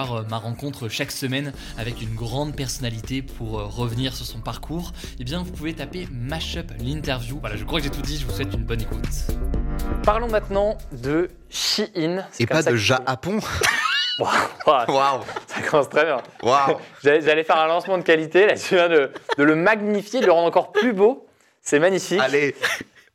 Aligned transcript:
euh, 0.00 0.22
ma 0.28 0.38
rencontre 0.38 0.88
chaque 0.88 1.12
semaine 1.12 1.52
avec 1.78 2.00
une 2.00 2.14
grande 2.14 2.56
personnalité 2.56 3.22
pour 3.22 3.58
euh, 3.58 3.64
revenir 3.64 4.14
sur 4.14 4.26
son 4.26 4.40
parcours, 4.40 4.92
eh 5.18 5.24
bien 5.24 5.42
vous 5.42 5.52
pouvez 5.52 5.74
taper 5.74 6.08
Mashup 6.10 6.72
l'interview. 6.78 7.38
Voilà, 7.40 7.56
je 7.56 7.64
crois 7.64 7.78
que 7.78 7.84
j'ai 7.84 7.90
tout 7.90 8.02
dit, 8.02 8.18
je 8.18 8.26
vous 8.26 8.32
souhaite 8.32 8.52
une 8.54 8.64
bonne 8.64 8.80
écoute. 8.80 9.06
Parlons 10.02 10.28
maintenant 10.28 10.76
de 10.92 11.28
Shein. 11.50 12.24
Et 12.38 12.46
pas 12.46 12.62
de 12.62 12.76
Japon. 12.76 13.38
Waouh, 14.18 15.20
ça 15.46 15.62
commence 15.62 15.88
très 15.88 16.04
bien. 16.04 16.18
Waouh. 16.42 16.76
J'allais 17.02 17.44
faire 17.44 17.58
un 17.58 17.66
lancement 17.66 17.96
de 17.96 18.02
qualité, 18.02 18.46
là 18.46 18.54
tu 18.54 18.74
viens 18.74 18.88
de, 18.88 19.10
de 19.38 19.42
le 19.42 19.54
magnifier, 19.54 20.20
de 20.20 20.26
le 20.26 20.32
rendre 20.32 20.48
encore 20.48 20.72
plus 20.72 20.92
beau. 20.92 21.26
C'est 21.62 21.78
magnifique. 21.78 22.20
Allez. 22.20 22.54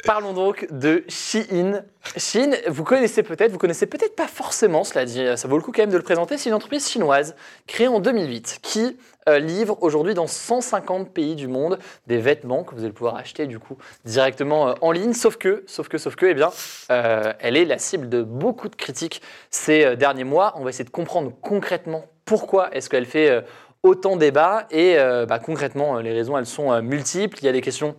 Parlons 0.06 0.34
donc 0.34 0.68
de 0.72 1.04
Shein. 1.10 1.84
Shein, 2.16 2.52
vous 2.68 2.84
connaissez 2.84 3.24
peut-être, 3.24 3.52
vous 3.52 3.58
connaissez 3.58 3.88
peut-être 3.88 4.16
pas 4.16 4.28
forcément, 4.28 4.84
cela 4.84 5.04
dit, 5.04 5.26
ça 5.36 5.48
vaut 5.48 5.58
le 5.58 5.64
coup 5.64 5.72
quand 5.72 5.82
même 5.82 5.90
de 5.90 5.98
le 5.98 6.04
présenter. 6.04 6.38
C'est 6.38 6.50
une 6.50 6.56
entreprise 6.56 6.88
chinoise 6.88 7.36
créée 7.66 7.88
en 7.88 8.00
2008 8.00 8.60
qui 8.62 8.98
euh, 9.28 9.40
livre 9.40 9.80
aujourd'hui 9.82 10.14
dans 10.14 10.28
150 10.28 11.12
pays 11.12 11.34
du 11.34 11.48
monde 11.48 11.80
des 12.06 12.20
vêtements 12.20 12.64
que 12.64 12.76
vous 12.76 12.84
allez 12.84 12.94
pouvoir 12.94 13.16
acheter 13.16 13.48
du 13.48 13.58
coup 13.58 13.76
directement 14.06 14.68
euh, 14.68 14.74
en 14.82 14.92
ligne. 14.92 15.14
Sauf 15.14 15.38
que, 15.38 15.64
sauf 15.66 15.88
que, 15.88 15.98
sauf 15.98 16.16
que, 16.16 16.28
eh 16.28 16.36
bien, 16.36 16.52
euh, 16.92 17.34
elle 17.40 17.58
est 17.58 17.66
la 17.66 17.80
cible 17.80 18.08
de 18.08 18.22
beaucoup 18.22 18.70
de 18.70 18.76
critiques 18.76 19.24
ces 19.50 19.96
derniers 19.96 20.24
mois. 20.24 20.54
On 20.58 20.64
va 20.64 20.70
essayer 20.70 20.86
de 20.86 20.92
comprendre 20.92 21.32
concrètement 21.42 22.06
pourquoi 22.26 22.72
est-ce 22.76 22.92
qu'elle 22.92 23.08
fait 23.08 23.44
autant 23.82 24.18
débat 24.18 24.68
et 24.70 24.98
bah, 25.28 25.40
concrètement 25.40 25.98
les 26.00 26.12
raisons 26.12 26.38
elles 26.38 26.46
sont 26.46 26.82
multiples. 26.82 27.38
Il 27.42 27.46
y 27.46 27.50
a 27.50 27.52
des 27.52 27.62
questions 27.62 27.96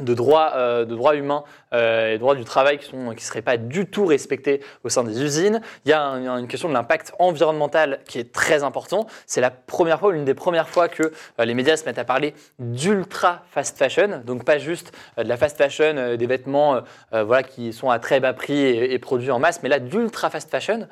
de 0.00 0.14
droits, 0.14 0.52
euh, 0.56 0.84
de 0.84 0.94
droits 0.94 1.14
humains 1.14 1.44
euh, 1.72 2.14
et 2.14 2.18
droits 2.18 2.34
du 2.34 2.44
travail 2.44 2.78
qui 2.78 2.96
ne 2.96 3.16
seraient 3.18 3.42
pas 3.42 3.56
du 3.56 3.86
tout 3.86 4.06
respectés 4.06 4.60
au 4.84 4.88
sein 4.88 5.04
des 5.04 5.22
usines. 5.22 5.60
Il 5.84 5.90
y 5.90 5.92
a 5.92 6.00
une 6.00 6.48
question 6.48 6.68
de 6.68 6.74
l'impact 6.74 7.12
environnemental 7.18 8.00
qui 8.06 8.18
est 8.18 8.32
très 8.32 8.62
important. 8.62 9.06
C'est 9.26 9.40
la 9.40 9.50
première 9.50 10.00
fois, 10.00 10.12
l'une 10.12 10.24
des 10.24 10.34
premières 10.34 10.68
fois 10.68 10.88
que 10.88 11.02
euh, 11.02 11.44
les 11.44 11.54
médias 11.54 11.76
se 11.76 11.84
mettent 11.84 11.98
à 11.98 12.04
parler 12.04 12.34
d'ultra 12.58 13.42
fast 13.50 13.78
fashion, 13.78 14.22
donc 14.24 14.44
pas 14.44 14.58
juste 14.58 14.92
de 15.16 15.22
la 15.22 15.36
fast 15.36 15.56
fashion, 15.56 16.16
des 16.16 16.26
vêtements 16.26 16.80
voilà, 17.12 17.42
qui 17.42 17.72
sont 17.72 17.90
à 17.90 17.98
très 17.98 18.20
bas 18.20 18.32
prix 18.32 18.60
et, 18.60 18.98
produits 18.98 19.30
en 19.30 19.38
masse, 19.38 19.62
mais 19.62 19.68
là 19.68 19.78
d'ultra 19.78 20.30
fast 20.30 20.50
fashion. 20.50 20.86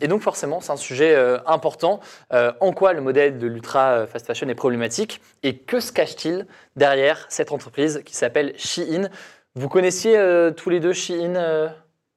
et 0.00 0.08
donc 0.08 0.22
forcément, 0.22 0.60
c'est 0.60 0.72
un 0.72 0.76
sujet 0.76 1.16
important. 1.46 2.00
en 2.30 2.72
quoi 2.72 2.92
le 2.92 3.00
modèle 3.00 3.38
de 3.38 3.46
l'ultra 3.46 4.06
fast 4.06 4.26
fashion 4.26 4.48
est 4.48 4.54
problématique 4.54 5.20
et 5.42 5.56
que 5.56 5.80
se 5.80 5.92
cache-t-il 5.92 6.46
derrière 6.76 7.26
cette 7.28 7.52
entreprise 7.52 8.02
qui 8.04 8.14
s'appelle 8.14 8.52
Shein? 8.56 9.10
Vous 9.54 9.68
connaissiez 9.68 10.16
euh, 10.16 10.50
tous 10.50 10.70
les 10.70 10.80
deux 10.80 10.94
Shein 10.94 11.36
euh, 11.36 11.68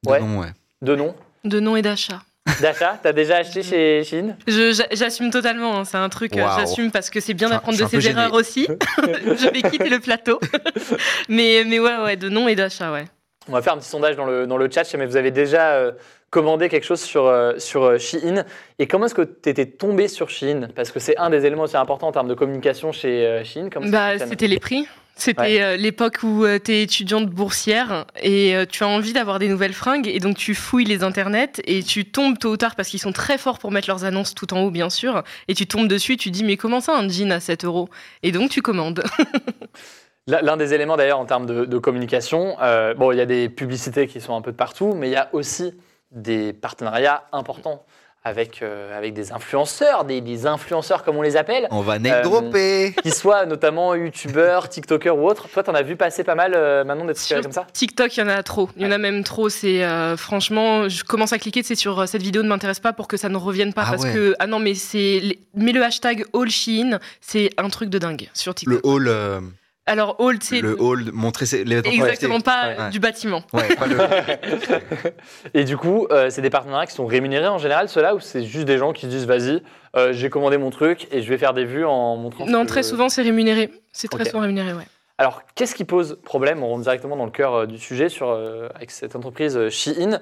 De 0.06 0.18
nom, 0.18 0.40
ouais. 0.40 0.52
De 0.80 0.96
nom 0.96 1.14
De 1.44 1.60
nom 1.60 1.76
et 1.76 1.82
d'achat. 1.82 2.22
D'achat 2.62 2.98
T'as 3.02 3.12
déjà 3.12 3.36
acheté 3.36 3.62
chez 3.62 4.04
Shein? 4.04 4.36
J'assume 4.92 5.30
totalement, 5.30 5.78
hein. 5.78 5.84
c'est 5.84 5.98
un 5.98 6.08
truc, 6.08 6.34
euh, 6.36 6.46
j'assume 6.56 6.90
parce 6.90 7.10
que 7.10 7.20
c'est 7.20 7.34
bien 7.34 7.50
d'apprendre 7.50 7.78
de 7.78 7.86
ses 7.86 8.08
erreurs 8.08 8.32
aussi. 8.32 8.66
je 8.98 9.50
vais 9.52 9.68
quitter 9.68 9.90
le 9.90 10.00
plateau. 10.00 10.40
mais, 11.28 11.64
mais 11.66 11.78
ouais, 11.78 11.96
ouais, 11.98 12.16
de 12.16 12.30
nom 12.30 12.48
et 12.48 12.54
d'achat, 12.54 12.90
ouais. 12.90 13.04
On 13.48 13.52
va 13.52 13.60
faire 13.60 13.74
un 13.74 13.78
petit 13.78 13.88
sondage 13.88 14.16
dans 14.16 14.24
le, 14.24 14.46
dans 14.46 14.56
le 14.56 14.70
chat, 14.70 14.92
mais 14.96 15.04
vous 15.04 15.16
avez 15.16 15.30
déjà 15.30 15.92
commandé 16.30 16.68
quelque 16.68 16.84
chose 16.84 17.00
sur, 17.00 17.32
sur 17.58 18.00
Shein. 18.00 18.44
Et 18.80 18.88
comment 18.88 19.06
est-ce 19.06 19.14
que 19.14 19.22
tu 19.22 19.50
étais 19.50 19.66
tombé 19.66 20.08
sur 20.08 20.30
Shein? 20.30 20.68
Parce 20.74 20.90
que 20.90 20.98
c'est 20.98 21.16
un 21.18 21.30
des 21.30 21.44
éléments 21.44 21.62
aussi 21.64 21.76
importants 21.76 22.08
en 22.08 22.12
termes 22.12 22.26
de 22.28 22.34
communication 22.34 22.90
chez 22.90 23.42
Shein. 23.44 23.68
Bah, 23.82 24.18
C'était 24.18 24.48
les 24.48 24.58
prix. 24.58 24.88
C'était 25.18 25.62
euh, 25.62 25.76
l'époque 25.76 26.18
où 26.22 26.44
euh, 26.44 26.58
tu 26.62 26.72
es 26.72 26.82
étudiante 26.82 27.30
boursière 27.30 28.04
et 28.20 28.54
euh, 28.54 28.66
tu 28.66 28.84
as 28.84 28.88
envie 28.88 29.14
d'avoir 29.14 29.38
des 29.38 29.48
nouvelles 29.48 29.72
fringues 29.72 30.06
et 30.06 30.20
donc 30.20 30.36
tu 30.36 30.54
fouilles 30.54 30.84
les 30.84 31.02
internets 31.02 31.52
et 31.64 31.82
tu 31.82 32.04
tombes 32.04 32.38
tôt 32.38 32.50
ou 32.50 32.56
tard 32.58 32.76
parce 32.76 32.90
qu'ils 32.90 33.00
sont 33.00 33.12
très 33.12 33.38
forts 33.38 33.58
pour 33.58 33.70
mettre 33.70 33.88
leurs 33.88 34.04
annonces 34.04 34.34
tout 34.34 34.52
en 34.52 34.60
haut 34.60 34.70
bien 34.70 34.90
sûr 34.90 35.24
et 35.48 35.54
tu 35.54 35.66
tombes 35.66 35.88
dessus 35.88 36.12
et 36.12 36.16
tu 36.18 36.30
dis 36.30 36.44
mais 36.44 36.58
comment 36.58 36.82
ça 36.82 36.94
un 36.98 37.08
jean 37.08 37.32
à 37.32 37.40
7 37.40 37.64
euros? 37.64 37.88
Et 38.22 38.30
donc 38.30 38.50
tu 38.50 38.60
commandes. 38.60 39.02
L'un 40.26 40.58
des 40.58 40.74
éléments 40.74 40.98
d'ailleurs 40.98 41.20
en 41.20 41.24
termes 41.24 41.46
de, 41.46 41.64
de 41.64 41.78
communication, 41.78 42.56
bon 42.98 43.10
il 43.12 43.16
y 43.16 43.20
a 43.20 43.26
des 43.26 43.48
publicités 43.48 44.08
qui 44.08 44.20
sont 44.20 44.36
un 44.36 44.42
peu 44.42 44.52
de 44.52 44.56
partout 44.56 44.92
mais 44.94 45.08
il 45.08 45.12
y 45.12 45.16
a 45.16 45.30
aussi 45.32 45.72
des 46.10 46.52
partenariats 46.52 47.24
importants 47.32 47.86
avec, 48.26 48.60
euh, 48.60 48.98
avec 48.98 49.14
des 49.14 49.30
influenceurs, 49.30 50.04
des, 50.04 50.46
influenceurs 50.46 51.04
comme 51.04 51.16
on 51.16 51.22
les 51.22 51.36
appelle. 51.36 51.68
On 51.70 51.80
va. 51.80 51.94
Euh, 51.94 52.90
qui 53.02 53.10
soient 53.12 53.46
notamment 53.46 53.94
youtubeurs, 53.94 54.68
tiktokers 54.68 55.16
ou 55.16 55.28
autres. 55.28 55.48
Toi, 55.48 55.62
t'en 55.62 55.74
as 55.74 55.82
vu 55.82 55.94
passer 55.94 56.24
pas 56.24 56.34
mal 56.34 56.52
euh, 56.54 56.82
maintenant 56.82 57.04
des 57.04 57.14
trucs 57.14 57.40
comme 57.40 57.52
ça 57.52 57.66
TikTok, 57.72 58.16
il 58.16 58.20
y 58.20 58.22
en 58.24 58.28
a 58.28 58.42
trop. 58.42 58.68
Il 58.76 58.82
y 58.82 58.86
en 58.86 58.90
a 58.90 58.98
même 58.98 59.22
trop. 59.22 59.48
C'est 59.48 59.84
franchement, 60.16 60.88
je 60.88 61.04
commence 61.04 61.32
à 61.32 61.38
cliquer, 61.38 61.62
c'est 61.62 61.76
sur 61.76 62.08
cette 62.08 62.22
vidéo 62.22 62.42
ne 62.42 62.48
m'intéresse 62.48 62.80
pas 62.80 62.92
pour 62.92 63.06
que 63.06 63.16
ça 63.16 63.28
ne 63.28 63.36
revienne 63.36 63.72
pas. 63.72 63.84
Ah 63.86 63.90
parce 63.92 64.04
que, 64.04 64.34
ah 64.40 64.48
non, 64.48 64.58
mais 64.58 64.74
c'est. 64.74 65.38
Mais 65.54 65.70
le 65.70 65.82
hashtag 65.84 66.24
AllShein, 66.34 66.98
c'est 67.20 67.50
un 67.58 67.68
truc 67.68 67.90
de 67.90 67.98
dingue 67.98 68.28
sur 68.34 68.54
TikTok. 68.54 68.80
Le 68.84 68.90
All. 68.90 69.42
Alors, 69.88 70.16
hall, 70.18 70.38
c'est. 70.42 70.60
Le 70.60 70.76
hall, 70.80 71.12
montrer 71.12 71.46
les 71.64 71.78
Exactement, 71.78 72.40
pas 72.40 72.90
du 72.90 72.98
bâtiment. 72.98 73.42
Et 75.54 75.62
du 75.62 75.76
coup, 75.76 76.08
euh, 76.10 76.28
c'est 76.28 76.42
des 76.42 76.50
partenariats 76.50 76.86
qui 76.86 76.94
sont 76.94 77.06
rémunérés 77.06 77.46
en 77.46 77.58
général, 77.58 77.88
ceux-là, 77.88 78.16
ou 78.16 78.20
c'est 78.20 78.44
juste 78.44 78.64
des 78.64 78.78
gens 78.78 78.92
qui 78.92 79.02
se 79.02 79.10
disent 79.10 79.26
vas-y, 79.26 79.62
euh, 79.94 80.12
j'ai 80.12 80.28
commandé 80.28 80.58
mon 80.58 80.70
truc 80.70 81.06
et 81.12 81.22
je 81.22 81.28
vais 81.28 81.38
faire 81.38 81.54
des 81.54 81.64
vues 81.64 81.84
en 81.84 82.16
montrant. 82.16 82.46
Non, 82.46 82.66
très 82.66 82.82
souvent, 82.82 83.08
c'est 83.08 83.22
rémunéré. 83.22 83.70
C'est 83.92 84.08
très 84.08 84.24
souvent 84.24 84.40
rémunéré, 84.40 84.72
ouais. 84.72 84.86
Alors, 85.18 85.42
qu'est-ce 85.54 85.74
qui 85.74 85.84
pose 85.84 86.18
problème 86.24 86.62
On 86.62 86.68
rentre 86.68 86.82
directement 86.82 87.16
dans 87.16 87.24
le 87.24 87.30
cœur 87.30 87.54
euh, 87.54 87.66
du 87.66 87.78
sujet 87.78 88.08
sur, 88.08 88.32
avec 88.74 88.90
cette 88.90 89.14
entreprise 89.14 89.68
Shein. 89.70 90.18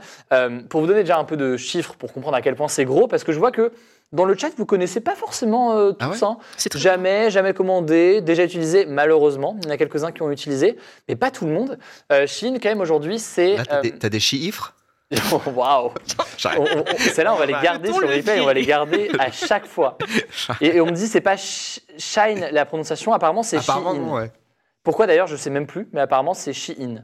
pour 0.69 0.83
vous 0.83 0.87
donner 0.87 1.01
déjà 1.01 1.19
un 1.19 1.25
peu 1.25 1.39
de 1.39 1.57
chiffres 1.57 1.95
pour 1.95 2.13
comprendre 2.13 2.37
à 2.37 2.43
quel 2.43 2.55
point 2.55 2.69
c'est 2.69 2.85
gros, 2.85 3.09
parce 3.09 3.25
que 3.25 3.33
je 3.33 3.39
vois 3.39 3.51
que 3.51 3.73
dans 4.13 4.25
le 4.25 4.37
chat, 4.37 4.51
vous 4.57 4.65
connaissez 4.65 5.01
pas 5.01 5.17
forcément 5.17 5.77
euh, 5.77 5.93
tout 5.93 6.15
ça. 6.15 6.37
Ah 6.39 6.69
jamais, 6.77 7.31
jamais 7.31 7.53
commandé, 7.53 8.21
déjà 8.21 8.45
utilisé, 8.45 8.87
malheureusement. 8.87 9.57
Il 9.61 9.67
y 9.67 9.69
en 9.69 9.75
a 9.75 9.77
quelques-uns 9.77 10.13
qui 10.13 10.23
ont 10.23 10.31
utilisé, 10.31 10.77
mais 11.09 11.17
pas 11.17 11.33
tout 11.33 11.47
le 11.47 11.53
monde. 11.53 11.79
Euh, 12.13 12.27
Chine, 12.27 12.59
quand 12.63 12.69
même, 12.69 12.81
aujourd'hui, 12.81 13.19
c'est. 13.19 13.57
Là, 13.57 13.65
t'as 13.65 13.81
des, 13.81 13.93
euh, 13.93 14.09
des 14.09 14.21
chiffres? 14.21 14.75
Waouh 15.55 15.93
Celles-là, 16.39 17.35
on 17.35 17.39
va 17.39 17.47
les 17.47 17.53
garder 17.53 17.93
sur 17.93 18.01
le 18.01 18.07
replay, 18.07 18.41
on 18.41 18.47
va 18.47 18.55
les 18.55 18.65
garder 18.65 19.11
à 19.19 19.31
chaque 19.31 19.67
fois. 19.67 19.99
Et, 20.61 20.81
on 20.81 20.87
me 20.87 20.93
dit, 20.93 21.09
c'est 21.09 21.21
pas 21.21 21.37
Shine 21.37 22.49
la 22.53 22.65
prononciation, 22.65 23.13
apparemment, 23.13 23.43
c'est 23.43 23.61
Shein. 23.61 23.83
Ouais. 23.83 24.31
Pourquoi 24.83 25.07
d'ailleurs, 25.07 25.27
je 25.27 25.37
sais 25.37 25.51
même 25.51 25.67
plus, 25.67 25.89
mais 25.93 26.01
apparemment, 26.01 26.35
c'est 26.35 26.53
Shein. 26.53 27.03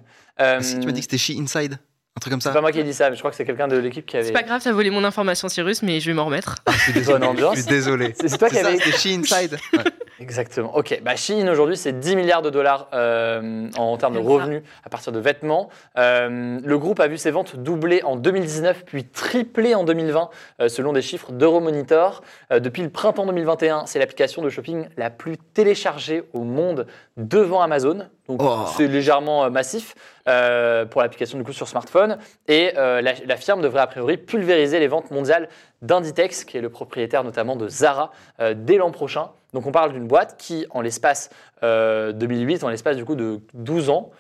si 0.61 0.79
tu 0.79 0.87
m'as 0.87 0.93
dit 0.93 1.01
que 1.01 1.11
c'était 1.11 1.19
She 1.19 1.31
Inside? 1.31 1.79
Un 2.21 2.29
truc 2.29 2.33
comme 2.33 2.41
ça 2.43 2.51
C'est 2.51 2.55
pas 2.55 2.61
moi 2.61 2.71
qui 2.71 2.79
ai 2.79 2.85
dit 2.85 2.93
ça, 2.93 3.09
mais 3.09 3.17
je 3.17 3.21
crois 3.21 3.31
que 3.31 3.37
c'est 3.37 3.47
quelqu'un 3.47 3.67
de 3.67 3.79
l'équipe 3.79 4.05
qui 4.05 4.17
avait. 4.17 4.27
C'est 4.27 4.33
pas 4.33 4.43
grave, 4.43 4.61
t'as 4.63 4.73
volé 4.73 4.91
mon 4.91 5.05
information, 5.05 5.49
Cyrus, 5.49 5.83
mais 5.83 6.01
je 6.01 6.11
vais 6.11 6.15
m'en 6.15 6.27
remettre. 6.27 6.57
Ah, 6.67 6.73
je 6.73 6.79
suis 6.79 6.93
désolé. 6.93 7.27
je 7.55 7.61
suis 7.61 7.67
désolé. 7.67 8.15
C'est 8.21 8.37
toi 8.37 8.51
qui 8.51 8.59
avais. 8.59 8.77
C'était 8.77 8.99
She 8.99 9.07
Inside. 9.19 9.57
Exactement. 10.21 10.77
Ok, 10.77 11.01
bah 11.03 11.17
Shein 11.17 11.49
aujourd'hui 11.49 11.79
c'est 11.79 11.99
10 11.99 12.15
milliards 12.15 12.43
de 12.43 12.51
dollars 12.51 12.89
euh, 12.93 13.71
en 13.79 13.97
termes 13.97 14.13
de 14.13 14.19
revenus 14.19 14.63
à 14.85 14.91
partir 14.91 15.13
de 15.13 15.19
vêtements. 15.19 15.71
Euh, 15.97 16.61
le 16.63 16.79
groupe 16.79 17.01
a 17.01 17.09
vu 17.09 17.17
ses 17.17 17.31
ventes 17.31 17.57
doubler 17.57 18.03
en 18.03 18.17
2019 18.17 18.85
puis 18.85 19.05
tripler 19.05 19.75
en 19.75 19.83
2020 19.83 20.29
euh, 20.61 20.69
selon 20.69 20.93
des 20.93 21.01
chiffres 21.01 21.33
d'Euromonitor. 21.33 22.23
depuis 22.51 22.83
le 22.83 22.91
printemps 22.91 23.25
2021, 23.25 23.87
c'est 23.87 23.99
l'application 23.99 24.43
de 24.43 24.51
shopping 24.51 24.89
la 24.99 25.09
plus 25.09 25.39
téléchargée 25.39 26.25
au 26.35 26.45
monde 26.45 26.87
devant 27.17 27.63
Amazon. 27.63 28.07
Donc 28.31 28.41
oh. 28.43 28.65
c'est 28.77 28.87
légèrement 28.87 29.51
massif 29.51 29.95
pour 30.25 31.03
l'application 31.03 31.37
du 31.39 31.45
coup 31.45 31.53
sur 31.53 31.67
smartphone. 31.67 32.19
Et 32.47 32.73
la, 32.75 33.01
la 33.01 33.37
firme 33.37 33.61
devrait 33.61 33.81
a 33.81 33.87
priori 33.87 34.17
pulvériser 34.17 34.79
les 34.79 34.89
ventes 34.89 35.11
mondiales 35.11 35.49
d'Inditex, 35.83 36.45
qui 36.45 36.57
est 36.57 36.61
le 36.61 36.71
propriétaire 36.71 37.25
notamment 37.25 37.57
de 37.57 37.69
Zara, 37.69 38.13
dès 38.55 38.77
l'an 38.77 38.93
prochain. 38.93 39.31
Donc 39.53 39.67
on 39.67 39.73
parle 39.73 39.93
d'une 39.93 40.07
boîte 40.07 40.37
qui, 40.39 40.67
en 40.71 40.81
l'espace 40.81 41.31
2008, 41.63 41.65
euh, 41.65 42.67
en 42.67 42.71
l'espace 42.71 42.97
du 42.97 43.05
coup 43.05 43.17
de 43.17 43.41
12 43.55 43.91
ans, 43.91 44.11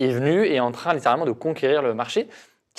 est 0.00 0.08
venue 0.08 0.44
et 0.44 0.56
est 0.56 0.60
en 0.60 0.72
train 0.72 0.94
littéralement 0.94 1.26
de 1.26 1.32
conquérir 1.32 1.82
le 1.82 1.94
marché. 1.94 2.28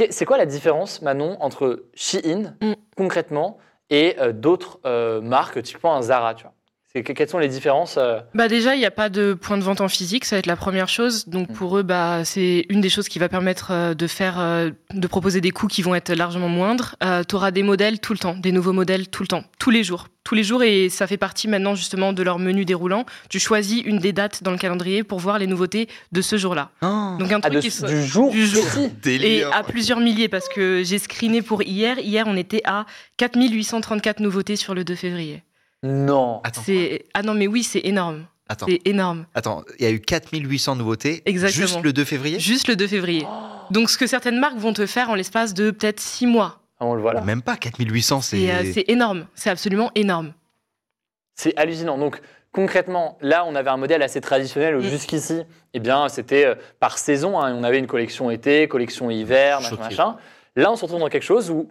C'est 0.10 0.26
quoi 0.26 0.38
la 0.38 0.46
différence, 0.46 1.02
Manon, 1.02 1.36
entre 1.42 1.84
Shein, 1.94 2.56
mm. 2.62 2.74
concrètement, 2.96 3.58
et 3.90 4.16
euh, 4.20 4.32
d'autres 4.32 4.80
euh, 4.86 5.20
marques, 5.20 5.62
typiquement 5.62 5.96
un 5.96 6.02
Zara 6.02 6.36
tu 6.36 6.44
vois? 6.44 6.54
Quelles 6.94 7.30
sont 7.30 7.38
les 7.38 7.48
différences 7.48 7.98
euh 7.98 8.20
Bah 8.34 8.48
déjà, 8.48 8.76
il 8.76 8.80
n'y 8.80 8.86
a 8.86 8.92
pas 8.92 9.10
de 9.10 9.34
point 9.34 9.58
de 9.58 9.64
vente 9.64 9.80
en 9.82 9.88
physique, 9.88 10.26
ça 10.26 10.36
va 10.36 10.40
être 10.40 10.48
la 10.48 10.56
première 10.56 10.90
chose. 10.90 11.28
Donc 11.28 11.50
mm. 11.50 11.54
pour 11.54 11.78
eux, 11.78 11.84
bah 11.84 12.26
c'est 12.26 12.66
une 12.70 12.82
des 12.82 12.90
choses 12.90 13.08
qui 13.08 13.20
va 13.20 13.30
permettre 13.30 13.72
euh, 13.72 13.94
de 13.94 14.08
faire, 14.08 14.40
euh, 14.40 14.72
de 14.94 15.08
proposer 15.08 15.40
des 15.40 15.52
coûts 15.52 15.68
qui 15.68 15.82
vont 15.82 15.94
être 15.94 16.12
largement 16.12 16.50
moindres. 16.50 16.96
tu 17.28 17.36
auras 17.36 17.52
des 17.52 17.64
modèles 17.64 18.00
tout 18.00 18.14
le 18.14 18.20
temps, 18.20 18.36
des 18.36 18.52
nouveaux 18.52 18.74
modèles 18.74 19.08
tout 19.08 19.24
le 19.24 19.28
temps, 19.28 19.44
tous 19.60 19.70
les 19.70 19.84
jours, 19.84 20.08
tous 20.24 20.36
les 20.36 20.44
jours, 20.44 20.64
et 20.64 20.90
ça 20.90 21.06
fait 21.06 21.18
partie 21.18 21.48
maintenant 21.48 21.76
justement 21.76 22.12
de 22.12 22.24
leur 22.24 22.40
menu 22.40 22.66
déroulant. 22.66 23.06
Tu 23.30 23.40
choisis 23.40 23.84
une 23.84 24.00
des 24.00 24.14
dates 24.14 24.44
dans 24.44 24.52
le 24.52 24.58
calendrier 24.58 25.04
pour 25.04 25.20
voir 25.20 25.38
les 25.38 25.48
nouveautés 25.48 25.88
de 26.12 26.22
ce 26.22 26.38
jour-là. 26.38 26.72
Oh. 26.82 27.18
Donc 27.20 27.32
un 27.32 27.40
ah, 27.44 27.50
truc 27.50 27.62
qui 27.62 27.84
du 27.86 28.04
jour, 28.04 28.32
du 28.32 28.48
jour, 28.48 28.64
et 29.06 29.44
à 29.44 29.64
plusieurs 29.64 30.00
milliers 30.00 30.28
parce 30.28 30.50
que 30.50 30.82
j'ai 30.84 30.98
screené 30.98 31.42
pour 31.44 31.62
hier. 31.62 32.00
Hier, 32.00 32.26
on 32.28 32.36
était 32.36 32.62
à 32.66 32.86
4834 33.18 34.22
nouveautés 34.22 34.56
sur 34.56 34.74
le 34.74 34.84
2 34.84 34.96
février. 34.96 35.44
Non. 35.84 36.42
C'est 36.64 37.06
ah 37.14 37.24
non 37.24 37.34
mais 37.34 37.48
oui, 37.48 37.64
c'est 37.64 37.82
énorme. 37.84 38.26
C'est 38.66 38.82
énorme. 38.86 39.26
Attends, 39.36 39.64
il 39.78 39.86
y 39.86 39.88
a 39.88 39.92
eu 39.92 40.00
4800 40.00 40.76
nouveautés 40.76 41.22
Exactement. 41.26 41.68
juste 41.68 41.84
le 41.84 41.94
2 41.94 42.04
février? 42.04 42.40
Juste 42.40 42.68
le 42.68 42.76
2 42.76 42.88
février. 42.88 43.28
Donc 43.70 43.90
ce 43.90 43.98
que 43.98 44.08
certaines 44.08 44.40
marques 44.40 44.58
vont 44.58 44.74
te 44.74 44.86
faire 44.88 45.10
en 45.10 45.16
l'espace 45.16 45.54
de 45.54 45.70
peut-être 45.70 46.00
6 46.00 46.26
mois. 46.26 46.60
Ah, 46.80 46.86
on 46.86 46.96
le 46.96 47.02
voit 47.02 47.14
là. 47.14 47.22
Même 47.22 47.42
pas 47.42 47.58
4800, 47.58 48.22
c'est 48.22 48.52
euh, 48.52 48.72
c'est 48.74 48.86
énorme, 48.90 49.28
c'est 49.36 49.50
absolument 49.50 49.92
énorme. 49.96 50.34
C'est 51.36 51.56
hallucinant. 51.58 51.98
Donc 51.98 52.22
concrètement, 52.52 53.18
là, 53.22 53.46
on 53.46 53.54
avait 53.54 53.70
un 53.70 53.78
modèle 53.78 54.02
assez 54.02 54.22
traditionnel 54.22 54.76
où 54.76 54.80
mm. 54.80 54.90
jusqu'ici, 54.90 55.44
eh 55.74 55.80
bien, 55.80 56.10
c'était 56.10 56.46
euh, 56.46 56.56
par 56.80 56.98
saison. 56.98 57.40
Hein. 57.40 57.54
on 57.54 57.64
avait 57.64 57.80
une 57.80 57.88
collection 57.88 58.32
été, 58.32 58.68
collection 58.68 59.10
hiver, 59.10 59.62
machin, 59.62 59.76
machin. 59.76 60.18
Là, 60.56 60.72
on 60.72 60.76
se 60.76 60.82
retrouve 60.82 61.02
dans 61.02 61.10
quelque 61.10 61.24
chose 61.24 61.52
où 61.52 61.70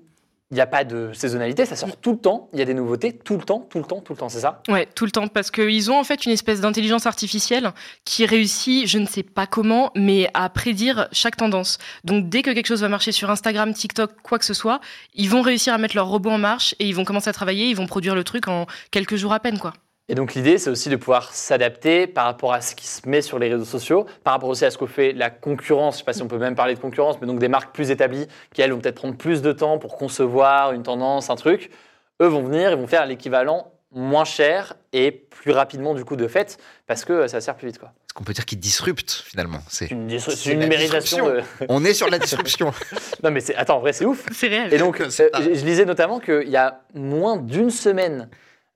il 0.51 0.55
n'y 0.55 0.61
a 0.61 0.67
pas 0.67 0.85
de 0.85 1.13
saisonnalité, 1.13 1.67
ça 1.67 1.77
sort 1.77 1.97
tout 1.99 2.13
le 2.13 2.19
temps, 2.19 2.49
il 2.55 2.59
y 2.59 2.63
a 2.63 2.65
des 2.65 2.73
nouveautés 2.73 3.13
tout 3.13 3.37
le 3.37 3.43
temps, 3.43 3.67
tout 3.69 3.79
le 3.79 3.85
temps, 3.85 4.01
tout 4.01 4.15
le 4.15 4.19
temps, 4.19 4.31
c'est 4.31 4.41
ça? 4.41 4.63
Ouais, 4.69 4.89
tout 4.95 5.05
le 5.05 5.11
temps, 5.11 5.29
parce 5.29 5.51
qu'ils 5.51 5.91
ont 5.91 5.99
en 5.99 6.05
fait 6.05 6.25
une 6.25 6.33
espèce 6.33 6.63
d'intelligence 6.63 7.05
artificielle 7.05 7.73
qui 8.05 8.25
réussit, 8.25 8.87
je 8.87 8.99
ne 8.99 9.07
sais 9.07 9.23
pas 9.23 9.47
comment, 9.47 9.91
mais 9.95 10.31
à 10.33 10.49
prédire 10.49 11.09
chaque 11.13 11.37
tendance. 11.37 11.79
Donc 12.05 12.31
dès 12.31 12.43
que 12.43 12.51
quelque 12.51 12.67
chose 12.67 12.81
va 12.81 12.89
marcher 12.89 13.13
sur 13.13 13.31
Instagram, 13.31 13.75
TikTok, 13.75 14.13
quoi 14.23 14.39
que 14.39 14.45
ce 14.47 14.55
soit, 14.55 14.81
ils 15.15 15.29
vont 15.29 15.43
réussir 15.43 15.75
à 15.75 15.79
mettre 15.79 15.97
leur 15.97 16.09
robot 16.09 16.31
en 16.31 16.39
marche 16.39 16.75
et 16.79 16.87
ils 16.87 16.95
vont 16.95 17.05
commencer 17.05 17.29
à 17.29 17.35
travailler, 17.35 17.69
ils 17.69 17.77
vont 17.77 17.87
produire 17.87 18.15
le 18.15 18.25
truc 18.25 18.49
en 18.49 18.67
quelques 18.91 19.17
jours 19.17 19.35
à 19.35 19.41
peine, 19.41 19.59
quoi. 19.59 19.75
Et 20.11 20.15
donc 20.15 20.35
l'idée, 20.35 20.57
c'est 20.57 20.71
aussi 20.71 20.89
de 20.89 20.97
pouvoir 20.97 21.35
s'adapter 21.35 22.07
par 22.07 22.25
rapport 22.25 22.55
à 22.55 22.63
ce 22.63 22.75
qui 22.75 22.87
se 22.87 23.07
met 23.07 23.21
sur 23.21 23.39
les 23.39 23.51
réseaux 23.51 23.67
sociaux, 23.67 24.07
par 24.25 24.33
rapport 24.33 24.49
aussi 24.49 24.65
à 24.65 24.71
ce 24.71 24.79
que 24.79 24.87
fait 24.87 25.13
la 25.13 25.29
concurrence. 25.29 25.97
Je 25.97 25.99
ne 25.99 26.01
sais 26.01 26.05
pas 26.05 26.13
si 26.15 26.23
on 26.23 26.29
peut 26.29 26.39
même 26.39 26.55
parler 26.55 26.75
de 26.75 26.81
concurrence, 26.81 27.17
mais 27.21 27.27
donc 27.27 27.39
des 27.39 27.49
marques 27.49 27.75
plus 27.75 27.91
établies 27.91 28.27
qui, 28.55 28.63
elles, 28.63 28.73
vont 28.73 28.79
peut-être 28.79 28.97
prendre 28.97 29.17
plus 29.17 29.43
de 29.43 29.53
temps 29.53 29.79
pour 29.79 29.99
concevoir 29.99 30.73
une 30.73 30.83
tendance, 30.83 31.29
un 31.29 31.37
truc. 31.37 31.71
Eux 32.23 32.27
vont 32.27 32.43
venir, 32.43 32.71
ils 32.71 32.79
vont 32.79 32.87
faire 32.87 33.05
l'équivalent 33.05 33.71
moins 33.93 34.25
cher 34.25 34.75
et 34.93 35.11
plus 35.11 35.53
rapidement 35.53 35.95
du 35.95 36.05
coup 36.05 36.17
de 36.17 36.27
fait, 36.27 36.59
parce 36.87 37.05
que 37.05 37.27
ça 37.27 37.41
sert 37.41 37.55
plus 37.55 37.69
vite. 37.69 37.79
Quoi. 37.79 37.89
Est-ce 37.89 38.15
qu'on 38.15 38.25
peut 38.25 38.33
dire 38.33 38.45
qu'ils 38.45 38.59
disruptent 38.59 39.25
finalement 39.27 39.61
C'est 39.69 39.91
une, 39.91 40.07
numérisation. 40.07 41.33
On 41.69 41.85
est 41.85 41.95
sur 41.95 42.09
la 42.11 42.19
disruption. 42.19 42.73
non 43.23 43.31
mais 43.31 43.41
c'est 43.41 43.55
attends, 43.55 43.77
en 43.77 43.81
vrai 43.81 43.93
c'est 43.93 44.05
ouf. 44.05 44.27
C'est 44.33 44.49
réel. 44.49 44.73
Et 44.73 44.79
donc, 44.79 45.01
euh, 45.01 45.09
je 45.09 45.65
lisais 45.65 45.85
notamment 45.85 46.19
qu'il 46.19 46.49
y 46.49 46.57
a 46.57 46.81
moins 46.95 47.37
d'une 47.37 47.71
semaine 47.71 48.29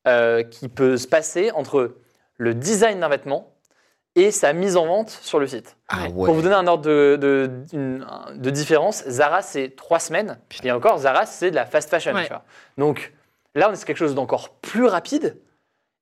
euh, 0.08 0.42
qui 0.42 0.68
peut 0.68 0.96
se 0.96 1.06
passer 1.06 1.50
entre 1.52 1.96
le 2.36 2.54
design 2.54 3.00
d'un 3.00 3.08
vêtement 3.08 3.52
et 4.14 4.30
sa 4.30 4.52
mise 4.52 4.76
en 4.76 4.86
vente 4.86 5.10
sur 5.10 5.38
le 5.38 5.46
site. 5.46 5.76
Ah 5.88 6.06
Pour 6.12 6.34
vous 6.34 6.42
donner 6.42 6.54
un 6.54 6.66
ordre 6.66 6.84
de, 6.84 7.18
de, 7.72 8.50
différence, 8.50 9.04
Zara 9.08 9.42
c'est 9.42 9.74
trois 9.76 10.00
semaines, 10.00 10.38
et 10.62 10.72
encore 10.72 10.98
Zara 10.98 11.24
c'est 11.24 11.50
de 11.50 11.54
la 11.54 11.64
fast 11.64 11.88
fashion. 11.88 12.12
Donc 12.76 13.12
là 13.54 13.68
on 13.70 13.72
est 13.72 13.76
sur 13.76 13.86
quelque 13.86 13.96
chose 13.96 14.14
d'encore 14.14 14.50
plus 14.56 14.86
rapide, 14.86 15.36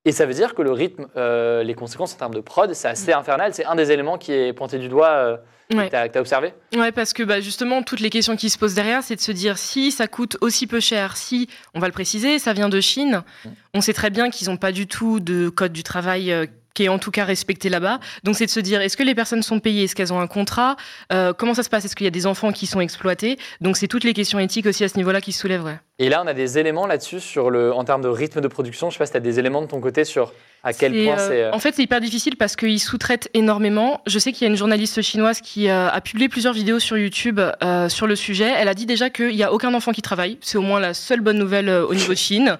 et 0.04 0.12
ça 0.12 0.24
veut 0.24 0.32
dire 0.32 0.54
que 0.54 0.62
le 0.62 0.72
rythme, 0.72 1.06
euh, 1.16 1.62
les 1.62 1.74
conséquences 1.74 2.14
en 2.14 2.16
termes 2.16 2.34
de 2.34 2.40
prod, 2.40 2.72
c'est 2.72 2.88
assez 2.88 3.12
infernal. 3.12 3.52
C'est 3.52 3.66
un 3.66 3.74
des 3.74 3.92
éléments 3.92 4.16
qui 4.16 4.32
est 4.32 4.52
pointé 4.52 4.78
du 4.78 4.88
doigt. 4.88 5.10
Euh, 5.10 5.36
que 5.70 5.88
tu 5.88 5.94
as, 5.94 6.20
observé 6.20 6.52
Ouais, 6.74 6.90
parce 6.90 7.12
que 7.12 7.22
bah, 7.22 7.40
justement, 7.40 7.84
toutes 7.84 8.00
les 8.00 8.10
questions 8.10 8.34
qui 8.34 8.50
se 8.50 8.58
posent 8.58 8.74
derrière, 8.74 9.04
c'est 9.04 9.14
de 9.14 9.20
se 9.20 9.30
dire 9.30 9.56
si 9.56 9.92
ça 9.92 10.08
coûte 10.08 10.36
aussi 10.40 10.66
peu 10.66 10.80
cher, 10.80 11.16
si, 11.16 11.48
on 11.74 11.80
va 11.80 11.86
le 11.86 11.92
préciser, 11.92 12.40
ça 12.40 12.52
vient 12.52 12.68
de 12.68 12.80
Chine, 12.80 13.22
mm. 13.44 13.48
on 13.74 13.80
sait 13.80 13.92
très 13.92 14.10
bien 14.10 14.30
qu'ils 14.30 14.48
n'ont 14.48 14.56
pas 14.56 14.72
du 14.72 14.88
tout 14.88 15.20
de 15.20 15.48
code 15.48 15.72
du 15.72 15.84
travail 15.84 16.32
euh, 16.32 16.46
qui 16.74 16.84
est 16.84 16.88
en 16.88 16.98
tout 16.98 17.10
cas 17.10 17.24
respecté 17.24 17.68
là-bas. 17.68 18.00
Donc 18.24 18.36
c'est 18.36 18.46
de 18.46 18.50
se 18.50 18.60
dire, 18.60 18.80
est-ce 18.80 18.96
que 18.96 19.02
les 19.02 19.14
personnes 19.14 19.42
sont 19.42 19.60
payées? 19.60 19.84
Est-ce 19.84 19.94
qu'elles 19.94 20.12
ont 20.12 20.20
un 20.20 20.26
contrat? 20.26 20.76
Euh, 21.12 21.32
Comment 21.32 21.54
ça 21.54 21.62
se 21.62 21.68
passe? 21.68 21.84
Est-ce 21.84 21.96
qu'il 21.96 22.04
y 22.04 22.08
a 22.08 22.12
des 22.12 22.26
enfants 22.26 22.52
qui 22.52 22.66
sont 22.66 22.80
exploités? 22.80 23.38
Donc 23.60 23.76
c'est 23.76 23.88
toutes 23.88 24.04
les 24.04 24.14
questions 24.14 24.38
éthiques 24.38 24.66
aussi 24.66 24.84
à 24.84 24.88
ce 24.88 24.96
niveau-là 24.96 25.20
qui 25.20 25.32
se 25.32 25.40
soulèveraient. 25.40 25.80
Et 25.98 26.08
là, 26.08 26.22
on 26.24 26.26
a 26.26 26.34
des 26.34 26.58
éléments 26.58 26.86
là-dessus 26.86 27.20
sur 27.20 27.50
le, 27.50 27.72
en 27.72 27.84
termes 27.84 28.02
de 28.02 28.08
rythme 28.08 28.40
de 28.40 28.48
production. 28.48 28.88
Je 28.88 28.94
sais 28.94 28.98
pas 28.98 29.06
si 29.06 29.12
tu 29.12 29.18
as 29.18 29.20
des 29.20 29.38
éléments 29.38 29.62
de 29.62 29.66
ton 29.66 29.80
côté 29.80 30.04
sur 30.04 30.32
à 30.62 30.72
quel 30.72 30.92
point 30.92 31.18
euh, 31.18 31.28
c'est. 31.28 31.50
En 31.54 31.58
fait, 31.58 31.74
c'est 31.74 31.82
hyper 31.82 32.00
difficile 32.00 32.36
parce 32.36 32.56
qu'ils 32.56 32.80
sous-traitent 32.80 33.28
énormément. 33.34 34.00
Je 34.06 34.18
sais 34.18 34.32
qu'il 34.32 34.42
y 34.42 34.48
a 34.48 34.50
une 34.50 34.56
journaliste 34.56 35.02
chinoise 35.02 35.40
qui 35.40 35.68
a 35.68 36.00
publié 36.00 36.28
plusieurs 36.28 36.54
vidéos 36.54 36.78
sur 36.78 36.98
YouTube 36.98 37.40
sur 37.88 38.06
le 38.06 38.16
sujet. 38.16 38.52
Elle 38.56 38.68
a 38.68 38.74
dit 38.74 38.86
déjà 38.86 39.10
qu'il 39.10 39.34
n'y 39.34 39.42
a 39.42 39.52
aucun 39.52 39.72
enfant 39.74 39.92
qui 39.92 40.02
travaille. 40.02 40.38
C'est 40.40 40.58
au 40.58 40.62
moins 40.62 40.80
la 40.80 40.94
seule 40.94 41.20
bonne 41.20 41.38
nouvelle 41.38 41.68
au 41.68 41.94
niveau 41.94 42.12
de 42.12 42.18
Chine. 42.18 42.58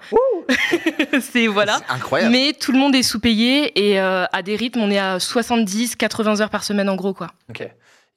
c'est 1.21 1.47
voilà. 1.47 1.79
incroyable. 1.89 2.31
Mais 2.31 2.53
tout 2.53 2.71
le 2.71 2.77
monde 2.77 2.95
est 2.95 3.03
sous-payé 3.03 3.91
et 3.91 3.99
euh, 3.99 4.25
à 4.31 4.41
des 4.41 4.55
rythmes, 4.55 4.81
on 4.81 4.91
est 4.91 4.99
à 4.99 5.19
70, 5.19 5.95
80 5.95 6.41
heures 6.41 6.49
par 6.49 6.63
semaine 6.63 6.89
en 6.89 6.95
gros 6.95 7.13
quoi. 7.13 7.27
Ok. 7.49 7.67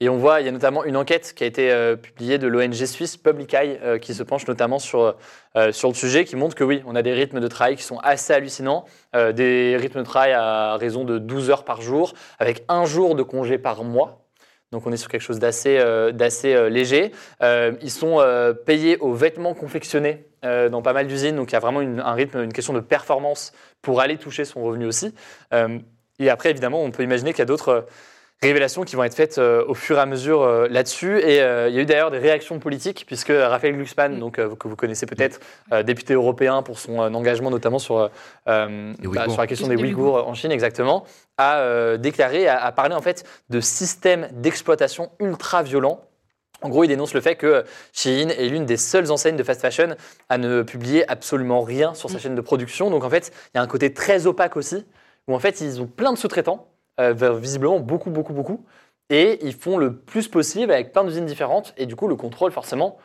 Et 0.05 0.09
on 0.11 0.19
voit, 0.19 0.41
il 0.41 0.47
y 0.47 0.49
a 0.49 0.53
notamment 0.53 0.85
une 0.85 0.97
enquête 0.97 1.33
qui 1.35 1.45
a 1.45 1.47
été 1.47 1.73
euh, 1.73 1.97
publiée 1.97 2.37
de 2.37 2.47
l'ONG 2.47 2.75
suisse 2.75 3.17
Public 3.17 3.55
Eye 3.55 3.79
euh, 3.83 3.99
qui 3.99 4.13
se 4.13 4.23
penche 4.23 4.47
notamment 4.47 4.79
sur, 4.79 5.17
sur 5.71 5.89
le 5.89 5.95
sujet, 5.95 6.25
qui 6.25 6.37
montre 6.37 6.55
que 6.55 6.65
oui, 6.65 6.83
on 6.87 6.95
a 6.95 7.03
des 7.03 7.13
rythmes 7.13 7.41
de 7.41 7.49
travail 7.49 7.77
qui 7.77 7.85
sont 7.85 7.99
assez 7.99 8.33
hallucinants, 8.33 8.85
des 9.15 9.77
rythmes 9.79 10.01
de 10.01 10.05
travail 10.05 10.33
à 10.33 10.77
raison 10.77 11.05
de 11.05 11.19
12 11.19 11.49
heures 11.51 11.65
par 11.65 11.81
jour, 11.81 12.13
avec 12.39 12.65
un 12.69 12.85
jour 12.85 13.15
de 13.15 13.23
congé 13.23 13.57
par 13.57 13.85
mois. 13.85 14.27
Donc 14.73 14.87
on 14.87 14.93
est 14.93 14.97
sur 14.97 15.09
quelque 15.09 15.23
chose 15.23 15.39
d'assez 15.39 16.69
léger. 16.69 17.13
ils 17.41 17.91
sont 17.91 18.55
payés 18.67 18.99
aux 18.99 19.13
vêtements 19.13 19.55
confectionnés 19.55 20.27
euh, 20.45 20.69
dans 20.69 20.83
pas 20.83 20.93
mal 20.93 21.07
d'usines. 21.07 21.37
Donc 21.37 21.53
il 21.53 21.55
y 21.55 21.57
a 21.57 21.61
vraiment 21.61 21.81
un 21.81 22.13
rythme, 22.13 22.43
une 22.43 22.53
question 22.53 22.75
de 22.75 22.81
performance 22.81 23.53
pour 23.81 24.01
aller 24.01 24.19
toucher 24.19 24.45
son 24.45 24.63
revenu 24.63 24.85
aussi. 24.85 25.15
Euh, 25.55 25.79
et 26.19 26.29
après, 26.29 26.51
évidemment, 26.51 26.83
on 26.83 26.91
peut 26.91 27.03
imaginer 27.03 27.31
qu'il 27.33 27.39
y 27.39 27.43
a 27.43 27.47
d'autres 27.47 27.69
euh, 27.69 27.81
révélations 28.43 28.83
qui 28.83 28.97
vont 28.97 29.05
être 29.05 29.15
faites 29.15 29.39
au 29.39 29.75
fur 29.75 29.97
et 29.97 30.01
à 30.01 30.07
mesure 30.07 30.47
là-dessus. 30.69 31.19
Et 31.21 31.37
il 31.37 31.75
y 31.75 31.79
a 31.79 31.81
eu 31.81 31.87
d'ailleurs 31.87 32.11
des 32.11 32.19
réactions 32.19 32.59
politiques, 32.59 33.05
puisque 33.07 33.33
Raphaël 33.35 33.75
Glucksmann, 33.75 34.17
mm. 34.17 34.21
donc, 34.21 34.37
que 34.37 34.69
vous 34.69 34.77
connaissez 34.77 35.07
peut-être, 35.07 35.41
député 35.85 36.13
européen 36.15 36.63
pour 36.63 36.79
son 36.79 36.99
engagement 36.99 37.51
notamment 37.51 37.79
sur, 37.79 38.11
bah, 38.47 38.69
sur 39.29 39.39
la 39.39 39.47
question 39.47 39.69
des 39.69 39.77
Ouïghours 39.77 40.29
en 40.29 40.35
Chine, 40.35 40.53
exactement, 40.53 41.05
a 41.39 41.97
déclaré, 41.97 42.47
a, 42.47 42.63
a, 42.63 42.73
parlé 42.73 42.95
en 42.95 43.01
fait 43.03 43.25
de 43.49 43.61
systèmes 43.61 44.29
d'exploitation 44.33 45.11
ultra 45.21 45.63
violents 45.63 46.03
en 46.65 46.71
gros, 46.71 46.83
il 46.83 46.89
dénonce 46.89 47.13
le 47.13 47.21
fait 47.21 47.37
que 47.37 47.65
Shein 47.93 48.31
est 48.31 48.49
l'une 48.49 48.65
des 48.65 48.79
seules 48.79 49.13
enseignes 49.13 49.37
de 49.37 49.43
fast 49.43 49.61
fashion 49.61 49.97
à 50.31 50.39
ne 50.39 50.63
publier 50.63 51.09
absolument 51.11 51.61
rien 51.61 51.93
sur 51.93 52.09
sa 52.09 52.17
mm. 52.17 52.21
chaîne 52.21 52.35
de 52.35 52.41
production. 52.41 52.89
Donc 52.89 53.05
en 53.05 53.11
fait, 53.11 53.33
il 53.55 53.59
y 53.59 53.61
a 53.61 53.63
un 53.63 53.67
côté 53.67 53.93
très 53.93 54.27
opaque 54.27 54.57
aussi, 54.57 54.87
où 55.29 55.35
en 55.35 55.39
fait, 55.39 55.61
ils 55.61 55.83
ont 55.83 55.87
plein 55.87 56.13
de 56.13 56.19
sous-traitants, 56.19 56.67
euh, 57.01 57.39
visiblement 57.39 57.81
beaucoup, 57.81 58.11
beaucoup, 58.11 58.33
beaucoup, 58.33 58.65
et 59.11 59.39
ils 59.43 59.55
font 59.55 59.79
le 59.79 59.97
plus 59.97 60.29
possible 60.29 60.73
avec 60.73 60.93
plein 60.93 61.05
d'usines 61.05 61.27
différentes. 61.27 61.75
Et 61.77 61.87
du 61.87 61.97
coup, 61.97 62.09
le 62.09 62.17
contrôle, 62.17 62.53
forcément, 62.53 62.99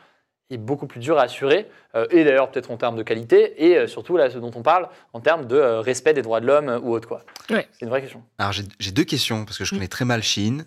est 0.50 0.58
beaucoup 0.58 0.86
plus 0.86 1.00
dur 1.00 1.18
à 1.18 1.22
assurer, 1.22 1.68
euh, 1.94 2.06
et 2.10 2.24
d'ailleurs 2.24 2.50
peut-être 2.50 2.70
en 2.70 2.76
termes 2.76 2.96
de 2.96 3.02
qualité, 3.02 3.64
et 3.64 3.76
euh, 3.76 3.86
surtout 3.86 4.16
là, 4.16 4.30
ce 4.30 4.38
dont 4.38 4.50
on 4.56 4.62
parle, 4.62 4.88
en 5.12 5.20
termes 5.20 5.46
de 5.46 5.56
respect 5.56 6.12
des 6.12 6.22
droits 6.22 6.40
de 6.40 6.46
l'homme 6.46 6.80
ou 6.82 6.92
autre. 6.92 7.06
Quoi. 7.06 7.22
C'est 7.48 7.82
une 7.82 7.88
vraie 7.88 8.00
question. 8.00 8.22
Alors 8.38 8.52
j'ai 8.52 8.90
deux 8.90 9.04
questions, 9.04 9.44
parce 9.44 9.58
que 9.58 9.64
je 9.64 9.74
mm. 9.74 9.78
connais 9.78 9.88
très 9.88 10.04
mal 10.04 10.22
Shein. 10.22 10.64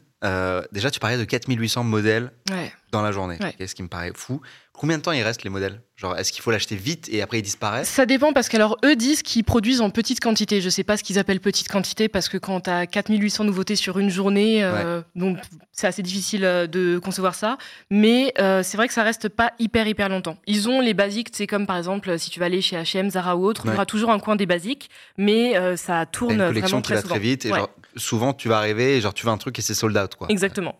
déjà, 0.71 0.89
tu 0.89 0.99
parlais 0.99 1.17
de 1.17 1.25
4800 1.25 1.83
modèles. 1.83 2.31
Ouais 2.49 2.71
dans 2.93 3.01
la 3.01 3.11
journée. 3.11 3.37
Ce 3.65 3.75
qui 3.75 3.83
me 3.83 3.89
paraît 3.89 4.11
fou. 4.15 4.39
Combien 4.71 4.97
de 4.97 5.03
temps 5.03 5.11
il 5.11 5.21
reste 5.21 5.43
les 5.43 5.51
modèles? 5.51 5.81
Genre, 5.95 6.17
est-ce 6.17 6.31
qu'il 6.31 6.41
faut 6.41 6.49
l'acheter 6.49 6.75
vite 6.75 7.07
et 7.11 7.21
après 7.21 7.39
ils 7.39 7.43
disparaissent? 7.43 7.89
Ça 7.89 8.07
dépend 8.07 8.33
parce 8.33 8.49
qu'alors 8.49 8.77
eux 8.83 8.95
disent 8.95 9.21
qu'ils 9.21 9.43
produisent 9.43 9.81
en 9.81 9.91
petite 9.91 10.19
quantité. 10.19 10.61
Je 10.61 10.69
sais 10.69 10.83
pas 10.83 10.97
ce 10.97 11.03
qu'ils 11.03 11.19
appellent 11.19 11.39
petite 11.39 11.67
quantité 11.67 12.07
parce 12.07 12.27
que 12.27 12.37
quand 12.37 12.61
tu 12.61 12.69
as 12.71 12.87
4800 12.87 13.43
nouveautés 13.43 13.75
sur 13.75 13.99
une 13.99 14.09
journée, 14.09 14.63
euh, 14.63 15.01
donc 15.15 15.37
c'est 15.71 15.85
assez 15.85 16.01
difficile 16.01 16.43
euh, 16.43 16.65
de 16.65 16.97
concevoir 16.97 17.35
ça. 17.35 17.57
Mais 17.91 18.33
euh, 18.39 18.63
c'est 18.63 18.77
vrai 18.77 18.87
que 18.87 18.93
ça 18.93 19.03
reste 19.03 19.29
pas 19.29 19.53
hyper 19.59 19.87
hyper 19.87 20.09
longtemps. 20.09 20.37
Ils 20.47 20.67
ont 20.67 20.81
les 20.81 20.95
basiques, 20.95 21.29
c'est 21.33 21.47
comme 21.47 21.67
par 21.67 21.77
exemple 21.77 22.17
si 22.17 22.31
tu 22.31 22.39
vas 22.39 22.45
aller 22.45 22.61
chez 22.61 22.75
H&M, 22.75 23.11
Zara 23.11 23.35
ou 23.37 23.45
autre, 23.45 23.63
il 23.65 23.71
y 23.71 23.73
aura 23.73 23.85
toujours 23.85 24.09
un 24.09 24.19
coin 24.19 24.35
des 24.35 24.47
basiques, 24.47 24.89
mais 25.17 25.53
ça 25.77 26.05
tourne 26.05 26.33
une 26.33 26.47
collection 26.47 26.81
qui 26.81 26.93
va 26.93 27.01
très 27.01 27.19
vite 27.19 27.45
et 27.45 27.49
genre, 27.49 27.69
souvent 27.95 28.33
tu 28.33 28.49
vas 28.49 28.57
arriver 28.57 28.97
et 28.97 29.01
genre 29.01 29.13
tu 29.13 29.25
veux 29.25 29.31
un 29.31 29.37
truc 29.37 29.57
et 29.59 29.61
c'est 29.61 29.75
sold 29.75 29.95
out 29.97 30.15
quoi. 30.15 30.27
Exactement. 30.29 30.75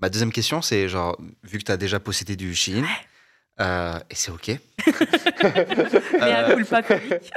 Ma 0.00 0.08
deuxième 0.08 0.32
question, 0.32 0.62
c'est 0.62 0.88
genre, 0.88 1.18
vu 1.42 1.58
que 1.58 1.64
tu 1.64 1.72
as 1.72 1.76
déjà 1.76 1.98
possédé 2.00 2.36
du 2.36 2.54
Shein, 2.54 2.84
euh, 3.60 3.98
et 4.10 4.14
c'est 4.14 4.30
OK? 4.30 4.48
Mais 4.48 4.60
euh, 6.22 6.56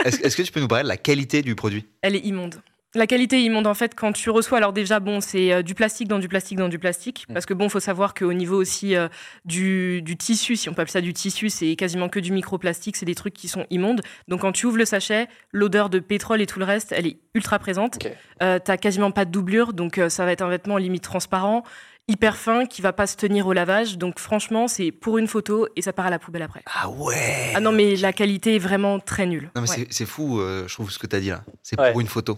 est-ce, 0.06 0.22
est-ce 0.22 0.36
que 0.38 0.41
tu 0.44 0.51
peux 0.51 0.60
nous 0.60 0.68
parler 0.68 0.84
de 0.84 0.88
la 0.88 0.98
qualité 0.98 1.41
du 1.41 1.56
produit? 1.56 1.86
Elle 2.01 2.15
est 2.15 2.25
immonde. 2.25 2.62
La 2.94 3.08
qualité 3.08 3.38
est 3.38 3.44
immonde 3.44 3.68
en 3.68 3.74
fait 3.74 3.96
quand 3.96 4.12
tu 4.12 4.30
reçois. 4.30 4.58
Alors 4.58 4.74
déjà 4.74 5.00
bon, 5.00 5.22
c'est 5.22 5.53
euh, 5.53 5.62
du 5.62 5.75
plastique 5.75 6.10
dans 6.10 6.20
du 6.20 6.27
plastique 6.27 6.58
dans 6.58 6.68
du 6.68 6.77
plastique 6.77 7.25
Mm. 7.30 7.34
parce 7.34 7.46
que 7.46 7.53
bon, 7.53 7.70
faut 7.70 7.80
savoir 7.80 8.13
qu'au 8.13 8.34
niveau 8.34 8.58
aussi 8.58 8.96
euh, 8.96 9.08
du, 9.46 10.01
du 10.01 10.18
tissu, 10.18 10.58
si 10.58 10.68
on 10.68 10.74
peut 10.74 10.82
appeler 10.82 10.91
ça 10.91 11.01
du 11.01 11.13
tissu, 11.13 11.50
c'est 11.50 11.75
quasiment 11.77 12.10
que 12.10 12.20
du 12.20 12.34
microplastique. 12.34 12.98
C'est 12.98 13.06
des 13.06 13.15
trucs 13.15 13.34
qui 13.34 13.48
sont 13.48 13.65
immondes. 13.70 14.01
Donc 14.27 14.41
quand 14.41 14.51
tu 14.51 14.65
ouvres 14.65 14.77
le 14.77 14.84
sachet, 14.86 15.27
l'odeur 15.53 15.89
de 15.89 16.00
pétrole 16.00 16.41
et 16.41 16.46
tout 16.46 16.60
le 16.60 16.65
reste, 16.65 16.91
elle 16.91 17.08
est 17.08 17.18
ultra 17.34 17.60
présente. 17.60 17.96
Ok. 18.06 18.12
Euh, 18.44 18.60
T'as 18.63 18.75
quasiment 18.75 19.12
pas 19.12 19.24
de 19.24 19.32
doublure, 19.32 19.72
donc 19.72 19.98
euh, 19.98 20.10
ça 20.10 20.25
va 20.25 20.34
être 20.34 20.41
un 20.41 20.50
vêtement 20.50 20.75
limite 20.77 21.03
transparent, 21.03 21.63
hyper 22.12 22.36
fin, 22.38 22.65
qui 22.65 22.82
va 22.82 22.94
pas 22.94 23.08
se 23.08 23.15
tenir 23.15 23.48
au 23.48 23.53
lavage. 23.53 23.98
Donc 23.98 24.20
franchement, 24.20 24.68
c'est 24.68 24.91
pour 24.91 25.18
une 25.18 25.27
photo 25.27 25.68
et 25.75 25.82
ça 25.82 25.94
part 25.94 26.06
à 26.06 26.10
la 26.10 26.20
poubelle 26.20 26.41
après. 26.44 26.62
Ah 26.65 26.89
ouais 26.89 27.51
Ah 27.56 27.60
non, 27.60 27.72
mais 27.72 27.96
la 27.96 28.13
qualité 28.13 28.56
est 28.56 28.60
vraiment 28.60 29.00
très 29.00 29.25
nulle. 29.25 29.50
Non, 29.56 29.62
mais 29.62 29.70
Ouais. 29.70 29.75
c'est- 29.77 29.88
c'est 29.91 30.06
fou, 30.06 30.39
euh, 30.39 30.68
je 30.68 30.74
trouve, 30.74 30.91
ce 30.91 31.00
que 31.00 31.08
tu 31.08 31.15
as 31.15 31.20
dit 31.20 31.30
là. 31.30 31.44
C'est 31.63 31.80
Ouais. 31.80 31.91
pour 31.91 32.01
une 32.01 32.08
photo. 32.08 32.38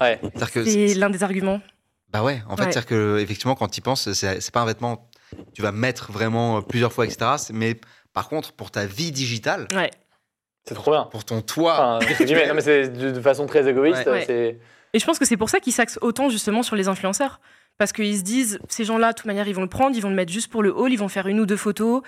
Ouais. 0.00 0.20
C'est 0.64 0.94
l'un 0.94 1.10
des 1.10 1.22
arguments. 1.22 1.60
Bah 2.10 2.22
ouais, 2.22 2.42
en 2.48 2.56
fait, 2.56 2.64
Ouais. 2.64 2.72
c'est-à-dire 2.72 2.86
que, 2.86 3.18
effectivement, 3.20 3.54
quand 3.54 3.68
tu 3.68 3.78
y 3.78 3.80
penses, 3.82 4.10
c'est 4.12 4.50
pas 4.52 4.60
un 4.60 4.66
vêtement 4.66 5.08
tu 5.54 5.62
vas 5.62 5.72
mettre 5.72 6.12
vraiment 6.12 6.58
euh, 6.58 6.60
plusieurs 6.60 6.92
fois, 6.92 7.06
etc. 7.06 7.30
Mais 7.54 7.80
par 8.12 8.28
contre, 8.28 8.52
pour 8.52 8.70
ta 8.70 8.84
vie 8.84 9.12
digitale, 9.12 9.66
Ouais. 9.74 9.90
C'est 10.68 10.74
trop 10.74 10.90
bien. 10.92 11.04
pour 11.10 11.24
ton 11.24 11.40
toit. 11.40 11.72
Enfin, 11.72 11.98
non, 12.48 12.54
mais 12.54 12.60
c'est 12.60 12.88
de, 12.88 13.10
de 13.12 13.20
façon 13.20 13.46
très 13.46 13.66
égoïste. 13.68 14.06
Et 14.94 14.98
je 14.98 15.04
pense 15.06 15.18
que 15.18 15.24
c'est 15.24 15.38
pour 15.38 15.48
ça 15.48 15.58
qu'ils 15.58 15.72
s'axent 15.72 15.98
autant 16.02 16.28
justement 16.28 16.62
sur 16.62 16.76
les 16.76 16.86
influenceurs. 16.88 17.40
Parce 17.78 17.92
qu'ils 17.92 18.18
se 18.18 18.22
disent, 18.22 18.58
ces 18.68 18.84
gens-là, 18.84 19.12
de 19.12 19.16
toute 19.16 19.26
manière, 19.26 19.48
ils 19.48 19.54
vont 19.54 19.62
le 19.62 19.68
prendre, 19.68 19.96
ils 19.96 20.00
vont 20.00 20.10
le 20.10 20.14
mettre 20.14 20.32
juste 20.32 20.48
pour 20.48 20.62
le 20.62 20.74
haul, 20.74 20.92
ils 20.92 20.98
vont 20.98 21.08
faire 21.08 21.26
une 21.26 21.40
ou 21.40 21.46
deux 21.46 21.56
photos, 21.56 22.02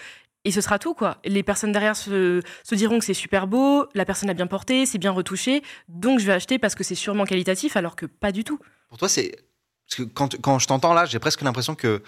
et 0.45 0.51
ce 0.51 0.61
sera 0.61 0.79
tout, 0.79 0.95
quoi. 0.95 1.19
Les 1.25 1.43
personnes 1.43 1.73
derrière 1.73 1.97
se, 1.97 2.43
se 2.63 2.75
diront 2.75 2.99
que 2.99 3.05
c'est 3.05 3.15
super 3.15 3.47
beau, 3.47 3.89
la 3.95 4.05
personne 4.05 4.29
a 4.31 4.35
bien 4.35 4.47
porté, 4.47 4.87
c'est 4.87 4.99
bien 4.99 5.11
retouché, 5.11 5.63
donc 5.89 6.21
je 6.21 6.27
vais 6.27 6.33
acheter 6.33 6.59
parce 6.59 6.75
que 6.75 6.85
c'est 6.85 6.95
sûrement 6.95 7.25
qualitatif, 7.25 7.77
alors 7.77 7.97
que 7.97 8.07
pas 8.07 8.31
du 8.31 8.45
tout. 8.45 8.59
Pour 8.89 8.99
toi, 8.99 9.09
c'est. 9.09 9.33
Parce 9.89 9.97
que 9.97 10.03
quand, 10.15 10.41
quand 10.41 10.59
je 10.59 10.67
t'entends 10.67 10.95
là, 10.95 11.05
j'ai 11.07 11.19
presque 11.19 11.43
l'impression 11.43 11.75
que 11.75 12.03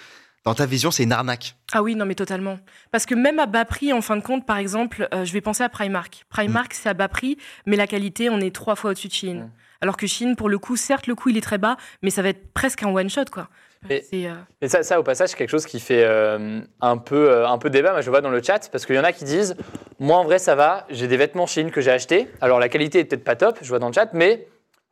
dans 0.46 0.54
ta 0.54 0.64
vision, 0.64 0.92
c'est 0.92 1.02
une 1.02 1.12
arnaque. 1.12 1.56
Ah 1.72 1.82
oui, 1.82 1.96
non, 1.96 2.06
mais 2.06 2.14
totalement. 2.14 2.58
Parce 2.92 3.04
que 3.04 3.16
même 3.16 3.40
à 3.40 3.46
bas 3.46 3.64
prix, 3.64 3.92
en 3.92 4.00
fin 4.00 4.16
de 4.16 4.22
compte, 4.22 4.46
par 4.46 4.58
exemple, 4.58 5.08
euh, 5.12 5.25
je 5.25 5.32
vais 5.32 5.40
penser 5.40 5.64
à 5.64 5.68
Primark. 5.68 6.25
Primark, 6.28 6.72
c'est 6.72 6.88
à 6.88 6.94
bas 6.94 7.08
prix, 7.08 7.36
mais 7.66 7.76
la 7.76 7.88
qualité, 7.88 8.30
on 8.30 8.38
est 8.38 8.54
trois 8.54 8.76
fois 8.76 8.92
au-dessus 8.92 9.08
de 9.08 9.12
Chine. 9.12 9.40
Mm. 9.40 9.50
Alors 9.80 9.97
que 9.97 10.06
Chine, 10.06 10.37
pour 10.37 10.49
le 10.49 10.59
coup, 10.59 10.76
certes, 10.76 11.06
le 11.06 11.14
coût, 11.14 11.28
il 11.30 11.37
est 11.37 11.42
très 11.42 11.59
bas, 11.59 11.76
mais 12.02 12.11
ça 12.11 12.23
va 12.23 12.28
être 12.30 12.52
presque 12.52 12.83
un 12.83 12.88
one-shot, 12.88 13.26
quoi. 13.30 13.49
Mais- 13.88 14.04
euh, 14.14 14.35
Et 14.62 14.68
ça, 14.68 14.83
ça, 14.83 14.99
au 14.99 15.02
passage, 15.02 15.28
c'est 15.30 15.37
quelque 15.37 15.50
chose 15.50 15.66
qui 15.66 15.80
fait 15.80 16.02
euh, 16.04 16.61
un, 16.80 16.97
peu, 16.97 17.30
euh, 17.30 17.47
un 17.49 17.59
peu 17.59 17.71
débat. 17.71 17.92
Moi, 17.92 18.00
je 18.00 18.11
vois 18.11 18.21
dans 18.21 18.30
le 18.30 18.42
chat, 18.42 18.68
parce 18.71 18.87
qu'il 18.87 18.97
y 18.97 18.99
en 18.99 19.04
a 19.04 19.12
qui 19.12 19.25
disent 19.25 19.56
Moi, 19.99 20.16
en 20.16 20.25
vrai, 20.25 20.38
ça 20.38 20.54
va, 20.54 20.87
j'ai 20.90 21.06
des 21.09 21.16
vêtements 21.16 21.47
Chine 21.47 21.71
que 21.71 21.80
j'ai 21.80 21.90
achetés. 21.92 22.28
Alors, 22.40 22.59
la 22.59 22.68
qualité 22.68 23.00
est 23.00 23.04
peut-être 23.04 23.25
pas 23.25 23.37
top, 23.37 23.59
je 23.62 23.68
vois 23.68 23.78
dans 23.78 23.88
le 23.88 23.92
chat, 23.92 24.09
mais 24.12 24.47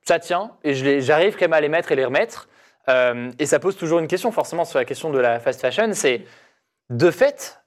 ça 0.06 0.18
tient, 0.18 0.52
et 0.62 0.74
j'arrive 1.00 1.34
quand 1.34 1.46
même 1.46 1.54
à 1.54 1.60
les 1.60 1.70
mettre 1.70 1.90
et 1.92 1.96
les 1.96 2.04
remettre. 2.04 2.48
Et 3.38 3.46
ça 3.46 3.58
pose 3.58 3.74
toujours 3.76 3.98
une 4.00 4.06
question, 4.06 4.30
forcément, 4.32 4.66
sur 4.66 4.78
la 4.78 4.84
question 4.84 5.10
de 5.10 5.18
la 5.18 5.40
fast 5.40 5.62
fashion 5.62 5.90
c'est 5.94 6.26
de 6.90 7.10
fait, 7.10 7.58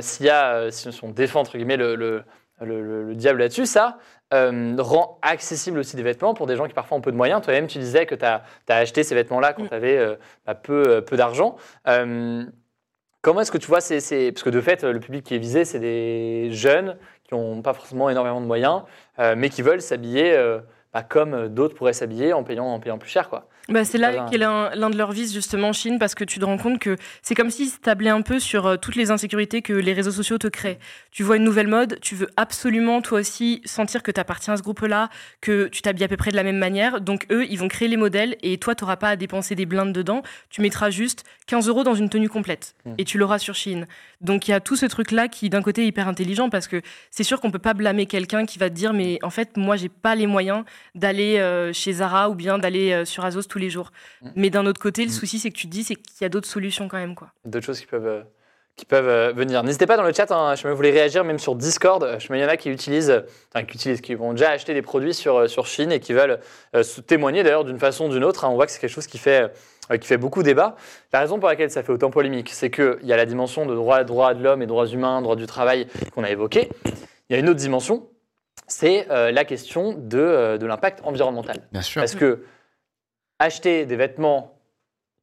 s'il 0.00 0.24
y 0.24 0.30
a, 0.30 0.70
si 0.70 0.88
on 1.02 1.10
défend, 1.10 1.40
entre 1.40 1.58
guillemets, 1.58 1.76
le, 1.76 1.94
le, 1.94 2.24
le- 2.64 2.82
le- 2.82 3.02
le 3.04 3.14
diable 3.14 3.40
là-dessus, 3.40 3.66
ça 3.66 3.98
euh, 4.34 4.76
rend 4.78 5.18
accessible 5.20 5.78
aussi 5.78 5.94
des 5.96 6.02
vêtements 6.02 6.32
pour 6.32 6.46
des 6.46 6.56
gens 6.56 6.66
qui 6.66 6.72
parfois 6.72 6.96
ont 6.96 7.02
peu 7.02 7.12
de 7.12 7.16
moyens. 7.16 7.42
Toi-même, 7.42 7.66
tu 7.66 7.78
disais 7.78 8.06
que 8.06 8.14
tu 8.14 8.24
as, 8.24 8.42
acheté 8.68 9.02
ces 9.02 9.14
vêtements-là 9.14 9.52
quand 9.52 9.64
Mm. 9.64 9.68
tu 9.68 9.74
avais 9.74 10.18
peu, 10.62 10.84
euh, 10.88 11.00
peu 11.02 11.16
d'argent. 11.18 11.56
Euh, 11.86 12.44
comment 13.20 13.40
est-ce 13.42 13.52
que 13.52 13.58
tu 13.58 13.66
vois 13.68 13.80
ces, 13.82 14.00
ces- 14.00 14.32
Parce 14.32 14.42
que 14.42 14.50
de 14.50 14.60
fait, 14.60 14.84
le 14.84 15.00
public 15.00 15.24
qui 15.24 15.34
est 15.34 15.38
visé, 15.38 15.64
c'est 15.66 15.80
des 15.80 16.48
jeunes 16.50 16.96
qui 17.24 17.34
n'ont 17.34 17.60
pas 17.62 17.74
forcément 17.74 18.08
énormément 18.08 18.40
de 18.40 18.46
moyens, 18.46 18.82
euh, 19.18 19.34
mais 19.36 19.48
qui 19.50 19.60
veulent 19.62 19.82
s'habiller 19.82 20.32
euh, 20.34 20.60
bah, 20.94 21.02
comme 21.02 21.48
d'autres 21.48 21.74
pourraient 21.74 21.92
s'habiller 21.92 22.32
en 22.32 22.42
payant, 22.42 22.66
en 22.66 22.80
payant 22.80 22.96
plus 22.98 23.10
cher. 23.10 23.28
Quoi. 23.28 23.46
Bah, 23.68 23.84
c'est 23.84 23.98
là 23.98 24.26
qu'est 24.30 24.38
l'un 24.38 24.90
de 24.90 24.96
leurs 24.96 25.12
vices 25.12 25.32
justement 25.32 25.68
en 25.68 25.72
Chine 25.72 25.98
parce 25.98 26.14
que 26.14 26.24
tu 26.24 26.38
te 26.38 26.44
rends 26.44 26.58
compte 26.58 26.78
que 26.78 26.96
c'est 27.22 27.34
comme 27.34 27.50
s'ils 27.50 27.70
se 27.70 27.78
tablaient 27.78 28.10
un 28.10 28.22
peu 28.22 28.38
sur 28.38 28.66
euh, 28.66 28.76
toutes 28.76 28.96
les 28.96 29.10
insécurités 29.10 29.62
que 29.62 29.72
les 29.72 29.92
réseaux 29.92 30.10
sociaux 30.10 30.38
te 30.38 30.48
créent. 30.48 30.78
Tu 31.10 31.22
vois 31.22 31.36
une 31.36 31.44
nouvelle 31.44 31.68
mode, 31.68 31.98
tu 32.00 32.14
veux 32.14 32.28
absolument 32.36 33.00
toi 33.02 33.20
aussi 33.20 33.62
sentir 33.64 34.02
que 34.02 34.10
tu 34.10 34.20
appartiens 34.20 34.54
à 34.54 34.56
ce 34.56 34.62
groupe-là, 34.62 35.10
que 35.40 35.68
tu 35.68 35.82
t'habilles 35.82 36.04
à 36.04 36.08
peu 36.08 36.16
près 36.16 36.30
de 36.30 36.36
la 36.36 36.42
même 36.42 36.58
manière. 36.58 37.00
Donc 37.00 37.26
eux, 37.30 37.44
ils 37.48 37.58
vont 37.58 37.68
créer 37.68 37.88
les 37.88 37.96
modèles 37.96 38.36
et 38.42 38.58
toi, 38.58 38.74
tu 38.74 38.84
n'auras 38.84 38.96
pas 38.96 39.10
à 39.10 39.16
dépenser 39.16 39.54
des 39.54 39.66
blindes 39.66 39.92
dedans. 39.92 40.22
Tu 40.50 40.60
mettras 40.60 40.90
juste 40.90 41.24
15 41.46 41.68
euros 41.68 41.84
dans 41.84 41.94
une 41.94 42.08
tenue 42.08 42.28
complète 42.28 42.62
Mm. 42.84 42.94
et 42.98 43.04
tu 43.04 43.18
l'auras 43.18 43.38
sur 43.38 43.54
Chine. 43.54 43.86
Donc 44.20 44.48
il 44.48 44.50
y 44.50 44.54
a 44.54 44.60
tout 44.60 44.76
ce 44.76 44.86
truc-là 44.86 45.28
qui 45.28 45.50
d'un 45.50 45.62
côté 45.62 45.82
est 45.82 45.86
hyper 45.86 46.08
intelligent 46.08 46.50
parce 46.50 46.66
que 46.66 46.80
c'est 47.10 47.24
sûr 47.24 47.40
qu'on 47.40 47.50
peut 47.50 47.58
pas 47.58 47.74
blâmer 47.74 48.06
quelqu'un 48.06 48.46
qui 48.46 48.58
va 48.58 48.70
te 48.70 48.74
dire 48.74 48.92
mais 48.92 49.18
en 49.22 49.30
fait 49.30 49.56
moi 49.56 49.76
j'ai 49.76 49.88
pas 49.88 50.14
les 50.14 50.26
moyens 50.26 50.64
d'aller 50.94 51.38
euh, 51.38 51.72
chez 51.72 51.92
Zara 51.94 52.30
ou 52.30 52.34
bien 52.34 52.58
d'aller 52.58 52.92
euh, 52.92 53.04
sur 53.04 53.24
Azos 53.24 53.42
tous 53.52 53.58
les 53.58 53.70
jours. 53.70 53.90
Mm. 54.22 54.28
Mais 54.36 54.50
d'un 54.50 54.64
autre 54.66 54.80
côté, 54.80 55.02
le 55.04 55.10
Mm. 55.10 55.14
souci, 55.14 55.38
c'est 55.38 55.50
que 55.50 55.56
tu 55.56 55.66
te 55.66 55.72
dis, 55.72 55.84
c'est 55.84 55.94
qu'il 55.96 56.22
y 56.22 56.24
a 56.24 56.28
d'autres 56.30 56.48
solutions 56.48 56.88
quand 56.88 56.96
même, 56.98 57.14
quoi. 57.14 57.28
D'autres 57.44 57.66
choses 57.66 57.80
qui 57.80 57.86
peuvent, 57.86 58.06
euh, 58.06 58.22
qui 58.76 58.86
peuvent 58.86 59.06
euh, 59.08 59.32
venir. 59.32 59.62
N'hésitez 59.62 59.84
pas 59.86 59.98
dans 59.98 60.02
le 60.02 60.12
chat, 60.14 60.30
hein, 60.32 60.54
je 60.54 60.66
me 60.66 60.72
voulais 60.72 60.90
réagir 60.90 61.24
même 61.24 61.38
sur 61.38 61.54
Discord. 61.54 62.16
Je 62.18 62.32
me- 62.32 62.38
Il 62.38 62.40
y 62.40 62.44
en 62.44 62.48
a 62.48 62.56
qui 62.56 62.70
utilisent, 62.70 63.22
enfin, 63.54 63.64
qui 63.66 63.74
utilisent, 63.76 64.00
qui 64.00 64.14
vont 64.14 64.32
déjà 64.32 64.48
acheter 64.50 64.72
des 64.72 64.80
produits 64.80 65.12
sur, 65.12 65.36
euh, 65.40 65.46
sur 65.46 65.66
Chine 65.66 65.92
et 65.92 66.00
qui 66.00 66.14
veulent 66.14 66.38
euh, 66.74 66.82
se 66.82 67.02
témoigner 67.02 67.42
d'ailleurs 67.42 67.64
d'une 67.64 67.78
façon 67.78 68.06
ou 68.06 68.08
d'une 68.08 68.24
autre. 68.24 68.44
hein. 68.46 68.48
On 68.50 68.54
voit 68.54 68.64
que 68.64 68.72
c'est 68.72 68.80
quelque 68.80 68.88
chose 68.90 69.06
qui 69.06 69.18
fait, 69.18 69.52
euh, 69.90 69.96
qui 69.98 70.06
fait 70.08 70.16
beaucoup 70.16 70.42
débat. 70.42 70.74
La 71.12 71.20
raison 71.20 71.38
pour 71.38 71.48
laquelle 71.50 71.70
ça 71.70 71.82
fait 71.82 71.92
autant 71.92 72.10
polémique, 72.10 72.48
c'est 72.50 72.70
qu'il 72.70 73.00
y 73.02 73.12
a 73.12 73.16
la 73.18 73.26
dimension 73.26 73.66
de 73.66 73.74
droit, 73.74 74.02
droit 74.04 74.32
de 74.32 74.42
l'homme 74.42 74.62
et 74.62 74.66
droits 74.66 74.86
humains, 74.86 75.20
droit 75.20 75.36
du 75.36 75.46
travail 75.46 75.86
qu'on 76.14 76.24
a 76.24 76.30
évoqué. 76.30 76.70
Il 77.28 77.34
y 77.34 77.36
a 77.36 77.38
une 77.40 77.50
autre 77.50 77.60
dimension, 77.60 78.08
c'est 78.68 79.06
euh, 79.10 79.30
la 79.32 79.44
question 79.44 79.92
de, 79.92 80.56
de 80.56 80.66
l'impact 80.66 81.00
environnemental. 81.04 81.58
Bien 81.72 81.82
sûr. 81.82 82.00
Parce 82.00 82.14
que 82.14 82.42
acheter 83.42 83.86
des 83.86 83.96
vêtements 83.96 84.54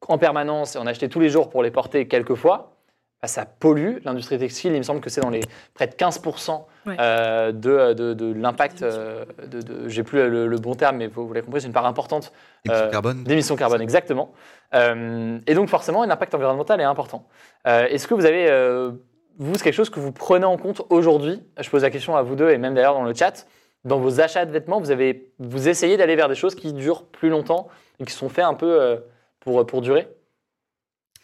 en 0.08 0.18
permanence 0.18 0.76
et 0.76 0.80
en 0.80 0.88
acheter 0.88 1.10
tous 1.10 1.20
les 1.20 1.30
jours 1.30 1.50
pour 1.50 1.64
les 1.64 1.72
porter 1.72 2.08
quelques 2.08 2.36
fois, 2.36 2.74
bah, 3.22 3.28
ça 3.28 3.46
pollue 3.46 3.98
l'industrie 4.06 4.38
textile. 4.40 4.72
Il 4.74 4.78
me 4.78 4.84
semble 4.84 5.02
que 5.02 5.10
c'est 5.10 5.20
dans 5.22 5.30
les 5.30 5.42
près 5.74 5.88
de 5.88 5.94
15% 5.94 6.66
Ouais. 6.86 6.96
euh, 7.00 7.52
de, 7.52 7.94
de, 7.94 8.14
de 8.14 8.34
l'impact. 8.34 8.82
euh, 8.82 9.26
de, 9.46 9.62
de- 9.62 9.90
J'ai 9.90 10.04
plus 10.04 10.30
le, 10.30 10.48
le 10.48 10.58
bon 10.58 10.76
terme, 10.76 10.96
mais 10.98 11.08
vous, 11.08 11.28
vous 11.28 11.34
l'avez 11.34 11.46
compris, 11.46 11.60
c'est 11.62 11.68
une 11.68 11.74
part 11.74 11.86
importante 11.86 12.32
euh, 12.70 12.90
carbone. 12.90 13.24
d'émissions 13.26 13.58
carbone, 13.58 13.82
exactement. 13.82 14.32
Euh, 14.74 15.38
et 15.46 15.54
donc 15.54 15.68
forcément, 15.68 16.06
l'impact 16.06 16.34
environnemental 16.34 16.80
est 16.80 16.86
important. 16.86 17.28
Euh, 17.68 17.86
Est-ce 17.88 18.08
que 18.08 18.14
vous 18.14 18.26
avez, 18.26 18.50
euh, 18.50 18.92
vous, 19.38 19.56
c'est 19.56 19.64
quelque 19.66 19.74
chose 19.74 19.90
que 19.90 20.00
vous 20.00 20.14
prenez 20.14 20.46
en 20.46 20.56
compte 20.58 20.82
aujourd'hui? 20.90 21.44
Je 21.60 21.70
pose 21.70 21.84
la 21.84 21.90
question 21.92 22.16
à 22.16 22.22
vous 22.22 22.36
deux 22.36 22.50
et 22.50 22.58
même 22.58 22.74
d'ailleurs 22.74 22.94
dans 22.96 23.04
le 23.04 23.14
chat. 23.14 23.46
Dans 23.86 24.00
vos 24.00 24.20
achats 24.22 24.46
de 24.46 24.52
vêtements, 24.52 24.80
vous, 24.80 24.92
avez, 24.92 25.30
vous 25.40 25.68
essayez 25.68 25.98
d'aller 25.98 26.16
vers 26.16 26.30
des 26.30 26.36
choses 26.36 26.56
qui 26.56 26.72
durent 26.74 27.04
plus 27.06 27.30
longtemps 27.30 27.68
et 28.00 28.06
qui 28.06 28.14
sont 28.14 28.30
faites 28.30 28.46
un 28.46 28.54
peu 28.54 28.82
euh, 28.82 28.98
pour, 29.40 29.66
pour 29.66 29.82
durer 29.82 30.08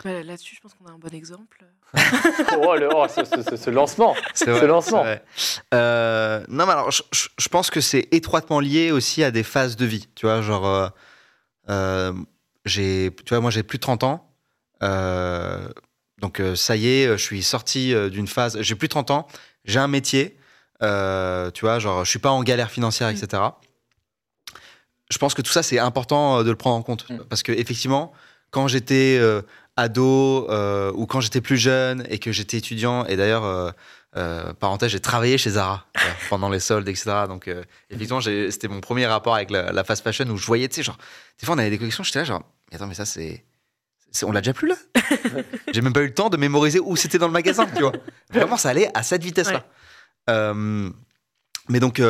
Bah, 0.04 0.24
Là-dessus, 0.24 0.56
je 0.56 0.62
pense 0.62 0.74
qu'on 0.74 0.86
a 0.88 0.92
un 0.92 0.98
bon 1.00 1.14
exemple. 1.14 1.64
Oh, 2.58 2.76
le, 2.76 2.90
oh, 2.94 3.06
ce, 3.08 3.24
ce- 3.24 3.42
ce- 3.42 3.56
ce 3.56 3.70
lancement 3.70 4.16
C'est 4.34 4.54
Ce 4.60 4.66
lancement. 4.66 5.06
Euh, 5.74 6.44
non, 6.50 6.66
mais 6.66 6.74
alors, 6.74 6.92
je, 6.92 7.02
je- 7.12 7.48
pense 7.50 7.70
que 7.70 7.80
c'est 7.82 8.08
étroitement 8.12 8.60
lié 8.60 8.92
aussi 8.92 9.24
à 9.24 9.32
des 9.32 9.44
phases 9.44 9.76
de 9.78 9.86
vie. 9.86 10.08
Tu 10.16 10.26
vois, 10.26 10.42
genre, 10.42 10.66
euh, 10.68 10.88
euh, 11.70 12.14
j'ai, 12.66 13.12
tu 13.26 13.30
vois, 13.30 13.40
moi, 13.40 13.52
j'ai 13.52 13.64
plus 13.64 13.78
de 13.78 13.82
30 13.82 14.04
ans. 14.04 14.30
Euh, 14.84 15.68
donc, 16.20 16.40
euh, 16.42 16.56
ça 16.56 16.76
y 16.76 16.88
est, 16.88 17.08
je 17.12 17.22
suis 17.24 17.44
sorti 17.44 17.94
euh, 17.94 18.10
d'une 18.10 18.28
phase. 18.28 18.60
J'ai 18.62 18.76
plus 18.76 18.88
de 18.88 18.92
30 18.92 19.12
ans. 19.12 19.28
J'ai 19.64 19.80
un 19.80 19.88
métier. 19.88 20.38
euh, 20.82 21.52
tu 21.52 21.62
vois, 21.66 21.80
genre, 21.80 22.04
je 22.04 22.10
suis 22.10 22.20
pas 22.20 22.32
en 22.32 22.44
galère 22.44 22.70
financière, 22.72 23.08
etc. 23.10 23.42
Je 25.12 25.18
pense 25.18 25.34
que 25.34 25.42
tout 25.42 25.52
ça, 25.52 25.64
c'est 25.64 25.80
important 25.80 26.40
euh, 26.40 26.44
de 26.44 26.50
le 26.50 26.56
prendre 26.56 26.78
en 26.78 26.82
compte. 26.82 27.10
Mm. 27.10 27.20
Parce 27.30 27.44
que, 27.44 27.52
effectivement, 27.52 28.14
quand 28.56 28.70
j'étais 28.70 29.18
euh, 29.20 29.42
ado 29.76 30.50
euh, 30.50 30.92
ou 30.96 31.06
quand 31.06 31.20
j'étais 31.20 31.42
plus 31.42 31.58
jeune 31.58 32.06
et 32.10 32.20
que 32.20 32.32
j'étais 32.32 32.56
étudiant, 32.56 33.06
et 33.06 33.18
d'ailleurs, 33.18 33.44
euh, 34.16 34.54
parenthèse, 34.54 34.92
j'ai 34.92 35.02
travaillé 35.02 35.38
chez 35.38 35.50
Zara 35.52 35.86
pendant 36.30 36.50
les 36.50 36.62
soldes, 36.62 36.88
etc. 36.88 37.26
Donc, 37.28 37.50
effectivement, 37.90 38.22
c'était 38.22 38.70
mon 38.70 38.80
premier 38.80 39.08
rapport 39.08 39.36
avec 39.36 39.52
la, 39.52 39.74
la 39.74 39.84
fast 39.84 40.04
fashion 40.04 40.26
où 40.30 40.38
je 40.38 40.46
voyais, 40.46 40.70
tu 40.70 40.76
sais, 40.76 40.84
genre, 40.84 40.98
des 41.38 41.46
fois, 41.46 41.56
on 41.56 41.58
avait 41.58 41.70
des 41.70 41.78
collections, 41.78 42.04
j'étais 42.04 42.20
là, 42.20 42.26
genre, 42.26 42.44
mais 42.72 42.78
attends, 42.78 42.88
mais 42.88 42.94
ça, 42.94 43.06
c'est. 43.06 43.44
On 44.24 44.32
l'a 44.32 44.40
déjà 44.40 44.54
plus 44.54 44.70
là? 44.70 44.76
J'ai 45.74 45.82
même 45.82 45.92
pas 45.92 46.00
eu 46.00 46.06
le 46.06 46.14
temps 46.14 46.30
de 46.30 46.38
mémoriser 46.38 46.80
où 46.80 46.96
c'était 46.96 47.18
dans 47.18 47.28
le 47.28 47.34
magasin, 47.34 47.68
tu 47.76 47.82
vois. 47.82 47.92
Vraiment, 48.30 48.56
ça 48.56 48.70
allait 48.70 48.90
à 48.94 49.04
cette 49.04 49.22
vitesse-là. 49.22 49.66
Ouais. 50.30 50.92
Mais 51.68 51.82
donc, 51.82 52.02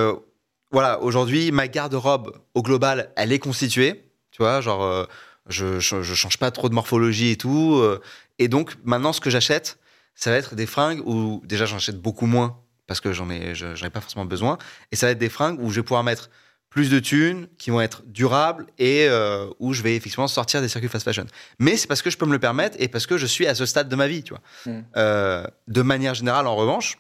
voilà, 0.72 1.02
aujourd'hui, 1.02 1.52
ma 1.52 1.68
garde-robe, 1.68 2.38
au 2.54 2.62
global, 2.62 3.12
elle 3.16 3.32
est 3.32 3.40
constituée. 3.40 4.04
Tu 4.32 4.42
vois, 4.42 4.62
genre, 4.62 4.84
euh, 4.84 5.06
je, 5.48 5.80
je, 5.80 6.02
je 6.02 6.14
change 6.16 6.38
pas 6.38 6.52
trop 6.52 6.70
de 6.70 6.74
morphologie 6.74 7.32
et 7.32 7.38
tout. 7.38 7.76
euh, 7.76 8.02
et 8.40 8.48
donc, 8.48 8.76
maintenant, 8.84 9.14
ce 9.14 9.22
que 9.22 9.30
j'achète, 9.30 9.78
ça 10.16 10.32
va 10.32 10.38
être 10.38 10.56
des 10.56 10.66
fringues 10.66 11.02
où, 11.08 11.42
déjà, 11.46 11.66
j'en 11.66 11.78
achète 11.78 12.00
beaucoup 12.00 12.26
moins 12.26 12.60
parce 12.88 13.02
que 13.02 13.14
j'en 13.14 13.30
ai, 13.30 13.56
j'en 13.56 13.74
ai 13.86 13.90
pas 13.90 14.02
forcément 14.02 14.26
besoin. 14.26 14.58
Et 14.92 14.96
ça 14.96 15.08
va 15.08 15.12
être 15.12 15.18
des 15.18 15.30
fringues 15.30 15.60
où 15.60 15.70
je 15.72 15.76
vais 15.80 15.84
pouvoir 15.84 16.04
mettre 16.04 16.30
plus 16.70 16.90
de 16.90 17.00
thunes, 17.00 17.48
qui 17.58 17.70
vont 17.70 17.80
être 17.80 18.04
durables 18.06 18.68
et 18.78 19.08
euh, 19.08 19.48
où 19.60 19.72
je 19.72 19.82
vais 19.82 19.96
effectivement 19.96 20.28
sortir 20.28 20.60
des 20.60 20.68
circuits 20.68 20.90
fast 20.90 21.06
fashion. 21.06 21.26
Mais 21.58 21.78
c'est 21.78 21.88
parce 21.88 22.02
que 22.02 22.10
je 22.10 22.18
peux 22.18 22.26
me 22.26 22.34
le 22.34 22.40
permettre 22.40 22.76
et 22.82 22.90
parce 22.90 23.08
que 23.08 23.18
je 23.18 23.26
suis 23.26 23.48
à 23.48 23.56
ce 23.56 23.66
stade 23.66 23.88
de 23.88 23.96
ma 23.96 24.10
vie, 24.10 24.24
tu 24.24 24.34
vois. 24.34 24.42
Mm. 24.66 24.84
Euh, 24.98 25.46
de 25.70 25.82
manière 25.82 26.16
générale, 26.16 26.48
en 26.48 26.56
revanche, 26.58 26.98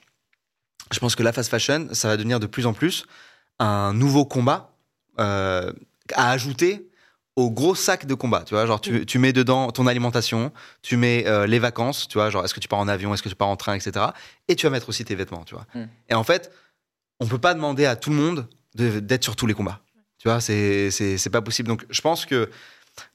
je 0.93 0.99
pense 0.99 1.13
que 1.15 1.23
la 1.23 1.33
fast 1.33 1.49
fashion, 1.49 1.89
ça 1.91 2.07
va 2.07 2.15
devenir 2.15 2.39
de 2.39 2.47
plus 2.47 2.65
en 2.65 2.71
plus 2.71 3.05
un 3.59 3.93
nouveau 3.93 4.25
combat 4.25 4.71
euh, 5.19 5.71
à 6.13 6.31
ajouter 6.31 6.89
au 7.35 7.51
gros 7.51 7.75
sac 7.75 8.05
de 8.05 8.13
combat, 8.13 8.43
tu 8.45 8.53
vois, 8.53 8.65
genre 8.65 8.79
tu, 8.79 9.05
tu 9.05 9.19
mets 9.19 9.33
dedans 9.33 9.69
ton 9.71 9.87
alimentation, 9.87 10.53
tu 10.81 10.95
mets 10.95 11.27
euh, 11.27 11.45
les 11.47 11.59
vacances, 11.59 12.07
tu 12.07 12.17
vois, 12.17 12.29
genre 12.29 12.45
est-ce 12.45 12.53
que 12.53 12.61
tu 12.61 12.69
pars 12.69 12.79
en 12.79 12.87
avion, 12.87 13.13
est-ce 13.13 13.21
que 13.23 13.27
tu 13.29 13.35
pars 13.35 13.49
en 13.49 13.57
train, 13.57 13.75
etc. 13.75 14.05
Et 14.47 14.55
tu 14.55 14.65
vas 14.65 14.69
mettre 14.69 14.87
aussi 14.87 15.03
tes 15.03 15.15
vêtements, 15.15 15.43
tu 15.43 15.53
vois. 15.53 15.65
Mm. 15.75 15.83
Et 16.09 16.13
en 16.13 16.23
fait, 16.23 16.51
on 17.19 17.27
peut 17.27 17.37
pas 17.37 17.53
demander 17.53 17.85
à 17.85 17.97
tout 17.97 18.09
le 18.09 18.15
monde 18.15 18.47
de- 18.75 18.99
d'être 19.01 19.23
sur 19.23 19.35
tous 19.35 19.47
les 19.47 19.53
combats, 19.53 19.81
tu 20.17 20.29
vois, 20.29 20.39
c'est 20.39 21.29
pas 21.31 21.41
possible. 21.41 21.67
Donc 21.67 21.85
je 21.89 21.99
pense 22.01 22.25
que 22.25 22.49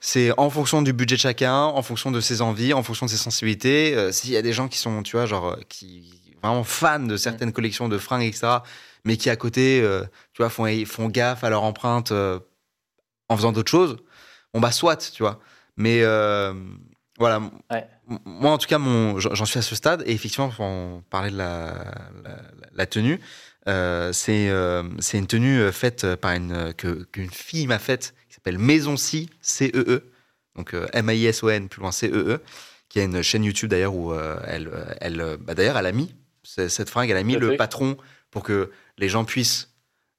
c'est 0.00 0.30
en 0.38 0.50
fonction 0.50 0.82
du 0.82 0.92
budget 0.92 1.16
de 1.16 1.20
chacun, 1.20 1.54
en 1.62 1.80
fonction 1.82 2.10
de 2.10 2.20
ses 2.20 2.42
envies, 2.42 2.74
en 2.74 2.82
fonction 2.82 3.06
de 3.06 3.10
ses 3.10 3.16
sensibilités. 3.16 3.94
Euh, 3.94 4.12
S'il 4.12 4.30
y 4.32 4.36
a 4.36 4.42
des 4.42 4.52
gens 4.52 4.68
qui 4.68 4.76
sont, 4.76 5.02
tu 5.02 5.16
vois, 5.16 5.24
genre, 5.24 5.56
qui 5.70 6.29
vraiment 6.42 6.64
fans 6.64 7.00
de 7.00 7.16
certaines 7.16 7.52
collections 7.52 7.88
de 7.88 7.98
fringues, 7.98 8.24
etc., 8.24 8.58
mais 9.04 9.16
qui 9.16 9.30
à 9.30 9.36
côté, 9.36 9.80
euh, 9.82 10.02
tu 10.32 10.42
vois, 10.42 10.50
font, 10.50 10.66
font 10.86 11.08
gaffe 11.08 11.42
à 11.44 11.50
leur 11.50 11.62
empreinte 11.62 12.12
euh, 12.12 12.38
en 13.28 13.36
faisant 13.36 13.52
d'autres 13.52 13.70
choses, 13.70 13.96
bon 14.52 14.60
bah 14.60 14.72
soit, 14.72 15.10
tu 15.12 15.22
vois. 15.22 15.40
Mais 15.76 16.02
euh, 16.02 16.52
voilà, 17.18 17.40
Ouais. 17.70 17.86
M- 18.10 18.18
moi 18.24 18.50
en 18.50 18.58
tout 18.58 18.66
cas, 18.66 18.78
mon, 18.78 19.18
j'en 19.20 19.44
suis 19.46 19.58
à 19.58 19.62
ce 19.62 19.74
stade, 19.74 20.02
et 20.06 20.12
effectivement, 20.12 20.48
pour 20.50 20.64
en 20.64 21.02
parler 21.10 21.30
de 21.30 21.36
la, 21.38 21.74
la, 22.24 22.36
la 22.74 22.86
tenue, 22.86 23.20
c'est 24.12 24.50
c'est 24.98 25.18
une 25.18 25.26
tenue 25.26 25.70
faite 25.72 26.16
par 26.16 26.32
une, 26.32 26.74
que- 26.74 27.04
qu'une 27.04 27.30
fille 27.30 27.66
m'a 27.66 27.78
faite, 27.78 28.14
qui 28.28 28.34
s'appelle 28.34 28.58
Maison 28.58 28.96
Si, 28.96 29.30
C-E-E, 29.40 30.10
donc 30.56 30.74
euh, 30.74 30.86
M-A-I-S-O-N, 30.92 31.68
plus 31.68 31.80
loin 31.80 31.92
C-E-E, 31.92 32.40
qui 32.88 32.98
a 33.00 33.04
une 33.04 33.22
chaîne 33.22 33.44
YouTube 33.44 33.70
d'ailleurs 33.70 33.94
où 33.94 34.12
euh, 34.12 34.38
elle, 34.46 34.70
elle, 35.00 35.36
bah, 35.40 35.54
d'ailleurs, 35.54 35.78
elle 35.78 35.86
a 35.86 35.92
mis 35.92 36.12
cette 36.68 36.90
fringue, 36.90 37.10
elle 37.10 37.16
a 37.16 37.22
mis 37.22 37.36
Le 37.36 37.56
patron 37.56 37.96
pour 38.30 38.42
que 38.42 38.70
les 38.98 39.08
gens 39.08 39.24
puissent 39.24 39.68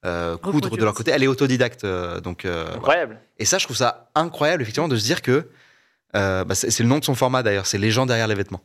euh, 0.06 0.36
coudre 0.38 0.76
de 0.76 0.84
leur 0.84 0.94
côté. 0.94 1.12
Elle 1.12 1.24
est 1.24 1.28
autodidacte, 1.28 1.84
euh, 1.84 2.20
donc 2.22 2.46
euh, 2.46 2.64
voilà. 2.64 2.78
Incroyable. 2.78 3.20
Et 3.38 3.46
ça, 3.46 3.58
je 3.60 3.66
trouve 3.66 3.78
ça 3.78 4.10
incroyable, 4.16 4.62
effectivement, 4.64 4.88
de 4.88 4.96
se 4.98 5.04
dire 5.04 5.22
que 5.22 5.48
euh, 6.16 6.44
bah, 6.44 6.56
c'est 6.56 6.80
le 6.80 6.90
nom 6.90 7.00
de 7.00 7.06
son 7.06 7.16
format 7.16 7.44
d'ailleurs, 7.44 7.66
c'est 7.68 7.78
les 7.78 7.92
gens 7.92 8.06
derrière 8.06 8.28
les 8.28 8.36
vêtements. 8.36 8.62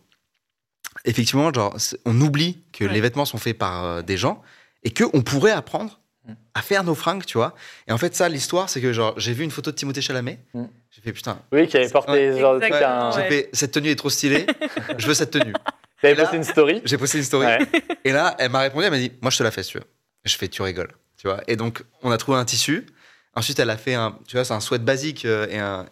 Effectivement, 1.04 1.52
genre, 1.52 1.76
on 2.04 2.20
oublie 2.20 2.62
que 2.72 2.84
Ouais. 2.84 2.92
les 2.92 3.00
vêtements 3.00 3.24
sont 3.26 3.38
faits 3.38 3.56
par 3.58 3.84
euh, 3.84 4.02
des 4.02 4.16
gens 4.16 4.42
et 4.82 4.90
que 4.90 5.04
on 5.12 5.22
pourrait 5.22 5.52
apprendre 5.52 6.00
Mm. 6.28 6.32
à 6.54 6.62
faire 6.62 6.82
nos 6.82 6.96
fringues, 6.96 7.24
tu 7.24 7.38
vois. 7.38 7.54
Et 7.86 7.92
en 7.92 7.98
fait, 7.98 8.16
ça, 8.16 8.28
l'histoire, 8.28 8.68
c'est 8.68 8.80
que 8.80 8.92
genre, 8.92 9.14
j'ai 9.16 9.32
vu 9.32 9.44
une 9.44 9.52
photo 9.52 9.70
de 9.70 9.76
Timothée 9.76 10.00
Chalamet, 10.00 10.40
Mm. 10.54 10.64
j'ai 10.90 11.00
fait 11.02 11.12
putain, 11.12 11.38
Oui, 11.52 11.68
qui 11.68 11.76
avait 11.76 11.88
porté 11.88 12.30
Ouais. 12.32 12.40
genre 12.40 12.54
de 12.54 12.58
truc. 12.58 12.72
Exactement, 12.72 13.04
un- 13.04 13.10
j'ai 13.12 13.18
ouais. 13.20 13.28
fait 13.28 13.50
cette 13.52 13.70
tenue 13.70 13.90
est 13.90 13.94
trop 13.96 14.10
stylée, 14.10 14.44
je 14.98 15.06
veux 15.06 15.14
cette 15.14 15.30
tenue. 15.30 15.52
T'avais 16.00 16.12
Et 16.12 16.16
là- 16.16 16.22
posté 16.24 16.36
une 16.36 16.44
story? 16.44 16.82
J'ai 16.84 16.98
posté 16.98 17.18
une 17.18 17.24
story 17.24 17.46
Ouais. 17.46 17.58
et 18.04 18.12
là, 18.12 18.34
elle 18.38 18.50
m'a 18.50 18.60
répondu, 18.60 18.84
elle 18.84 18.90
m'a 18.90 18.98
dit, 18.98 19.12
moi, 19.22 19.30
je 19.30 19.38
te 19.38 19.42
la 19.42 19.50
fais, 19.50 19.62
si 19.62 19.72
tu 19.72 19.78
veux. 19.78 19.84
Je 20.24 20.36
fais, 20.36 20.48
tu 20.48 20.60
rigoles, 20.62 20.92
tu 21.16 21.26
vois. 21.28 21.40
Et 21.46 21.56
donc, 21.56 21.82
on 22.02 22.10
a 22.10 22.18
trouvé 22.18 22.38
un 22.38 22.44
tissu. 22.44 22.86
Ensuite, 23.34 23.58
elle 23.58 23.70
a 23.70 23.76
fait 23.76 23.94
un, 23.94 24.18
tu 24.26 24.36
vois, 24.36 24.44
c'est 24.44 24.54
un 24.54 24.60
sweat 24.60 24.82
basique 24.84 25.24
euh, 25.24 25.46
et 25.50 25.58
un, 25.58 25.86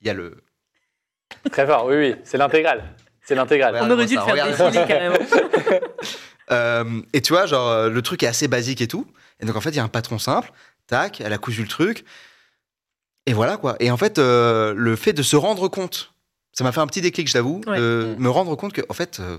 il 0.00 0.06
y 0.06 0.10
a 0.10 0.14
le, 0.14 0.42
Très 1.52 1.64
fort, 1.66 1.86
oui, 1.86 1.94
oui, 1.96 2.16
c'est 2.24 2.38
l'intégrale. 2.38 2.82
C'est 3.22 3.34
l'intégrale. 3.36 3.74
Ouais. 3.74 3.80
On 3.82 3.90
aurait 3.90 4.06
dû 4.06 4.14
le 4.16 4.20
faire 4.20 4.32
regarde. 4.32 4.50
défiler 4.56 4.86
carrément. 4.86 5.16
Euh, 6.52 7.00
et 7.12 7.20
tu 7.20 7.32
vois, 7.32 7.46
genre, 7.46 7.68
euh, 7.68 7.88
le 7.90 8.02
truc 8.02 8.24
est 8.24 8.26
assez 8.26 8.48
basique 8.48 8.80
et 8.80 8.88
tout. 8.88 9.06
Et 9.38 9.46
donc, 9.46 9.54
en 9.54 9.60
fait, 9.60 9.70
il 9.70 9.76
y 9.76 9.78
a 9.78 9.84
un 9.84 9.88
patron 9.88 10.18
simple. 10.18 10.50
Tac, 10.88 11.20
elle 11.20 11.32
a 11.32 11.38
cousu 11.38 11.62
le 11.62 11.68
truc. 11.68 12.04
Et 13.26 13.32
voilà, 13.34 13.56
quoi. 13.56 13.76
Et 13.78 13.92
en 13.92 13.96
fait, 13.96 14.18
euh, 14.18 14.74
le 14.76 14.96
fait 14.96 15.12
de 15.12 15.22
se 15.22 15.36
rendre 15.36 15.68
compte, 15.68 16.12
ça 16.60 16.64
m'a 16.64 16.72
fait 16.72 16.80
un 16.80 16.86
petit 16.86 17.00
déclic, 17.00 17.26
je 17.26 17.32
t'avoue, 17.32 17.62
Ouais. 17.66 17.78
de 17.78 18.14
Mm. 18.18 18.22
me 18.22 18.28
rendre 18.28 18.54
compte 18.54 18.74
que, 18.74 18.82
en 18.90 18.92
fait, 18.92 19.18
euh, 19.20 19.38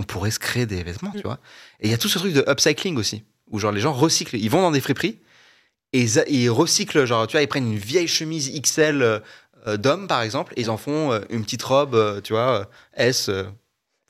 on 0.00 0.02
pourrait 0.02 0.32
se 0.32 0.40
créer 0.40 0.66
des 0.66 0.82
vêtements, 0.82 1.12
tu 1.12 1.18
Mm. 1.18 1.22
vois. 1.22 1.38
Et 1.78 1.86
il 1.86 1.90
y 1.92 1.94
a 1.94 1.98
tout 1.98 2.08
ce 2.08 2.18
truc 2.18 2.32
de 2.32 2.44
upcycling 2.48 2.96
aussi, 2.96 3.22
où 3.48 3.60
genre 3.60 3.70
les 3.70 3.80
gens 3.80 3.92
recyclent. 3.92 4.34
Ils 4.36 4.50
vont 4.50 4.60
dans 4.60 4.72
des 4.72 4.80
friperies 4.80 5.20
et 5.92 6.02
ils, 6.28 6.50
recyclent, 6.50 7.04
genre, 7.04 7.28
tu 7.28 7.32
vois, 7.36 7.42
ils 7.42 7.46
prennent 7.46 7.70
une 7.70 7.78
vieille 7.78 8.08
chemise 8.08 8.50
XL 8.60 9.02
euh, 9.02 9.76
d'homme, 9.76 10.08
par 10.08 10.22
exemple, 10.22 10.52
et 10.56 10.62
ils 10.62 10.70
en 10.70 10.76
font 10.76 11.12
euh, 11.12 11.20
une 11.30 11.44
petite 11.44 11.62
robe, 11.62 12.20
tu 12.22 12.32
vois, 12.32 12.68
S. 12.96 13.30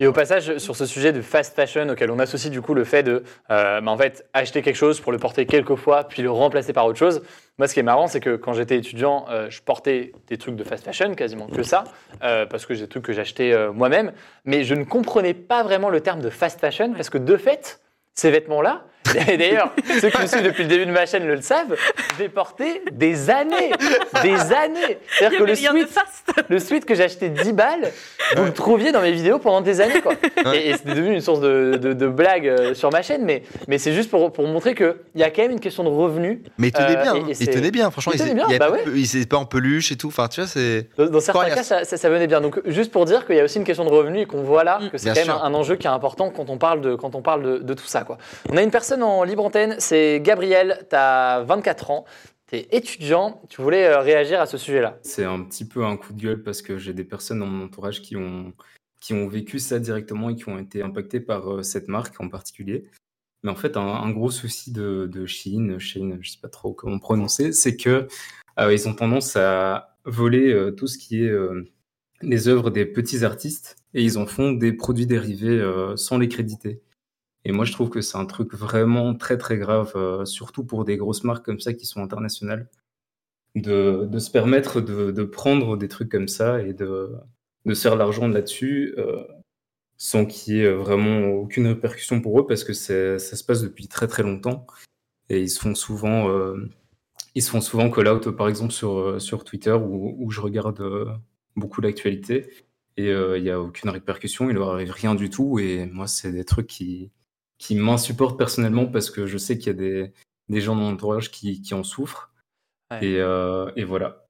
Et 0.01 0.07
au 0.07 0.13
passage, 0.13 0.59
sur 0.59 0.77
ce 0.77 0.87
sujet 0.87 1.13
de 1.13 1.21
fast 1.21 1.57
fashion, 1.57 1.89
auquel 1.89 2.13
on 2.13 2.21
associe 2.21 2.53
du 2.53 2.63
coup 2.63 2.73
le 2.73 2.85
fait 2.85 3.03
de, 3.03 3.25
euh, 3.51 3.81
bah, 3.81 3.91
en 3.91 3.97
fait, 3.97 4.25
acheter 4.33 4.63
quelque 4.63 4.77
chose 4.77 5.01
pour 5.01 5.11
le 5.11 5.19
porter 5.19 5.45
quelques 5.45 5.75
fois, 5.75 6.05
puis 6.05 6.23
le 6.23 6.31
remplacer 6.31 6.73
par 6.73 6.87
autre 6.87 6.99
chose. 6.99 7.21
Moi, 7.59 7.67
ce 7.67 7.75
qui 7.75 7.81
est 7.81 7.85
marrant, 7.85 8.07
c'est 8.07 8.21
que 8.21 8.37
quand 8.37 8.53
j'étais 8.53 8.77
étudiant, 8.77 9.27
euh, 9.29 9.51
je 9.51 9.61
portais 9.61 10.13
des 10.29 10.39
trucs 10.39 10.55
de 10.55 10.63
fast 10.63 10.85
fashion, 10.85 11.15
quasiment 11.17 11.49
que 11.49 11.65
ça, 11.65 11.83
euh, 12.23 12.47
parce 12.47 12.65
que 12.65 12.75
j'ai 12.75 12.83
des 12.83 12.89
trucs 12.89 13.05
que 13.05 13.13
j'achetais 13.13 13.53
moi-même, 13.75 14.13
mais 14.45 14.63
je 14.63 14.77
ne 14.77 14.85
comprenais 14.85 15.35
pas 15.35 15.65
vraiment 15.65 15.91
le 15.91 16.01
terme 16.01 16.21
de 16.21 16.31
fast 16.31 16.61
fashion, 16.61 16.93
parce 16.93 17.11
que 17.11 17.19
de 17.19 17.37
fait, 17.37 17.81
ces 18.15 18.31
vêtements-là, 18.31 18.85
d'ailleurs, 19.37 19.73
ceux 20.01 20.11
qui 20.11 20.21
me 20.23 20.27
suivent 20.27 20.43
depuis 20.43 20.63
le 20.65 20.69
début 20.69 20.87
de 20.87 20.91
ma 20.93 21.07
chaîne 21.07 21.27
le 21.27 21.41
savent, 21.41 21.77
les 22.19 22.29
portais 22.29 22.83
des 22.93 23.31
années, 23.31 23.73
des 24.23 24.35
années. 24.53 24.79
Il 24.91 24.97
C'est-à-dire 25.19 25.39
que 25.39 25.45
le 25.45 25.55
sweat, 25.55 25.89
fast. 25.89 26.31
le 26.49 26.59
sweat 26.59 26.85
que 26.85 26.95
j'ai 26.95 27.05
acheté 27.05 27.29
10 27.29 27.53
balles, 27.53 27.91
vous 28.37 28.45
le 28.45 28.53
trouviez 28.53 28.93
dans 28.93 29.01
mes 29.03 29.13
vidéos 29.13 29.39
pendant 29.39 29.61
des 29.61 29.81
années. 29.81 30.01
Quoi. 30.01 30.15
Et, 30.55 30.71
et 30.71 30.73
c'était 30.77 30.95
devenu 30.95 31.15
une 31.15 31.21
source 31.21 31.41
de, 31.41 31.79
de, 31.81 31.93
de 31.93 32.07
blagues 32.07 32.49
euh, 32.49 32.75
sur 32.75 32.91
ma 32.93 33.03
chaîne, 33.03 33.25
mais, 33.25 33.43
mais 33.67 33.79
c'est 33.79 33.93
juste 33.93 34.11
pour, 34.11 34.33
pour 34.33 34.47
montrer 34.47 34.75
qu'il 34.75 34.95
y 35.17 35.23
a 35.23 35.31
quand 35.31 35.43
même 35.43 35.53
une 35.53 35.61
question 35.61 35.85
de 35.85 35.89
revenus. 35.89 36.39
Mais 36.59 36.69
ils 36.69 36.73
tenaient 36.73 36.97
Euh, 36.97 37.03
bien, 37.03 37.15
et- 37.17 37.67
et 37.67 37.71
bien, 37.71 37.91
franchement. 37.91 38.13
Bien, 38.15 38.27
il 38.27 38.39
y 38.39 38.43
avait 38.43 38.59
bah 38.59 38.71
ouais. 38.71 38.81
étaient 39.01 39.27
pas 39.27 39.37
en 39.37 39.45
peluche 39.45 39.93
et 39.93 39.97
tout. 39.97 40.09
Enfin, 40.09 40.29
tu 40.29 40.41
vois, 40.41 40.49
c'est. 40.49 40.89
Dans, 40.97 41.07
dans 41.07 41.21
certains 41.21 41.51
cas, 41.51 41.63
ça, 41.63 41.85
ça- 41.85 41.97
ça 41.97 42.09
venait 42.11 42.27
bien. 42.27 42.41
Donc, 42.41 42.61
juste 42.67 42.91
pour 42.93 43.05
dire 43.05 43.27
qu'il 43.27 43.37
y 43.37 43.41
a 43.41 43.45
aussi 43.45 43.59
une 43.59 43.65
question 43.65 43.85
de 43.85 43.91
revenus 43.91 44.23
et 44.23 44.27
qu'on 44.27 44.43
voit 44.43 44.65
là 44.65 44.79
Mm. 44.81 44.91
que 44.91 44.99
c'est 44.99 45.05
Bien 45.05 45.15
quand 45.15 45.21
même 45.29 45.37
sûr. 45.37 45.45
un, 45.45 45.49
un 45.49 45.55
enjeu 45.55 45.77
qui 45.77 45.87
est 45.87 45.91
important 45.91 46.31
quand 46.31 46.49
on 46.51 46.57
parle 46.59 46.81
de, 46.81 46.95
quand 46.95 47.15
on 47.15 47.23
parle 47.23 47.43
de, 47.43 47.59
de 47.59 47.75
tout 47.75 47.87
ça. 47.87 48.03
Quoi. 48.03 48.19
On 48.51 48.57
a 48.57 48.63
une 48.63 48.71
personne 48.71 48.98
en 49.03 49.25
libre 49.25 49.45
antenne, 49.45 49.77
c'est 49.79 50.21
Gabriel, 50.21 50.87
tu 50.91 50.97
as 50.97 51.43
24 51.47 51.91
ans, 51.91 52.05
tu 52.49 52.57
es 52.57 52.69
étudiant, 52.73 53.43
tu 53.49 53.63
voulais 53.63 53.87
euh, 53.87 54.01
réagir 54.01 54.41
à 54.41 54.47
ce 54.47 54.57
sujet-là. 54.57 54.99
C'est 55.03 55.25
un 55.25 55.43
petit 55.43 55.67
peu 55.67 55.85
un 55.85 55.97
coup 55.97 56.13
de 56.13 56.21
gueule 56.21 56.43
parce 56.43 56.63
que 56.63 56.79
j'ai 56.79 56.93
des 56.93 57.05
personnes 57.05 57.41
dans 57.41 57.47
mon 57.47 57.67
entourage 57.67 58.03
qui 58.03 58.17
ont, 58.17 58.53
qui 59.01 59.15
ont 59.15 59.29
vécu 59.29 59.59
ça 59.59 59.79
directement 59.79 60.31
et 60.31 60.37
qui 60.37 60.49
ont 60.49 60.59
été 60.59 60.83
impactées 60.83 61.21
par 61.21 61.53
euh, 61.53 61.63
cette 61.63 61.89
marque 61.89 62.21
en 62.21 62.29
particulier. 62.29 62.89
Mais 63.43 63.51
en 63.51 63.57
fait, 63.57 63.77
un, 63.77 64.11
gros 64.11 64.31
souci 64.31 64.73
de, 64.73 65.07
de 65.07 65.25
Shein, 65.25 65.79
Shein, 65.79 66.19
je 66.21 66.31
sais 66.31 66.41
pas 66.43 66.49
trop 66.49 66.73
comment 66.73 66.99
prononcer, 66.99 67.53
c'est 67.53 67.77
que 67.77 68.09
euh, 68.59 68.73
ils 68.73 68.89
ont 68.89 68.95
tendance 68.95 69.37
à 69.37 69.97
voler 70.05 70.73
tout 70.77 70.89
ce 70.89 70.99
qui 70.99 71.23
est 71.23 71.33
les 72.23 72.49
œuvres 72.49 72.71
des 72.71 72.87
petits 72.87 73.25
artistes 73.25 73.77
et 73.95 74.03
ils 74.03 74.19
en 74.19 74.27
font 74.27 74.53
des 74.53 74.73
produits 74.73 75.07
dérivés 75.07 75.63
sans 75.97 76.19
les 76.19 76.29
créditer. 76.29 76.81
Et 77.49 77.53
moi, 77.53 77.65
je 77.65 77.73
trouve 77.73 77.89
que 77.91 78.01
c'est 78.03 78.19
un 78.19 78.27
truc 78.27 78.55
vraiment 78.55 79.15
très 79.17 79.39
très 79.39 79.59
grave, 79.59 79.93
euh, 79.97 80.25
surtout 80.27 80.65
pour 80.65 80.85
des 80.85 80.97
grosses 80.97 81.25
marques 81.25 81.45
comme 81.45 81.59
ça 81.59 81.73
qui 81.73 81.87
sont 81.87 82.03
internationales 82.03 82.69
de, 83.55 84.07
de 84.07 84.19
se 84.19 84.31
permettre 84.31 84.81
de, 84.81 85.11
de 85.11 85.25
prendre 85.25 85.77
des 85.77 85.89
trucs 85.89 86.11
comme 86.11 86.29
ça 86.29 86.63
et 86.63 86.73
de, 86.73 87.13
de 87.65 87.75
faire 87.75 87.97
l'argent 87.97 88.29
là-dessus 88.29 88.95
euh, 88.99 89.25
sans 89.97 90.27
qu'il 90.27 90.57
y 90.57 90.61
ait 90.61 90.73
vraiment 90.73 91.29
aucune 91.29 91.67
répercussion 91.67 92.21
pour 92.21 92.39
eux 92.41 92.47
parce 92.47 92.65
que 92.65 92.73
ça 92.73 93.19
se 93.19 93.45
passe 93.45 93.63
depuis 93.63 93.89
très 93.89 94.07
très 94.07 94.23
longtemps. 94.23 94.67
Et 95.31 95.41
ils 95.41 95.51
se 95.51 95.61
font 95.61 95.75
souvent 95.75 96.31
euh, 96.31 96.69
ils 97.35 97.43
se 97.43 97.51
font 97.51 97.61
souvent 97.61 97.91
call 97.91 98.09
out 98.09 98.31
par 98.31 98.49
exemple 98.49 98.73
sur, 98.73 98.99
euh, 98.99 99.19
sur 99.19 99.45
Twitter 99.45 99.73
où, 99.73 100.17
où 100.19 100.31
je 100.31 100.41
regarde 100.41 100.83
beaucoup 101.57 101.81
l'actualité. 101.81 102.51
Et 102.97 103.11
il 103.11 103.43
n'y 103.43 103.51
a 103.51 103.61
aucune 103.61 103.91
répercussion, 103.91 104.51
il 104.51 104.55
leur 104.55 104.71
arrive 104.71 104.91
rien 104.91 105.15
du 105.15 105.31
tout. 105.31 105.59
Et 105.61 105.87
moi 105.87 106.09
c'est 106.09 106.33
des 106.33 106.45
trucs 106.45 106.67
qui, 106.67 107.13
qui 107.59 107.75
m'insupportent 107.77 108.39
personnellement 108.39 108.87
parce 108.87 109.11
que 109.11 109.27
je 109.27 109.37
sais 109.39 109.59
qu'il 109.59 109.67
y 109.69 109.71
a 109.71 109.73
des, 109.75 110.13
des 110.49 110.61
gens 110.61 110.75
dans 110.77 110.83
mon 110.83 110.93
entourage 110.93 111.31
qui, 111.31 111.61
qui 111.63 111.75
en 111.75 111.83
souffrent 111.85 112.31
Ouais. 112.91 113.05
et, 113.05 113.21
euh, 113.21 113.71
et 113.77 113.85
voilà. 113.85 114.25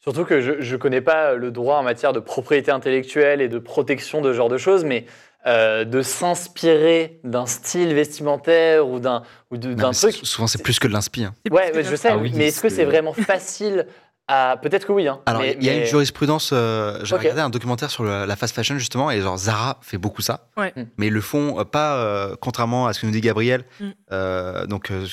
Surtout 0.00 0.24
que 0.24 0.40
je 0.40 0.52
ne 0.72 0.76
connais 0.78 1.00
pas 1.00 1.34
le 1.34 1.50
droit 1.50 1.78
en 1.78 1.82
matière 1.82 2.12
de 2.12 2.20
propriété 2.20 2.70
intellectuelle 2.70 3.40
et 3.40 3.48
de 3.48 3.58
protection 3.58 4.20
de 4.20 4.30
ce 4.32 4.36
genre 4.36 4.48
de 4.50 4.58
choses, 4.58 4.84
mais 4.84 5.06
euh, 5.46 5.84
de 5.84 6.00
s'inspirer 6.00 7.20
d'un 7.24 7.46
style 7.46 7.92
vestimentaire 7.94 8.86
ou 8.88 9.00
d'un 9.00 9.22
ou 9.50 9.56
d'un 9.56 9.90
truc. 9.92 10.14
Souvent, 10.22 10.46
c'est 10.46 10.62
plus 10.62 10.78
que 10.78 10.86
de 10.88 10.92
l'inspi. 10.92 11.24
hein. 11.24 11.34
Ouais, 11.50 11.72
je 11.82 11.96
sais, 11.96 12.08
Ah 12.10 12.18
oui, 12.18 12.32
mais 12.36 12.48
est-ce 12.48 12.60
que 12.62 12.68
c'est- 12.68 12.76
c'est 12.76 12.84
vraiment 12.84 13.12
facile 13.14 13.86
à. 14.28 14.56
Peut-être 14.62 14.86
que 14.86 14.92
oui. 14.92 15.06
Hein, 15.08 15.20
Alors, 15.26 15.44
il 15.44 15.62
y 15.62 15.68
a 15.68 15.72
mais- 15.72 15.80
une 15.80 15.86
jurisprudence. 15.86 16.50
euh, 16.52 17.00
J'ai 17.04 17.14
regardé 17.16 17.40
un 17.40 17.50
documentaire 17.50 17.90
sur 17.90 18.04
le- 18.04 18.24
la 18.24 18.36
fast 18.36 18.54
fashion, 18.54 18.78
justement, 18.78 19.10
et 19.10 19.20
genre 19.20 19.36
Zara 19.36 19.78
fait 19.82 19.98
beaucoup 19.98 20.22
ça. 20.22 20.48
Ouais. 20.56 20.72
Mm. 20.76 20.82
Mais 20.98 21.06
ils 21.08 21.12
le 21.12 21.20
font 21.20 21.58
euh, 21.60 21.64
pas, 21.64 21.96
euh, 21.96 22.36
contrairement 22.40 22.86
à 22.86 22.92
ce 22.92 23.00
que 23.00 23.06
nous 23.06 23.12
dit 23.12 23.20
Gabriel. 23.20 23.64
Mm. 23.80 23.84
Euh, 24.12 24.66
donc, 24.66 24.90
euh, 24.90 25.06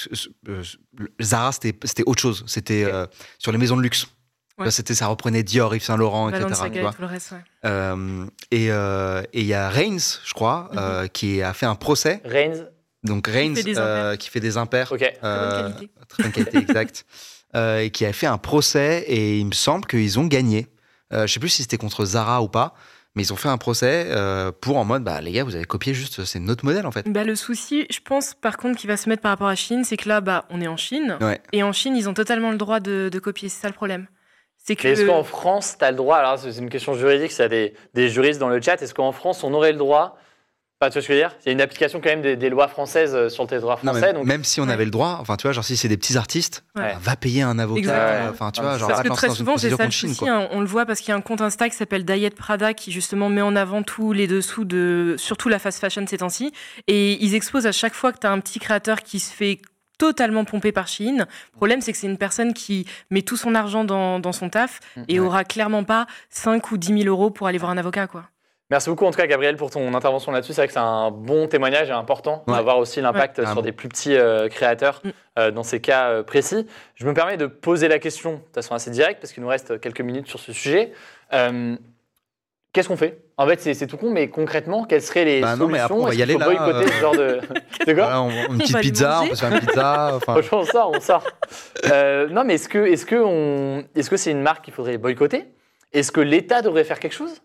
euh, 0.49 0.63
Zara, 1.21 1.51
c'était 1.51 2.03
autre 2.05 2.21
chose. 2.21 2.43
C'était 2.47 2.85
euh, 2.85 3.05
sur 3.37 3.51
les 3.51 3.57
maisons 3.57 3.77
de 3.77 3.81
luxe. 3.81 4.05
Ouais. 4.57 4.69
C'était, 4.69 4.93
ça 4.93 5.07
reprenait 5.07 5.41
Dior, 5.41 5.73
Yves 5.73 5.83
Saint 5.83 5.97
Laurent, 5.97 6.29
etc. 6.29 6.45
Et 6.73 6.81
vois. 6.81 6.91
tout 6.93 7.01
le 7.01 7.07
reste, 7.07 7.31
ouais. 7.31 7.39
Euh, 7.65 8.25
et 8.51 8.67
euh, 8.71 9.23
et 9.33 9.41
il 9.41 9.47
y 9.47 9.55
a 9.55 9.69
Reigns, 9.69 10.19
je 10.23 10.33
crois, 10.33 10.69
Mhm. 10.71 10.77
euh, 10.79 11.07
qui 11.07 11.41
a 11.41 11.53
fait 11.53 11.65
un 11.65 11.73
procès. 11.73 12.21
Reigns, 12.25 12.67
Donc 13.03 13.25
Reigns, 13.27 13.55
fait 13.55 13.63
des 13.63 13.79
euh, 13.79 14.15
qui 14.17 14.29
fait 14.29 14.39
des 14.39 14.57
impairs. 14.57 14.91
ok. 14.91 14.99
Très 14.99 15.19
bonne 15.21 15.73
qualité. 15.73 15.91
Très 16.09 16.23
bonne 16.23 16.31
qualité, 16.31 16.57
exact. 16.59 17.05
Euh, 17.53 17.79
et 17.79 17.89
qui 17.89 18.05
a 18.05 18.13
fait 18.13 18.27
un 18.27 18.37
procès 18.37 19.03
et 19.07 19.37
il 19.37 19.45
me 19.45 19.51
semble 19.51 19.85
qu'ils 19.85 20.17
ont 20.19 20.25
gagné. 20.25 20.67
Euh, 21.11 21.27
je 21.27 21.33
sais 21.33 21.39
plus 21.41 21.49
si 21.49 21.63
c'était 21.63 21.77
contre 21.77 22.05
Zara 22.05 22.41
ou 22.41 22.47
pas, 22.47 22.73
mais 23.13 23.23
ils 23.23 23.33
ont 23.33 23.35
fait 23.35 23.49
un 23.49 23.57
procès 23.57 24.05
euh, 24.07 24.53
pour 24.53 24.77
en 24.77 24.85
mode, 24.85 25.03
bah 25.03 25.19
les 25.19 25.33
gars, 25.33 25.43
vous 25.43 25.55
avez 25.55 25.65
copié 25.65 25.93
juste, 25.93 26.23
c'est 26.23 26.39
notre 26.39 26.63
modèle 26.63 26.85
en 26.85 26.91
fait. 26.91 27.09
Bah, 27.09 27.25
le 27.25 27.35
souci, 27.35 27.87
je 27.89 27.99
pense 27.99 28.35
par 28.35 28.55
contre 28.55 28.79
qu'il 28.79 28.87
va 28.87 28.95
se 28.95 29.09
mettre 29.09 29.21
par 29.21 29.31
rapport 29.31 29.49
à 29.49 29.55
Chine, 29.55 29.83
c'est 29.83 29.97
que 29.97 30.07
là, 30.07 30.21
bah, 30.21 30.45
on 30.49 30.61
est 30.61 30.67
en 30.67 30.77
Chine. 30.77 31.17
Ouais. 31.19 31.41
Et 31.51 31.61
en 31.61 31.73
Chine, 31.73 31.97
ils 31.97 32.07
ont 32.07 32.13
totalement 32.13 32.51
le 32.51 32.57
droit 32.57 32.79
de, 32.79 33.09
de 33.11 33.19
copier. 33.19 33.49
C'est 33.49 33.63
ça 33.63 33.67
le 33.67 33.73
problème. 33.73 34.07
c'est 34.55 34.77
que 34.77 34.87
est-ce 34.87 35.05
qu'en 35.05 35.25
France, 35.25 35.75
tu 35.77 35.83
as 35.83 35.91
le 35.91 35.97
droit, 35.97 36.15
alors 36.17 36.39
c'est 36.39 36.55
une 36.57 36.69
question 36.69 36.93
juridique, 36.93 37.33
ça 37.33 37.43
a 37.43 37.47
des, 37.49 37.73
des 37.93 38.07
juristes 38.07 38.39
dans 38.39 38.47
le 38.47 38.61
chat, 38.61 38.81
est-ce 38.81 38.93
qu'en 38.93 39.11
France, 39.11 39.43
on 39.43 39.53
aurait 39.53 39.73
le 39.73 39.77
droit, 39.77 40.17
pas 40.81 40.89
tu 40.89 40.95
vois 40.95 41.01
ce 41.03 41.07
que 41.07 41.13
je 41.13 41.19
veux 41.19 41.23
dire? 41.25 41.37
Il 41.45 41.47
y 41.47 41.49
a 41.49 41.53
une 41.53 41.61
application 41.61 42.01
quand 42.01 42.09
même 42.09 42.21
des, 42.21 42.35
des 42.35 42.49
lois 42.49 42.67
françaises 42.67 43.15
euh, 43.15 43.29
sur 43.29 43.43
le 43.43 43.47
territoire 43.49 43.77
Non, 43.83 43.93
mais 43.93 43.99
français, 43.99 44.13
donc 44.13 44.25
même 44.25 44.43
si 44.43 44.59
on 44.59 44.65
Ouais. 44.65 44.73
avait 44.73 44.83
le 44.85 44.91
droit, 44.91 45.17
enfin 45.21 45.37
tu 45.37 45.43
vois, 45.43 45.51
genre 45.53 45.63
si 45.63 45.77
c'est 45.77 45.87
des 45.87 45.95
petits 45.95 46.17
artistes, 46.17 46.63
Ouais. 46.75 46.93
bah, 46.93 46.99
va 46.99 47.15
payer 47.15 47.43
un 47.43 47.57
avocat. 47.59 47.79
Exactement. 47.79 48.29
Enfin 48.31 48.51
tu 48.51 48.61
vois, 48.61 48.77
genre 48.77 48.89
Parce 48.89 49.01
que 49.03 49.07
très 49.09 49.29
souvent, 49.29 49.57
c'est 49.57 49.69
procédure 49.69 49.77
ça 49.77 49.89
Chine, 49.89 50.13
hein. 50.27 50.47
On 50.51 50.59
le 50.59 50.65
voit 50.65 50.85
parce 50.85 50.99
qu'il 50.99 51.09
y 51.09 51.11
a 51.13 51.15
un 51.15 51.21
compte 51.21 51.39
Insta 51.41 51.69
qui 51.69 51.75
s'appelle 51.77 52.03
Diet 52.03 52.31
Prada 52.35 52.73
qui 52.73 52.91
justement 52.91 53.29
met 53.29 53.41
en 53.41 53.55
avant 53.55 53.83
tous 53.83 54.11
les 54.11 54.27
dessous 54.27 54.65
de 54.65 55.15
surtout 55.17 55.47
la 55.47 55.59
fast 55.59 55.79
fashion 55.79 56.05
ces 56.07 56.17
temps-ci. 56.17 56.51
Et 56.87 57.23
ils 57.23 57.35
exposent 57.35 57.67
à 57.67 57.71
chaque 57.71 57.93
fois 57.93 58.11
que 58.11 58.17
tu 58.19 58.27
as 58.27 58.31
un 58.31 58.39
petit 58.39 58.59
créateur 58.59 59.01
qui 59.01 59.19
se 59.19 59.31
fait 59.31 59.59
totalement 59.99 60.45
pomper 60.45 60.71
par 60.71 60.87
Shein. 60.87 61.17
Le 61.19 61.55
problème, 61.55 61.79
c'est 61.81 61.91
que 61.91 61.97
c'est 61.99 62.07
une 62.07 62.17
personne 62.17 62.53
qui 62.53 62.87
met 63.11 63.21
tout 63.21 63.37
son 63.37 63.53
argent 63.53 63.83
dans, 63.83 64.19
dans 64.19 64.31
son 64.31 64.49
taf 64.49 64.79
et 65.07 65.19
Ouais. 65.19 65.27
aura 65.27 65.43
clairement 65.43 65.83
pas 65.83 66.07
5 66.31 66.71
ou 66.71 66.77
10 66.77 67.03
000 67.03 67.05
euros 67.05 67.29
pour 67.29 67.45
aller 67.45 67.59
voir 67.59 67.69
un 67.71 67.77
avocat. 67.77 68.07
quoi. 68.07 68.23
Merci 68.71 68.89
beaucoup 68.89 69.05
en 69.05 69.11
tout 69.11 69.17
cas 69.19 69.27
Gabriel 69.27 69.57
pour 69.57 69.69
ton 69.69 69.93
intervention 69.93 70.31
là-dessus. 70.31 70.53
C'est 70.53 70.61
vrai 70.61 70.67
que 70.67 70.73
c'est 70.73 70.79
un 70.79 71.11
bon 71.11 71.47
témoignage 71.47 71.89
et 71.89 71.91
important 71.91 72.43
Ouais. 72.47 72.55
d'avoir 72.55 72.77
aussi 72.77 73.01
l'impact 73.01 73.39
Ouais. 73.39 73.45
sur 73.45 73.61
des 73.61 73.73
plus 73.73 73.89
petits 73.89 74.15
euh, 74.15 74.47
créateurs 74.47 75.01
Mm. 75.03 75.09
euh, 75.39 75.51
dans 75.51 75.63
ces 75.63 75.81
cas 75.81 76.09
euh, 76.09 76.23
précis. 76.23 76.65
Je 76.95 77.05
me 77.05 77.13
permets 77.13 77.35
de 77.37 77.47
poser 77.47 77.87
la 77.89 77.99
question 77.99 78.35
de 78.35 78.53
façon 78.55 78.73
assez 78.73 78.89
directe 78.89 79.19
parce 79.21 79.33
qu'il 79.33 79.43
nous 79.43 79.49
reste 79.49 79.79
quelques 79.81 80.01
minutes 80.01 80.27
sur 80.27 80.39
ce 80.39 80.53
sujet. 80.53 80.93
Euh, 81.33 81.75
Qu'est-ce 82.73 82.87
qu'on 82.87 82.95
fait? 82.95 83.19
En 83.35 83.45
fait, 83.45 83.59
c'est 83.59 83.73
c'est 83.73 83.85
tout 83.85 83.97
con, 83.97 84.09
mais 84.11 84.29
concrètement, 84.29 84.85
quelles 84.85 85.01
seraient 85.01 85.25
les 85.25 85.41
Bah 85.41 85.57
non, 85.57 85.67
mais 85.67 85.79
solutions? 85.79 85.83
après, 85.83 85.95
on 85.95 86.05
va 86.07 86.13
y 86.15 86.21
aller 86.23 86.37
là, 86.37 86.45
boycotter 86.45 86.85
euh. 86.85 86.87
ce 86.87 87.01
genre 87.01 87.15
de. 87.17 87.41
de 87.85 87.93
quoi? 87.93 87.93
Voilà, 88.05 88.21
on- 88.21 88.29
une 88.53 88.57
petite 88.59 88.79
pizza, 88.79 89.19
on 89.23 89.27
peut 89.27 89.35
se 89.35 89.41
faire 89.45 89.53
une 89.53 89.59
pizza. 89.59 90.11
Enfin, 90.15 90.33
Franchement, 90.35 90.59
on 90.59 90.65
sort, 90.65 90.91
on 90.95 90.99
sort. 91.01 91.23
Euh, 91.91 92.29
non, 92.29 92.45
mais 92.45 92.53
est-ce 92.53 92.69
que 92.69 92.77
est-ce 92.77 93.05
que 93.05 93.17
on 93.17 93.83
est-ce 93.93 94.09
que 94.09 94.15
c'est 94.15 94.31
une 94.31 94.41
marque 94.41 94.63
qu'il 94.63 94.73
faudrait 94.73 94.97
boycotter? 94.97 95.47
Est-ce 95.91 96.13
que 96.13 96.21
l'État 96.21 96.61
devrait 96.61 96.85
faire 96.85 96.99
quelque 97.01 97.11
chose? 97.11 97.41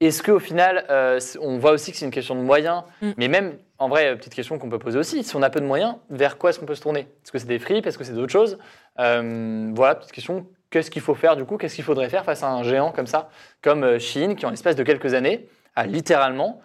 Est-ce 0.00 0.22
qu'au 0.22 0.38
final, 0.38 0.84
euh, 0.90 1.18
on 1.40 1.58
voit 1.58 1.72
aussi 1.72 1.90
que 1.90 1.96
c'est 1.98 2.04
une 2.04 2.12
question 2.12 2.34
de 2.36 2.40
moyens, 2.40 2.82
Mm. 3.02 3.10
mais 3.16 3.28
même 3.28 3.58
en 3.78 3.88
vrai, 3.88 4.06
euh, 4.12 4.16
petite 4.16 4.34
question 4.34 4.58
qu'on 4.58 4.68
peut 4.68 4.78
poser 4.78 4.98
aussi, 4.98 5.22
si 5.24 5.34
on 5.36 5.42
a 5.42 5.50
peu 5.50 5.60
de 5.60 5.64
moyens, 5.66 5.96
vers 6.10 6.38
quoi 6.38 6.50
est-ce 6.50 6.58
qu'on 6.60 6.66
peut 6.66 6.74
se 6.74 6.82
tourner? 6.82 7.00
Est-ce 7.24 7.32
que 7.32 7.38
c'est 7.38 7.46
des 7.48 7.58
fripes? 7.58 7.86
Est-ce 7.86 7.98
que 7.98 8.04
c'est 8.04 8.12
d'autres 8.12 8.32
choses? 8.32 8.58
Euh, 9.00 9.70
Voilà, 9.74 9.94
petite 9.96 10.12
question. 10.12 10.46
Qu'est-ce 10.70 10.90
qu'il 10.90 11.02
faut 11.02 11.14
faire 11.14 11.34
du 11.36 11.44
coup? 11.44 11.56
Qu'est-ce 11.56 11.74
qu'il 11.76 11.84
faudrait 11.84 12.08
faire 12.10 12.24
face 12.24 12.42
à 12.42 12.48
un 12.48 12.62
géant 12.62 12.92
comme 12.92 13.06
ça, 13.06 13.30
comme 13.62 13.98
Shein, 13.98 14.34
qui 14.34 14.44
en 14.46 14.50
l'espace 14.50 14.76
de 14.76 14.82
quelques 14.82 15.14
années 15.14 15.48
a 15.76 15.86
littéralement 15.86 16.60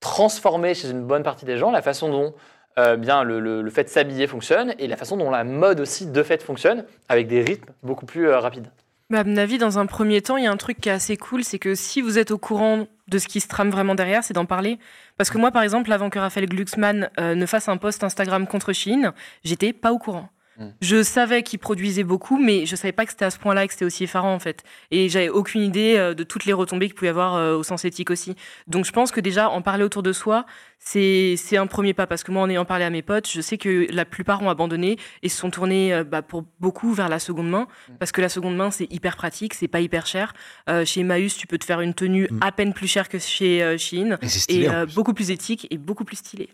transformé 0.00 0.74
chez 0.74 0.90
une 0.90 1.02
bonne 1.04 1.22
partie 1.22 1.44
des 1.44 1.56
gens 1.56 1.70
la 1.70 1.82
façon 1.82 2.08
dont 2.08 2.34
euh, 2.78 2.96
bien 2.96 3.22
le, 3.24 3.40
le- 3.40 3.62
le 3.62 3.70
fait 3.70 3.84
de 3.84 3.88
s'habiller 3.88 4.26
fonctionne 4.26 4.74
et 4.78 4.86
la 4.86 4.96
façon 4.96 5.16
dont 5.16 5.30
la 5.30 5.44
mode 5.44 5.80
aussi 5.80 6.06
de 6.06 6.22
fait 6.22 6.42
fonctionne 6.42 6.84
avec 7.08 7.26
des 7.26 7.42
rythmes 7.42 7.72
beaucoup 7.82 8.06
plus 8.06 8.28
euh, 8.28 8.38
rapides. 8.38 8.68
Bah, 9.10 9.20
à 9.20 9.24
mon 9.24 9.36
avis, 9.36 9.58
dans 9.58 9.78
un 9.78 9.86
premier 9.86 10.22
temps, 10.22 10.36
il 10.36 10.44
y 10.44 10.46
a 10.46 10.52
un 10.52 10.56
truc 10.56 10.80
qui 10.80 10.88
est 10.88 10.92
assez 10.92 11.16
cool, 11.16 11.42
c'est 11.42 11.58
que 11.58 11.74
si 11.74 12.00
vous 12.00 12.16
êtes 12.16 12.30
au 12.30 12.38
courant 12.38 12.86
de 13.08 13.18
ce 13.18 13.26
qui 13.26 13.40
se 13.40 13.48
trame 13.48 13.70
vraiment 13.70 13.96
derrière, 13.96 14.22
c'est 14.22 14.34
d'en 14.34 14.46
parler. 14.46 14.78
Parce 15.16 15.30
que 15.30 15.38
moi, 15.38 15.50
par 15.50 15.62
exemple, 15.62 15.90
avant 15.92 16.10
que 16.10 16.18
Raphaël 16.20 16.48
Glucksmann 16.48 17.10
euh, 17.18 17.34
ne 17.34 17.44
fasse 17.44 17.68
un 17.68 17.76
post 17.76 18.04
Instagram 18.04 18.46
contre 18.46 18.72
Chine, 18.72 19.12
j'étais 19.42 19.72
pas 19.72 19.92
au 19.92 19.98
courant. 19.98 20.28
Mm. 20.60 20.68
Je 20.80 21.02
savais 21.02 21.42
qu'il 21.42 21.58
produisait 21.58 22.04
beaucoup, 22.04 22.38
mais 22.38 22.66
je 22.66 22.76
savais 22.76 22.92
pas 22.92 23.04
que 23.04 23.10
c'était 23.10 23.24
à 23.24 23.30
ce 23.30 23.38
point-là 23.38 23.64
et 23.64 23.66
que 23.66 23.72
c'était 23.72 23.84
aussi 23.84 24.04
effarant 24.04 24.32
en 24.32 24.38
fait. 24.38 24.62
Et 24.90 25.08
j'avais 25.08 25.28
aucune 25.28 25.62
idée 25.62 25.96
euh, 25.96 26.14
de 26.14 26.22
toutes 26.22 26.44
les 26.44 26.52
retombées 26.52 26.86
qu'il 26.86 26.94
pouvait 26.94 27.08
y 27.08 27.10
avoir 27.10 27.34
euh, 27.34 27.56
au 27.56 27.62
sens 27.62 27.84
éthique 27.84 28.10
aussi. 28.10 28.36
Donc 28.68 28.84
je 28.84 28.92
pense 28.92 29.10
que 29.10 29.20
déjà 29.20 29.50
en 29.50 29.62
parler 29.62 29.82
autour 29.82 30.02
de 30.02 30.12
soi, 30.12 30.46
c'est 30.80 31.56
un 31.56 31.66
premier 31.66 31.92
pas 31.92 32.06
parce 32.06 32.22
que 32.24 32.32
moi 32.32 32.42
en 32.42 32.48
ayant 32.48 32.64
parlé 32.64 32.84
à 32.84 32.90
mes 32.90 33.02
potes, 33.02 33.28
je 33.30 33.40
sais 33.40 33.58
que 33.58 33.86
la 33.92 34.04
plupart 34.04 34.42
ont 34.42 34.48
abandonné 34.48 34.96
et 35.22 35.28
se 35.28 35.38
sont 35.38 35.50
tournés 35.50 35.92
euh, 35.92 36.04
bah, 36.04 36.22
pour 36.22 36.44
beaucoup 36.58 36.92
vers 36.92 37.08
la 37.08 37.18
seconde 37.18 37.50
main 37.50 37.68
parce 37.98 38.12
que 38.12 38.20
la 38.20 38.28
seconde 38.28 38.56
main 38.56 38.70
c'est 38.70 38.90
hyper 38.90 39.16
pratique, 39.16 39.54
c'est 39.54 39.68
pas 39.68 39.80
hyper 39.80 40.06
cher. 40.06 40.32
Euh, 40.68 40.84
chez 40.84 41.00
Emmaüs, 41.00 41.36
tu 41.36 41.46
peux 41.46 41.58
te 41.58 41.64
faire 41.64 41.80
une 41.80 41.94
tenue 41.94 42.28
Mm. 42.30 42.38
à 42.42 42.52
peine 42.52 42.72
plus 42.72 42.86
chère 42.86 43.08
que 43.08 43.18
chez 43.18 43.62
euh, 43.62 43.76
Shein 43.78 44.18
et 44.48 44.68
euh, 44.68 44.84
plus. 44.84 44.94
beaucoup 44.94 45.14
plus 45.14 45.30
éthique 45.30 45.66
et 45.70 45.78
beaucoup 45.78 46.04
plus 46.04 46.16
stylé. 46.16 46.48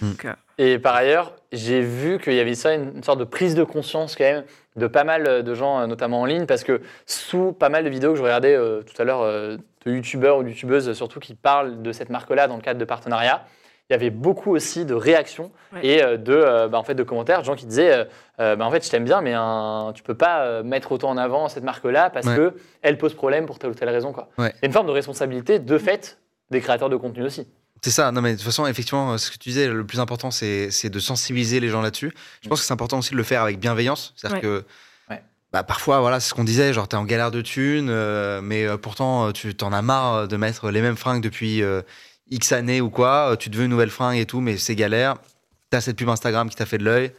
Donc, 0.00 0.24
euh, 0.24 0.32
Et 0.58 0.78
par 0.78 0.94
ailleurs, 0.94 1.36
j'ai 1.52 1.80
vu 1.80 2.18
qu'il 2.18 2.34
y 2.34 2.40
avait 2.40 2.54
ça, 2.54 2.74
une, 2.74 3.02
sorte 3.02 3.20
de 3.20 3.24
prise 3.24 3.54
de 3.54 3.64
conscience 3.64 4.16
quand 4.16 4.24
même 4.24 4.44
de 4.76 4.86
pas 4.86 5.04
mal 5.04 5.42
de 5.42 5.54
gens, 5.54 5.86
notamment 5.86 6.22
en 6.22 6.24
ligne, 6.24 6.46
parce 6.46 6.64
que 6.64 6.80
sous 7.06 7.52
pas 7.52 7.68
mal 7.68 7.84
de 7.84 7.90
vidéos 7.90 8.12
que 8.12 8.18
je 8.18 8.22
regardais 8.22 8.54
euh, 8.54 8.82
tout 8.82 9.00
à 9.00 9.04
l'heure 9.04 9.20
euh, 9.20 9.56
de 9.84 9.92
youtubeurs 9.92 10.38
ou 10.38 10.42
de 10.42 10.48
youtubeuses 10.48 10.92
surtout 10.94 11.20
qui 11.20 11.34
parlent 11.34 11.82
de 11.82 11.92
cette 11.92 12.08
marque-là 12.08 12.48
dans 12.48 12.56
le 12.56 12.62
cadre 12.62 12.80
de 12.80 12.84
partenariats, 12.84 13.44
il 13.92 13.96
y 14.00 14.00
avait 14.06 14.10
beaucoup 14.10 14.50
aussi 14.54 14.84
de 14.84 14.94
réactions 14.94 15.50
Ouais. 15.74 15.86
et 15.86 16.02
euh, 16.02 16.16
de, 16.16 16.32
euh, 16.32 16.68
bah, 16.68 16.78
en 16.78 16.82
fait, 16.82 16.94
de 16.94 17.02
commentaires, 17.02 17.40
de 17.40 17.44
gens 17.44 17.54
qui 17.54 17.66
disaient 17.66 18.06
euh, 18.40 18.56
bah, 18.56 18.64
en 18.66 18.70
fait, 18.70 18.84
je 18.84 18.90
t'aime 18.90 19.04
bien, 19.04 19.20
mais 19.20 19.32
un, 19.34 19.92
tu 19.94 20.02
peux 20.02 20.14
pas 20.14 20.62
mettre 20.62 20.92
autant 20.92 21.10
en 21.10 21.16
avant 21.16 21.48
cette 21.48 21.64
marque-là 21.64 22.10
parce 22.10 22.26
Ouais. 22.26 22.36
que 22.36 22.54
elle 22.82 22.98
pose 22.98 23.14
problème 23.14 23.46
pour 23.46 23.58
telle 23.58 23.70
ou 23.70 23.74
telle 23.74 23.88
raison. 23.90 24.12
Quoi. 24.12 24.28
Ouais. 24.38 24.52
Il 24.56 24.62
y 24.62 24.64
a 24.64 24.66
une 24.66 24.72
forme 24.72 24.86
de 24.86 24.92
responsabilité 24.92 25.58
de 25.58 25.78
fait 25.78 26.18
des 26.50 26.60
créateurs 26.60 26.88
de 26.90 26.96
contenu 26.96 27.22
aussi. 27.24 27.46
C'est 27.84 27.90
ça, 27.90 28.12
non 28.12 28.20
mais 28.22 28.32
de 28.32 28.36
toute 28.36 28.44
façon, 28.44 28.66
effectivement, 28.66 29.16
ce 29.18 29.30
que 29.30 29.36
tu 29.38 29.48
disais, 29.48 29.66
le 29.68 29.84
plus 29.84 29.98
important, 30.00 30.30
c'est 30.30 30.70
c'est 30.70 30.88
de 30.90 30.98
sensibiliser 31.00 31.58
les 31.60 31.68
gens 31.68 31.82
là-dessus. 31.82 32.12
Je 32.42 32.48
pense 32.48 32.60
que 32.60 32.66
c'est 32.66 32.72
important 32.72 32.98
aussi 32.98 33.10
de 33.12 33.16
le 33.16 33.22
faire 33.24 33.42
avec 33.42 33.58
bienveillance. 33.58 34.12
C'est-à-dire 34.16 34.36
Ouais. 34.36 34.42
que 34.42 34.64
Ouais. 35.10 35.22
bah, 35.52 35.62
parfois, 35.64 35.98
voilà, 36.00 36.20
c'est 36.20 36.28
ce 36.30 36.34
qu'on 36.34 36.44
disait, 36.44 36.72
genre 36.72 36.86
t'es 36.86 36.96
en 36.96 37.04
galère 37.04 37.30
de 37.32 37.40
thunes, 37.40 37.88
euh, 37.90 38.40
mais 38.42 38.66
euh, 38.66 38.76
pourtant 38.76 39.32
tu 39.32 39.54
t'en 39.56 39.72
as 39.72 39.82
marre 39.82 40.28
de 40.28 40.36
mettre 40.36 40.70
les 40.70 40.80
mêmes 40.80 40.96
fringues 40.96 41.22
depuis 41.22 41.62
euh, 41.62 41.82
X 42.34 42.52
années 42.52 42.80
ou 42.80 42.90
quoi, 42.90 43.32
euh, 43.32 43.36
tu 43.36 43.50
te 43.50 43.56
veux 43.56 43.64
une 43.64 43.70
nouvelle 43.70 43.90
fringue 43.90 44.18
et 44.18 44.26
tout, 44.26 44.40
mais 44.40 44.56
c'est 44.56 44.74
galère. 44.74 45.16
T'as 45.70 45.80
cette 45.80 45.96
pub 45.96 46.08
Instagram 46.08 46.48
qui 46.50 46.56
t'a 46.56 46.66
fait 46.66 46.78
de 46.78 46.84
l'œil, 46.84 47.12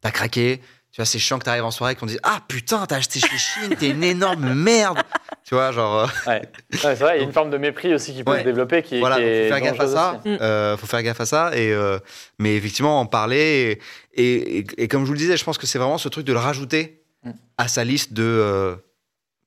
t'as 0.00 0.10
craqué. 0.10 0.60
Tu 0.92 0.96
vois, 0.96 1.04
c'est 1.06 1.18
chiant 1.20 1.38
que 1.38 1.44
t'arrives 1.44 1.64
en 1.64 1.70
soirée 1.70 1.92
et 1.92 1.96
qu'on 1.96 2.06
dise 2.06 2.18
Ah 2.24 2.40
putain, 2.48 2.84
t'as 2.86 2.96
acheté 2.96 3.20
chez 3.20 3.38
Chine, 3.38 3.76
t'es 3.78 3.90
une 3.90 4.02
énorme 4.04 4.54
merde. 4.54 4.98
Tu 5.44 5.54
vois, 5.56 5.72
genre. 5.72 6.00
euh, 6.00 6.06
Ouais. 6.30 6.42
Ouais, 6.72 6.78
c'est 6.78 6.94
vrai, 6.96 7.16
il 7.16 7.20
y 7.20 7.24
a 7.24 7.26
une 7.26 7.32
forme 7.32 7.50
de 7.50 7.56
mépris 7.58 7.92
aussi 7.94 8.12
qui 8.14 8.22
peut 8.22 8.30
Ouais. 8.32 8.40
se 8.40 8.44
développer 8.44 8.82
qui, 8.82 9.00
voilà, 9.00 9.16
qui 9.16 9.22
est 9.22 9.48
faut 9.48 9.54
faire 9.54 9.60
gaffe 9.64 9.80
à 9.80 9.86
ça. 9.88 10.20
Mm. 10.24 10.28
Euh, 10.40 10.76
faut 10.76 10.86
faire 10.86 11.02
gaffe 11.02 11.20
à 11.20 11.26
ça. 11.26 11.56
Et, 11.56 11.72
euh, 11.72 11.98
mais 12.38 12.54
effectivement, 12.56 13.00
en 13.00 13.06
parler. 13.06 13.80
Et, 14.14 14.22
et, 14.22 14.58
et- 14.58 14.66
et 14.84 14.86
comme 14.88 15.02
je 15.02 15.06
vous 15.06 15.14
le 15.14 15.18
disais, 15.18 15.36
je 15.36 15.42
pense 15.44 15.58
que 15.58 15.66
c'est 15.66 15.78
vraiment 15.78 15.98
ce 15.98 16.08
truc 16.08 16.24
de 16.26 16.32
le 16.32 16.38
rajouter 16.38 17.02
Mm. 17.24 17.30
à 17.58 17.66
sa 17.68 17.82
liste 17.84 18.12
de, 18.12 18.22
euh, 18.22 18.76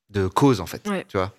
de 0.09 0.27
causes, 0.27 0.59
en 0.61 0.65
fait. 0.65 0.85
Ouais. 0.89 1.05
Tu 1.07 1.15
vois 1.17 1.31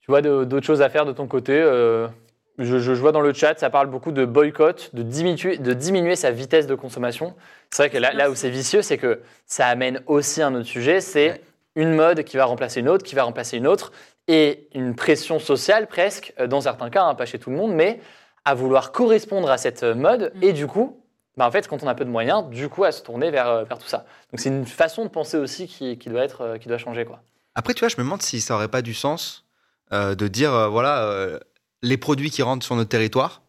Tu 0.00 0.06
vois 0.10 0.20
d'autres 0.22 0.66
choses 0.66 0.82
à 0.82 0.88
faire 0.90 1.04
de 1.06 1.12
ton 1.12 1.26
côté 1.28 1.52
euh, 1.52 2.08
je, 2.58 2.92
vois 2.92 3.12
dans 3.12 3.20
le 3.20 3.32
chat, 3.32 3.58
ça 3.58 3.70
parle 3.70 3.88
beaucoup 3.88 4.12
de 4.12 4.24
boycott, 4.24 4.90
de 4.94 5.02
diminuer, 5.02 5.58
de 5.58 5.72
diminuer 5.72 6.16
sa 6.16 6.30
vitesse 6.30 6.66
de 6.66 6.74
consommation. 6.74 7.34
C'est 7.70 7.82
vrai 7.82 7.90
que 7.90 7.98
là, 7.98 8.12
là 8.12 8.30
où 8.30 8.34
c'est 8.34 8.50
vicieux, 8.50 8.82
c'est 8.82 8.98
que 8.98 9.20
ça 9.46 9.66
amène 9.66 10.00
aussi 10.06 10.42
un 10.42 10.54
autre 10.54 10.66
sujet, 10.66 11.00
c'est 11.00 11.30
Ouais. 11.30 11.40
une 11.76 11.92
mode 11.94 12.22
qui 12.24 12.36
va 12.36 12.44
remplacer 12.46 12.80
une 12.80 12.88
autre, 12.88 13.04
qui 13.04 13.14
va 13.14 13.24
remplacer 13.24 13.56
une 13.58 13.66
autre, 13.66 13.92
et 14.28 14.68
une 14.74 14.94
pression 14.94 15.38
sociale 15.38 15.86
presque, 15.86 16.32
euh, 16.40 16.46
dans 16.46 16.60
certains 16.62 16.90
cas, 16.90 17.04
hein, 17.04 17.14
pas 17.14 17.26
chez 17.26 17.38
tout 17.38 17.50
le 17.50 17.56
monde, 17.56 17.72
mais 17.74 18.00
à 18.44 18.54
vouloir 18.54 18.92
correspondre 18.92 19.50
à 19.50 19.58
cette 19.58 19.82
mode, 19.82 20.32
Mm. 20.36 20.42
et 20.42 20.52
du 20.52 20.66
coup, 20.66 21.00
bah 21.36 21.46
en 21.46 21.50
fait, 21.50 21.68
quand 21.68 21.82
on 21.82 21.86
a 21.88 21.94
peu 21.94 22.04
de 22.06 22.10
moyens, 22.10 22.48
du 22.48 22.68
coup, 22.70 22.84
à 22.84 22.92
se 22.92 23.02
tourner 23.02 23.30
vers, 23.30 23.48
euh, 23.48 23.64
vers 23.64 23.78
tout 23.78 23.88
ça. 23.88 24.06
Donc 24.32 24.40
c'est 24.40 24.48
une 24.48 24.64
façon 24.64 25.04
de 25.04 25.10
penser 25.10 25.36
aussi 25.36 25.66
qui, 25.66 25.98
qui 25.98 26.08
doit, 26.08 26.22
être, 26.24 26.40
euh, 26.40 26.58
qui 26.58 26.66
doit 26.68 26.78
changer. 26.78 27.04
Quoi. 27.04 27.20
Après, 27.54 27.74
tu 27.74 27.80
vois, 27.80 27.88
je 27.88 27.96
me 27.98 28.02
demande 28.04 28.22
si 28.22 28.40
ça 28.40 28.54
aurait 28.54 28.68
pas 28.68 28.80
du 28.82 28.94
sens 28.94 29.44
euh, 29.92 30.14
de 30.14 30.28
dire 30.28 30.54
euh, 30.54 30.68
voilà, 30.68 31.02
euh, 31.02 31.38
les 31.82 31.96
produits 31.96 32.30
qui 32.30 32.42
rentrent 32.42 32.64
sur 32.64 32.76
notre 32.76 32.88
territoire, 32.88 33.42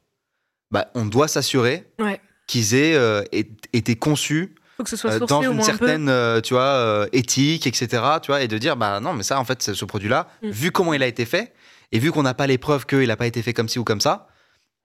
bah, 0.71 0.89
on 0.95 1.05
doit 1.05 1.27
s'assurer 1.27 1.87
Ouais. 1.99 2.19
qu'ils 2.47 2.73
aient 2.75 2.95
euh, 2.95 3.23
été 3.31 3.95
conçus 3.95 4.55
faut 4.77 4.83
que 4.83 4.89
ce 4.89 4.95
soit 4.95 5.11
euh, 5.11 5.17
sourcé 5.19 5.33
dans 5.33 5.41
une 5.41 5.59
un 5.59 5.63
certaine 5.63 6.07
euh, 6.09 6.39
tu 6.39 6.53
vois 6.53 6.61
euh, 6.63 7.07
éthique 7.11 7.65
etc 7.65 8.03
tu 8.21 8.27
vois 8.27 8.41
et 8.43 8.47
de 8.47 8.57
dire 8.59 8.77
bah 8.77 8.99
non 8.99 9.13
mais 9.13 9.23
ça 9.23 9.39
en 9.39 9.43
fait 9.45 9.61
c'est- 9.63 9.73
ce 9.73 9.85
produit 9.85 10.07
là 10.09 10.27
Mm. 10.43 10.49
vu 10.49 10.71
comment 10.71 10.93
il 10.93 11.01
a 11.01 11.07
été 11.07 11.25
fait 11.25 11.53
et 11.91 11.97
vu 11.99 12.11
qu'on 12.11 12.21
n'a 12.23 12.35
pas 12.35 12.45
les 12.47 12.57
preuves 12.59 12.85
qu'il 12.85 13.07
n'a 13.07 13.15
pas 13.17 13.25
été 13.25 13.41
fait 13.41 13.53
comme 13.53 13.67
ci 13.69 13.79
ou 13.79 13.83
comme 13.83 14.01
ça 14.01 14.27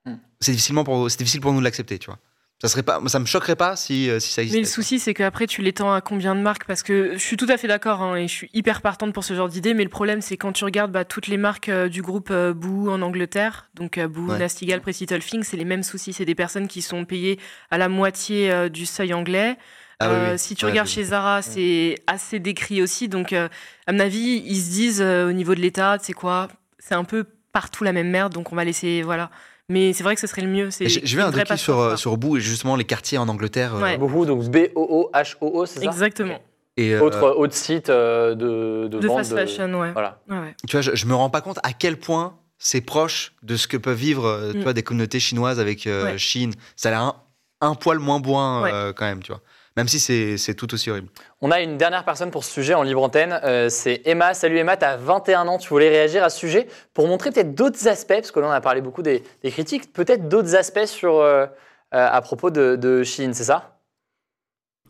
Mm. 0.05 0.15
c'est 0.41 0.51
difficilement 0.51 0.83
pour 0.83 1.11
c'est 1.11 1.17
difficile 1.19 1.41
pour 1.41 1.53
nous 1.53 1.59
de 1.59 1.63
l'accepter 1.63 1.99
tu 1.99 2.07
vois 2.07 2.17
ça 2.63 2.69
serait 2.69 2.81
pas 2.83 3.01
ça 3.07 3.19
me 3.19 3.25
choquerait 3.25 3.57
pas 3.57 3.75
si, 3.75 4.09
euh, 4.09 4.19
si 4.21 4.31
ça 4.31 4.41
Mais 4.41 4.45
existait 4.45 4.59
le 4.61 4.65
souci, 4.67 4.97
c'est 4.99 5.13
qu'après, 5.13 5.47
tu 5.47 5.61
l'étends 5.61 5.93
à 5.93 5.99
combien 5.99 6.33
de 6.33 6.39
marques? 6.39 6.65
Parce 6.65 6.81
que 6.81 7.11
je 7.13 7.17
suis 7.17 7.35
tout 7.35 7.45
à 7.49 7.57
fait 7.57 7.67
d'accord 7.67 8.01
hein, 8.01 8.15
et 8.15 8.27
je 8.29 8.33
suis 8.33 8.49
hyper 8.53 8.81
partante 8.81 9.13
pour 9.13 9.25
ce 9.25 9.33
genre 9.33 9.49
d'idée. 9.49 9.73
Mais 9.73 9.83
le 9.83 9.89
problème, 9.89 10.21
c'est 10.21 10.37
quand 10.37 10.53
tu 10.53 10.63
regardes 10.63 10.91
bah, 10.91 11.03
toutes 11.03 11.27
les 11.27 11.35
marques 11.35 11.67
euh, 11.67 11.89
du 11.89 12.01
groupe 12.01 12.29
euh, 12.31 12.53
Boo 12.53 12.89
en 12.89 13.01
Angleterre, 13.01 13.69
donc 13.75 13.97
euh, 13.97 14.07
Boo, 14.07 14.29
Ouais. 14.31 14.39
Nastigal, 14.39 14.79
Pretty 14.79 15.05
Thing, 15.05 15.43
c'est 15.43 15.57
les 15.57 15.65
mêmes 15.65 15.83
soucis. 15.83 16.13
C'est 16.13 16.23
des 16.23 16.35
personnes 16.35 16.69
qui 16.69 16.81
sont 16.81 17.03
payées 17.03 17.37
à 17.69 17.77
la 17.77 17.89
moitié 17.89 18.49
euh, 18.49 18.69
du 18.69 18.85
seuil 18.85 19.13
anglais. 19.13 19.57
Ah 19.99 20.09
oui, 20.09 20.15
oui. 20.31 20.39
Si 20.39 20.55
tu 20.55 20.63
Ouais, 20.65 20.71
regardes 20.71 20.87
chez 20.87 21.03
Zara, 21.03 21.41
c'est 21.41 21.95
assez 22.07 22.39
décrit 22.39 22.81
aussi. 22.81 23.09
Donc, 23.09 23.31
à 23.33 23.49
mon 23.91 23.99
avis, 23.99 24.41
ils 24.45 24.59
se 24.61 24.69
disent 24.71 25.01
au 25.01 25.31
niveau 25.33 25.53
de 25.55 25.59
l'État, 25.61 25.97
c'est 26.01 26.13
quoi 26.13 26.47
C'est 26.79 26.95
un 26.95 27.03
peu 27.03 27.25
partout 27.51 27.83
la 27.83 27.93
même 27.93 28.09
merde, 28.09 28.33
donc 28.33 28.51
on 28.51 28.55
va 28.55 28.63
laisser. 28.65 29.01
Voilà. 29.03 29.29
Mais 29.73 29.91
c'est 29.93 30.03
vrai 30.03 30.13
que 30.15 30.21
ce 30.21 30.27
serait 30.27 30.41
le 30.43 30.47
mieux. 30.49 30.69
j'ai 30.71 31.01
vu 31.15 31.21
un 31.21 31.31
docu 31.31 31.57
sur, 31.57 31.79
euh, 31.79 31.95
sur 31.95 32.15
Boo 32.17 32.37
et 32.37 32.41
justement 32.41 32.75
les 32.75 32.83
quartiers 32.85 33.17
en 33.17 33.27
Angleterre 33.27 33.75
euh, 33.75 33.81
Ouais. 33.81 33.97
Beaucoup, 33.97 34.25
donc 34.25 34.43
B-O-O-H-O-O, 34.49 35.65
c'est 35.65 35.79
ça? 35.79 35.85
Exactement. 35.85 36.39
et 36.77 36.93
euh, 36.93 37.01
Autre, 37.01 37.29
autre 37.35 37.53
site 37.55 37.89
euh, 37.89 38.35
de, 38.35 38.87
de, 38.87 38.99
De 38.99 39.07
vente 39.07 39.17
fast 39.25 39.33
fashion, 39.35 39.73
ouais. 39.79 39.91
Voilà. 39.93 40.19
Ouais, 40.29 40.37
ouais. 40.39 40.55
tu 40.67 40.75
vois 40.75 40.81
je, 40.81 40.95
je 40.95 41.05
me 41.05 41.15
rends 41.15 41.29
pas 41.29 41.41
compte 41.41 41.59
à 41.63 41.73
quel 41.73 41.97
point 41.97 42.37
c'est 42.57 42.81
proche 42.81 43.33
de 43.43 43.55
ce 43.57 43.67
que 43.67 43.77
peuvent 43.77 43.97
vivre 43.97 44.25
euh, 44.25 44.51
tu 44.51 44.59
Mm. 44.59 44.61
vois, 44.63 44.73
des 44.73 44.83
communautés 44.83 45.19
chinoises 45.19 45.59
avec 45.59 45.87
euh, 45.87 46.03
Ouais. 46.05 46.17
Chine 46.17 46.53
ça 46.75 46.89
a 46.89 46.91
l'air 46.91 47.01
un, 47.01 47.15
un 47.61 47.75
poil 47.75 47.99
moins 47.99 48.19
boin 48.19 48.61
Ouais. 48.63 48.71
euh, 48.73 48.93
quand 48.93 49.05
même 49.05 49.21
tu 49.23 49.31
vois 49.31 49.41
même 49.75 49.87
si 49.87 49.99
c'est 49.99 50.53
tout 50.53 50.73
aussi 50.73 50.89
horrible. 50.89 51.09
On 51.41 51.51
a 51.51 51.61
une 51.61 51.77
dernière 51.77 52.05
personne 52.05 52.31
pour 52.31 52.43
ce 52.43 52.51
sujet 52.51 52.73
en 52.73 52.83
libre 52.83 53.03
antenne, 53.03 53.39
euh, 53.43 53.69
c'est 53.69 54.01
Emma. 54.05 54.33
Salut 54.33 54.57
Emma, 54.57 54.77
tu 54.77 54.85
as 54.85 54.97
21 54.97 55.47
ans, 55.47 55.57
tu 55.57 55.69
voulais 55.69 55.89
réagir 55.89 56.23
à 56.23 56.29
ce 56.29 56.39
sujet 56.39 56.67
pour 56.93 57.07
montrer 57.07 57.31
peut-être 57.31 57.55
d'autres 57.55 57.87
aspects, 57.87 58.13
parce 58.13 58.31
que 58.31 58.39
là 58.39 58.47
on 58.47 58.51
a 58.51 58.61
parlé 58.61 58.81
beaucoup 58.81 59.01
des, 59.01 59.23
des 59.43 59.51
critiques, 59.51 59.91
peut-être 59.93 60.27
d'autres 60.29 60.55
aspects 60.55 60.85
sur, 60.85 61.17
euh, 61.19 61.45
euh, 61.45 61.47
à 61.91 62.21
propos 62.21 62.49
de, 62.49 62.75
de 62.75 63.03
Shein, 63.03 63.33
c'est 63.33 63.43
ça? 63.43 63.73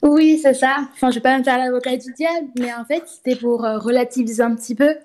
Oui, 0.02 0.38
c'est 0.42 0.54
ça. 0.54 0.78
Enfin, 0.94 1.12
je 1.12 1.16
vais 1.16 1.22
pas 1.22 1.38
me 1.38 1.44
faire 1.44 1.58
l'avocat 1.58 1.96
du 1.96 2.12
diable, 2.14 2.48
mais 2.60 2.74
en 2.74 2.84
fait, 2.84 3.04
c'était 3.08 3.40
pour 3.40 3.64
euh, 3.64 3.78
relativiser 3.78 4.44
un 4.44 4.54
petit 4.54 4.76
peu 4.76 4.96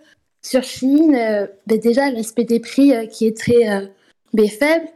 sur 0.42 0.64
Shein. 0.64 1.14
euh, 1.14 1.46
ben 1.68 1.78
déjà, 1.78 2.10
l'aspect 2.10 2.44
des 2.44 2.58
prix 2.58 2.92
euh, 2.92 3.06
qui 3.06 3.26
est 3.28 3.36
très 3.36 3.70
euh, 3.70 3.86
ben, 4.32 4.48
faible, 4.48 4.88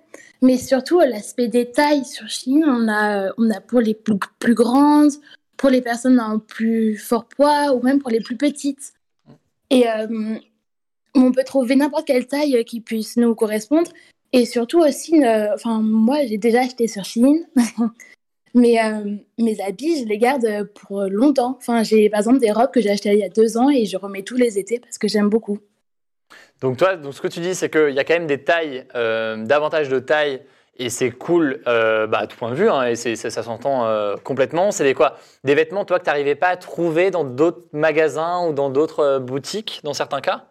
mais 0.43 0.59
surtout 0.59 0.99
l'aspect 0.99 1.49
des 1.49 1.71
tailles 1.71 2.05
sur 2.05 2.29
Shein. 2.29 2.63
On 2.67 2.89
a, 2.89 3.29
euh, 3.29 3.33
on 3.39 3.49
a 3.51 3.61
pour 3.61 3.81
les 3.81 3.95
plus, 3.95 4.55
grandes, 4.55 5.13
pour 5.57 5.71
les 5.71 5.81
personnes 5.81 6.21
en 6.21 6.41
plus 6.41 6.97
fort 6.97 7.27
poids 7.27 7.73
ou 7.73 7.83
même 7.83 8.01
pour 8.01 8.11
les 8.11 8.21
plus 8.21 8.37
petites. 8.37 8.93
Et 9.71 9.89
euh, 9.89 10.35
on 11.15 11.31
peut 11.31 11.45
trouver 11.45 11.77
n'importe 11.77 12.07
quelle 12.07 12.27
taille 12.27 12.65
qui 12.65 12.81
puisse 12.81 13.17
nous 13.17 13.35
correspondre. 13.35 13.91
Et 14.33 14.45
surtout 14.45 14.81
aussi, 14.81 15.25
euh, 15.25 15.55
moi, 15.65 16.27
j'ai 16.27 16.39
déjà 16.39 16.63
acheté 16.63 16.89
sur 16.89 17.05
Shein. 17.05 17.45
Mais 18.55 18.77
mes 19.39 19.59
habits, 19.63 20.01
je 20.01 20.05
les 20.05 20.19
garde 20.19 20.69
pour 20.75 21.05
longtemps. 21.05 21.57
Enfin, 21.57 21.83
j'ai 21.83 22.11
par 22.11 22.21
exemple 22.21 22.39
des 22.39 22.51
robes 22.51 22.71
que 22.71 22.83
j'ai 22.83 22.91
achetées 22.91 23.15
il 23.15 23.19
y 23.19 23.25
a 23.25 23.31
deux 23.31 23.57
ans 23.57 23.71
et 23.71 23.87
je 23.87 23.97
remets 23.97 24.25
tous 24.25 24.37
les 24.37 24.59
étés 24.59 24.79
parce 24.79 24.99
que 24.99 25.09
j'aime 25.09 25.31
beaucoup. 25.31 25.59
Donc 26.63 26.77
toi, 26.77 26.97
donc 26.97 27.13
ce 27.13 27.21
que 27.21 27.27
tu 27.27 27.41
dis, 27.41 27.57
c'est 27.57 27.69
qu'il 27.69 27.91
y 27.91 27.99
a 27.99 28.05
quand 28.05 28.15
même 28.15 28.29
des 28.29 28.45
tailles, 28.45 28.87
euh, 28.95 29.45
davantage 29.45 29.89
de 29.89 29.99
tailles, 29.99 30.43
et 30.77 30.91
c'est 30.91 31.11
cool 31.11 31.61
euh, 31.67 32.07
bah, 32.07 32.19
à 32.19 32.27
tout 32.29 32.37
point 32.37 32.51
de 32.51 32.55
vue, 32.55 32.71
hein, 32.71 32.85
et 32.85 32.95
ça, 32.95 33.31
ça 33.31 33.43
s'entend 33.43 33.85
euh, 33.85 34.15
complètement. 34.17 34.71
C'est 34.71 34.85
des 34.85 34.95
quoi? 34.95 35.19
Des 35.43 35.57
vêtements, 35.57 35.85
toi, 35.85 35.99
que 35.99 36.05
tu 36.05 36.11
n'arrivais 36.11 36.37
pas 36.37 36.49
à 36.49 36.57
trouver 36.57 37.11
dans 37.11 37.25
d'autres 37.25 37.65
magasins 37.73 38.47
ou 38.47 38.53
dans 38.53 38.71
d'autres 38.71 39.19
boutiques, 39.19 39.81
dans 39.83 39.93
certains 39.93 40.21
cas? 40.21 40.47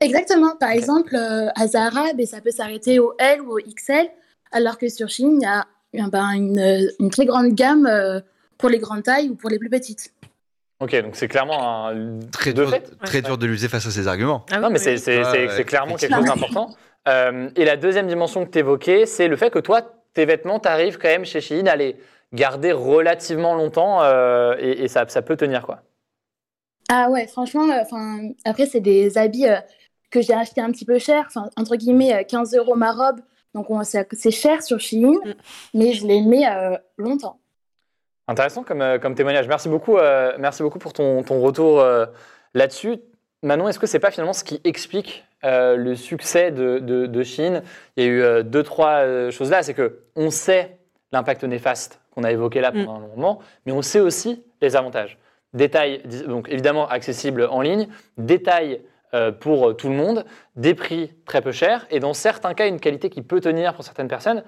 Exactement. 0.00 0.54
Par 0.54 0.70
exemple, 0.70 1.16
à 1.16 1.66
Zara, 1.66 2.12
ben, 2.14 2.24
ça 2.24 2.40
peut 2.40 2.52
s'arrêter 2.52 3.00
au 3.00 3.14
L 3.18 3.42
ou 3.42 3.58
au 3.58 3.58
XL, 3.58 4.08
alors 4.52 4.78
que 4.78 4.88
sur 4.88 5.08
Shein, 5.08 5.38
il 5.40 5.42
y 5.42 5.46
a 5.46 5.66
eh 5.92 6.02
ben, 6.08 6.30
une, 6.30 6.88
une 7.00 7.10
très 7.10 7.26
grande 7.26 7.48
gamme 7.48 8.22
pour 8.56 8.68
les 8.68 8.78
grandes 8.78 9.02
tailles 9.02 9.28
ou 9.28 9.34
pour 9.34 9.50
les 9.50 9.58
plus 9.58 9.70
petites. 9.70 10.12
Ok, 10.80 10.94
donc 11.02 11.16
c'est 11.16 11.26
clairement 11.28 11.88
un... 11.88 12.20
Très 12.30 12.52
de 12.52 12.62
dur, 12.62 12.70
fait. 12.70 12.90
très 13.04 13.20
dur 13.22 13.36
de 13.36 13.46
lutter 13.46 13.68
face 13.68 13.86
à 13.86 13.90
ces 13.90 14.06
arguments. 14.06 14.46
Ah 14.52 14.58
Non, 14.60 14.70
mais 14.70 14.78
oui. 14.86 14.98
c'est 14.98 15.64
clairement 15.64 15.96
quelque 15.96 16.14
chose 16.14 16.24
d'important. 16.24 16.70
Euh, 17.08 17.50
et 17.56 17.64
la 17.64 17.76
deuxième 17.76 18.06
dimension 18.06 18.44
que 18.46 18.50
tu 18.50 18.58
évoquais, 18.58 19.04
c'est 19.06 19.26
le 19.28 19.36
fait 19.36 19.50
que 19.50 19.58
toi, 19.58 19.82
tes 20.14 20.24
vêtements, 20.24 20.60
tu 20.60 20.68
arrives 20.68 20.98
quand 20.98 21.08
même 21.08 21.24
chez 21.24 21.40
Shein 21.40 21.66
à 21.66 21.74
les 21.76 21.96
garder 22.32 22.70
relativement 22.72 23.54
longtemps 23.54 24.02
euh, 24.02 24.54
et, 24.58 24.84
et 24.84 24.88
ça, 24.88 25.04
ça 25.08 25.22
peut 25.22 25.36
tenir, 25.36 25.62
quoi. 25.66 25.80
Ah 26.90 27.08
ouais, 27.10 27.26
franchement, 27.26 27.68
euh, 27.70 27.80
enfin, 27.82 28.20
après, 28.44 28.66
c'est 28.66 28.80
des 28.80 29.18
habits 29.18 29.48
euh, 29.48 29.56
que 30.10 30.20
j'ai 30.22 30.32
achetés 30.34 30.60
un 30.60 30.70
petit 30.70 30.84
peu 30.84 30.98
cher, 30.98 31.28
entre 31.56 31.76
guillemets, 31.76 32.14
euh, 32.14 32.22
15 32.22 32.54
euros 32.54 32.74
ma 32.76 32.92
robe. 32.92 33.20
Donc, 33.54 33.70
on- 33.70 33.82
c'est 33.82 34.06
c'est 34.14 34.30
cher 34.30 34.62
sur 34.62 34.78
Shein, 34.78 35.12
Mm. 35.24 35.34
mais 35.74 35.92
je 35.92 36.06
les 36.06 36.20
mets 36.22 36.46
euh, 36.48 36.76
longtemps. 36.98 37.40
Intéressant 38.28 38.62
comme, 38.62 38.82
euh, 38.82 38.98
comme 38.98 39.14
témoignage. 39.14 39.48
Merci 39.48 39.68
beaucoup, 39.68 39.96
euh, 39.96 40.32
merci 40.38 40.62
beaucoup 40.62 40.78
pour 40.78 40.92
ton, 40.92 41.22
ton 41.22 41.40
retour 41.40 41.80
euh, 41.80 42.06
là-dessus. 42.54 42.98
Manon, 43.42 43.68
est-ce 43.68 43.78
que 43.78 43.86
c'est 43.86 43.98
pas 43.98 44.10
finalement 44.10 44.32
ce 44.32 44.44
qui 44.44 44.60
explique 44.64 45.24
le 45.42 45.94
succès 45.94 46.50
de, 46.50 46.78
de, 46.80 47.06
de 47.06 47.22
Shein? 47.22 47.62
Il 47.96 48.04
y 48.04 48.06
a 48.06 48.10
eu 48.40 48.44
deux, 48.44 48.64
trois 48.64 49.30
choses 49.30 49.50
là. 49.50 49.62
C'est 49.62 49.74
que 49.74 50.00
on 50.16 50.30
sait 50.30 50.78
l'impact 51.12 51.44
néfaste 51.44 52.00
qu'on 52.10 52.24
a 52.24 52.32
évoqué 52.32 52.60
là 52.60 52.72
pendant 52.72 52.96
un 52.96 53.00
long 53.00 53.08
moment, 53.14 53.38
mais 53.64 53.70
on 53.70 53.80
sait 53.80 54.00
aussi 54.00 54.44
les 54.60 54.74
avantages. 54.74 55.18
Détails, 55.54 56.02
dis- 56.04 56.24
donc 56.24 56.48
évidemment 56.48 56.88
accessibles 56.88 57.46
en 57.48 57.60
ligne, 57.60 57.86
détails 58.16 58.82
euh, 59.14 59.30
pour 59.30 59.76
tout 59.76 59.88
le 59.88 59.94
monde, 59.94 60.24
des 60.56 60.74
prix 60.74 61.14
très 61.24 61.40
peu 61.40 61.52
chers, 61.52 61.86
et 61.92 62.00
dans 62.00 62.14
certains 62.14 62.54
cas, 62.54 62.66
une 62.66 62.80
qualité 62.80 63.08
qui 63.08 63.22
peut 63.22 63.40
tenir 63.40 63.72
pour 63.74 63.84
certaines 63.84 64.08
personnes. 64.08 64.42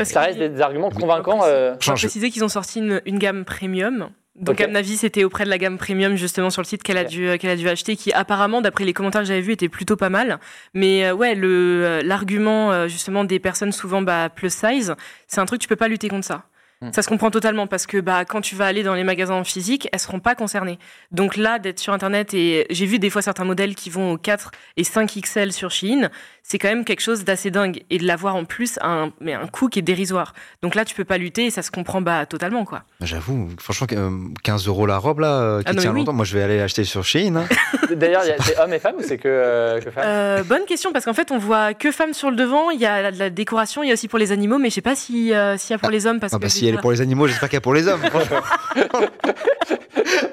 Parce 0.00 0.10
Ça 0.10 0.20
reste 0.20 0.38
des 0.38 0.60
arguments 0.60 0.90
convaincants. 0.90 1.40
euh, 1.44 1.74
Change. 1.80 2.00
préciser 2.00 2.30
qu'ils 2.30 2.44
ont 2.44 2.48
sorti 2.48 2.78
une, 2.78 3.00
une 3.06 3.18
gamme 3.18 3.44
premium. 3.44 4.10
Donc, 4.36 4.58
à 4.60 4.68
mon 4.68 4.74
avis, 4.74 4.96
c'était 4.96 5.24
auprès 5.24 5.44
de 5.44 5.50
la 5.50 5.58
gamme 5.58 5.76
premium, 5.76 6.16
justement, 6.16 6.48
sur 6.48 6.62
le 6.62 6.66
site 6.66 6.82
qu'elle 6.82 6.96
a, 6.96 7.04
dû, 7.04 7.28
euh, 7.28 7.36
qu'elle 7.36 7.50
a 7.50 7.56
dû 7.56 7.68
acheter, 7.68 7.94
qui 7.94 8.10
apparemment, 8.12 8.62
d'après 8.62 8.84
les 8.84 8.94
commentaires 8.94 9.20
que 9.20 9.26
j'avais 9.26 9.42
vus, 9.42 9.52
était 9.52 9.68
plutôt 9.68 9.96
pas 9.96 10.08
mal. 10.08 10.38
Mais 10.72 11.04
euh, 11.04 11.12
ouais, 11.12 11.34
le, 11.34 11.48
euh, 11.84 12.00
l'argument, 12.02 12.72
euh, 12.72 12.88
justement, 12.88 13.24
des 13.24 13.38
personnes 13.38 13.72
souvent 13.72 14.00
bah, 14.00 14.30
plus 14.34 14.50
size, 14.54 14.94
c'est 15.26 15.40
un 15.40 15.46
truc, 15.46 15.60
tu 15.60 15.68
peux 15.68 15.76
pas 15.76 15.88
lutter 15.88 16.08
contre 16.08 16.24
ça. 16.24 16.44
Hmm. 16.82 16.92
Ça 16.92 17.02
se 17.02 17.08
comprend 17.08 17.30
totalement 17.30 17.66
parce 17.66 17.86
que 17.86 17.98
bah, 17.98 18.24
quand 18.24 18.40
tu 18.40 18.54
vas 18.54 18.64
aller 18.64 18.82
dans 18.82 18.94
les 18.94 19.04
magasins 19.04 19.34
en 19.34 19.44
physique, 19.44 19.88
elles 19.92 20.00
seront 20.00 20.18
pas 20.20 20.34
concernées. 20.34 20.78
Donc 21.12 21.36
là, 21.36 21.58
d'être 21.58 21.78
sur 21.78 21.92
Internet, 21.92 22.32
et 22.32 22.66
j'ai 22.70 22.86
vu 22.86 22.98
des 22.98 23.10
fois 23.10 23.20
certains 23.20 23.44
modèles 23.44 23.74
qui 23.74 23.90
vont 23.90 24.12
au 24.12 24.16
4 24.16 24.50
et 24.78 24.84
5 24.84 25.10
XL 25.20 25.52
sur 25.52 25.70
Shein, 25.70 26.08
c'est 26.42 26.58
quand 26.58 26.68
même 26.68 26.86
quelque 26.86 27.02
chose 27.02 27.22
d'assez 27.24 27.50
dingue. 27.50 27.82
Et 27.90 27.98
de 27.98 28.06
l'avoir 28.06 28.34
en 28.34 28.46
plus 28.46 28.78
à 28.80 28.88
un, 28.88 29.12
mais 29.20 29.34
un 29.34 29.46
coût 29.46 29.68
qui 29.68 29.78
est 29.80 29.82
dérisoire. 29.82 30.32
Donc 30.62 30.74
là, 30.74 30.86
tu 30.86 30.94
peux 30.94 31.04
pas 31.04 31.18
lutter 31.18 31.44
et 31.46 31.50
ça 31.50 31.60
se 31.60 31.70
comprend 31.70 32.00
bah, 32.00 32.24
totalement. 32.24 32.64
quoi. 32.64 32.82
J'avoue, 33.02 33.50
franchement, 33.58 33.86
euh, 33.92 34.10
15 34.42 34.66
euros 34.66 34.86
la 34.86 34.96
robe 34.96 35.20
là, 35.20 35.32
euh, 35.38 35.58
qui 35.58 35.66
Ah 35.68 35.72
non, 35.74 35.82
tient 35.82 35.92
oui. 35.92 35.98
longtemps. 36.00 36.14
Moi, 36.14 36.24
je 36.24 36.34
vais 36.38 36.42
aller 36.42 36.60
acheter 36.62 36.84
sur 36.84 37.04
Shein. 37.04 37.36
hein. 37.36 37.44
D'ailleurs, 37.94 38.22
il 38.24 38.28
y 38.28 38.32
a- 38.32 38.36
c'est 38.42 38.58
hommes 38.58 38.72
et 38.72 38.78
femmes 38.78 38.94
ou 38.98 39.02
c'est 39.02 39.18
que, 39.18 39.28
euh, 39.28 39.80
que 39.80 39.90
femmes? 39.90 40.04
Euh, 40.06 40.42
bonne 40.44 40.64
question 40.64 40.92
parce 40.92 41.04
qu'en 41.04 41.12
fait 41.12 41.30
on 41.30 41.38
voit 41.38 41.74
que 41.74 41.90
femmes 41.92 42.14
sur 42.14 42.30
le 42.30 42.36
devant. 42.36 42.70
Il 42.70 42.80
y 42.80 42.86
a 42.86 43.10
de 43.12 43.18
la 43.18 43.28
décoration, 43.30 43.82
il 43.82 43.88
y 43.88 43.90
a 43.90 43.94
aussi 43.94 44.08
pour 44.08 44.18
les 44.18 44.32
animaux, 44.32 44.58
mais 44.58 44.70
je 44.70 44.76
sais 44.76 44.80
pas 44.80 44.94
si 44.94 45.34
euh, 45.34 45.56
s'il 45.58 45.72
y 45.72 45.74
a 45.74 45.78
pour 45.78 45.90
les 45.90 46.06
hommes 46.06 46.20
parce 46.20 46.32
Ah 46.32 46.36
que 46.38 46.42
bah, 46.42 46.48
si 46.48 46.69
elle 46.70 46.76
est 46.76 46.80
pour 46.80 46.92
les 46.92 47.00
animaux, 47.00 47.26
j'espère 47.26 47.48
qu'il 47.48 47.56
y 47.56 47.58
a 47.58 47.60
pour 47.60 47.74
les 47.74 47.88
hommes. 47.88 48.00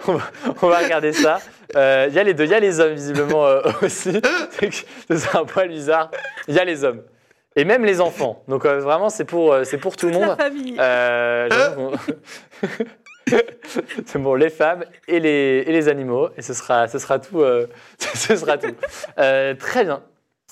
on, 0.08 0.13
va, 0.13 0.23
on 0.62 0.67
va 0.67 0.78
regarder 0.80 1.13
ça. 1.13 1.39
Euh, 1.76 2.08
Il 2.10 2.15
y 2.15 2.19
a 2.19 2.23
les 2.23 2.34
deux, 2.34 2.45
il 2.45 2.52
y 2.52 2.54
a 2.54 2.60
les 2.60 2.80
hommes 2.80 2.93
visiblement 2.93 3.45
euh, 3.45 3.62
aussi. 3.82 4.19
C'est 5.10 5.36
un 5.36 5.45
poil 5.45 5.69
bizarre. 5.69 6.12
Il 6.47 6.56
y 6.56 6.60
a 6.60 6.65
les 6.65 6.84
hommes 6.84 7.02
et 7.56 7.65
même 7.65 7.86
les 7.86 8.02
enfants. 8.02 8.43
Donc 8.47 8.65
euh, 8.65 8.80
vraiment, 8.80 9.10
c'est 9.10 9.26
pour, 9.26 9.54
euh, 9.54 9.63
c'est 9.63 9.78
pour 9.78 9.95
tout 9.97 10.08
le 10.08 10.13
Toute 10.13 10.21
la 10.21 10.28
monde. 10.28 10.38
famille. 10.38 10.78
Euh, 10.80 11.50
c'est 14.06 14.19
bon, 14.19 14.36
les 14.36 14.50
femmes 14.50 14.86
et 15.08 15.19
les, 15.19 15.63
et 15.67 15.71
les 15.71 15.88
animaux, 15.89 16.30
et 16.38 16.41
ce 16.41 16.54
sera, 16.54 16.88
ce 16.88 17.00
sera 17.00 17.19
tout. 17.19 17.41
euh, 17.41 17.67
ce 18.00 18.36
sera 18.36 18.58
tout. 18.58 18.73
Euh, 19.19 19.54
très 19.56 19.84
bien. 19.84 20.02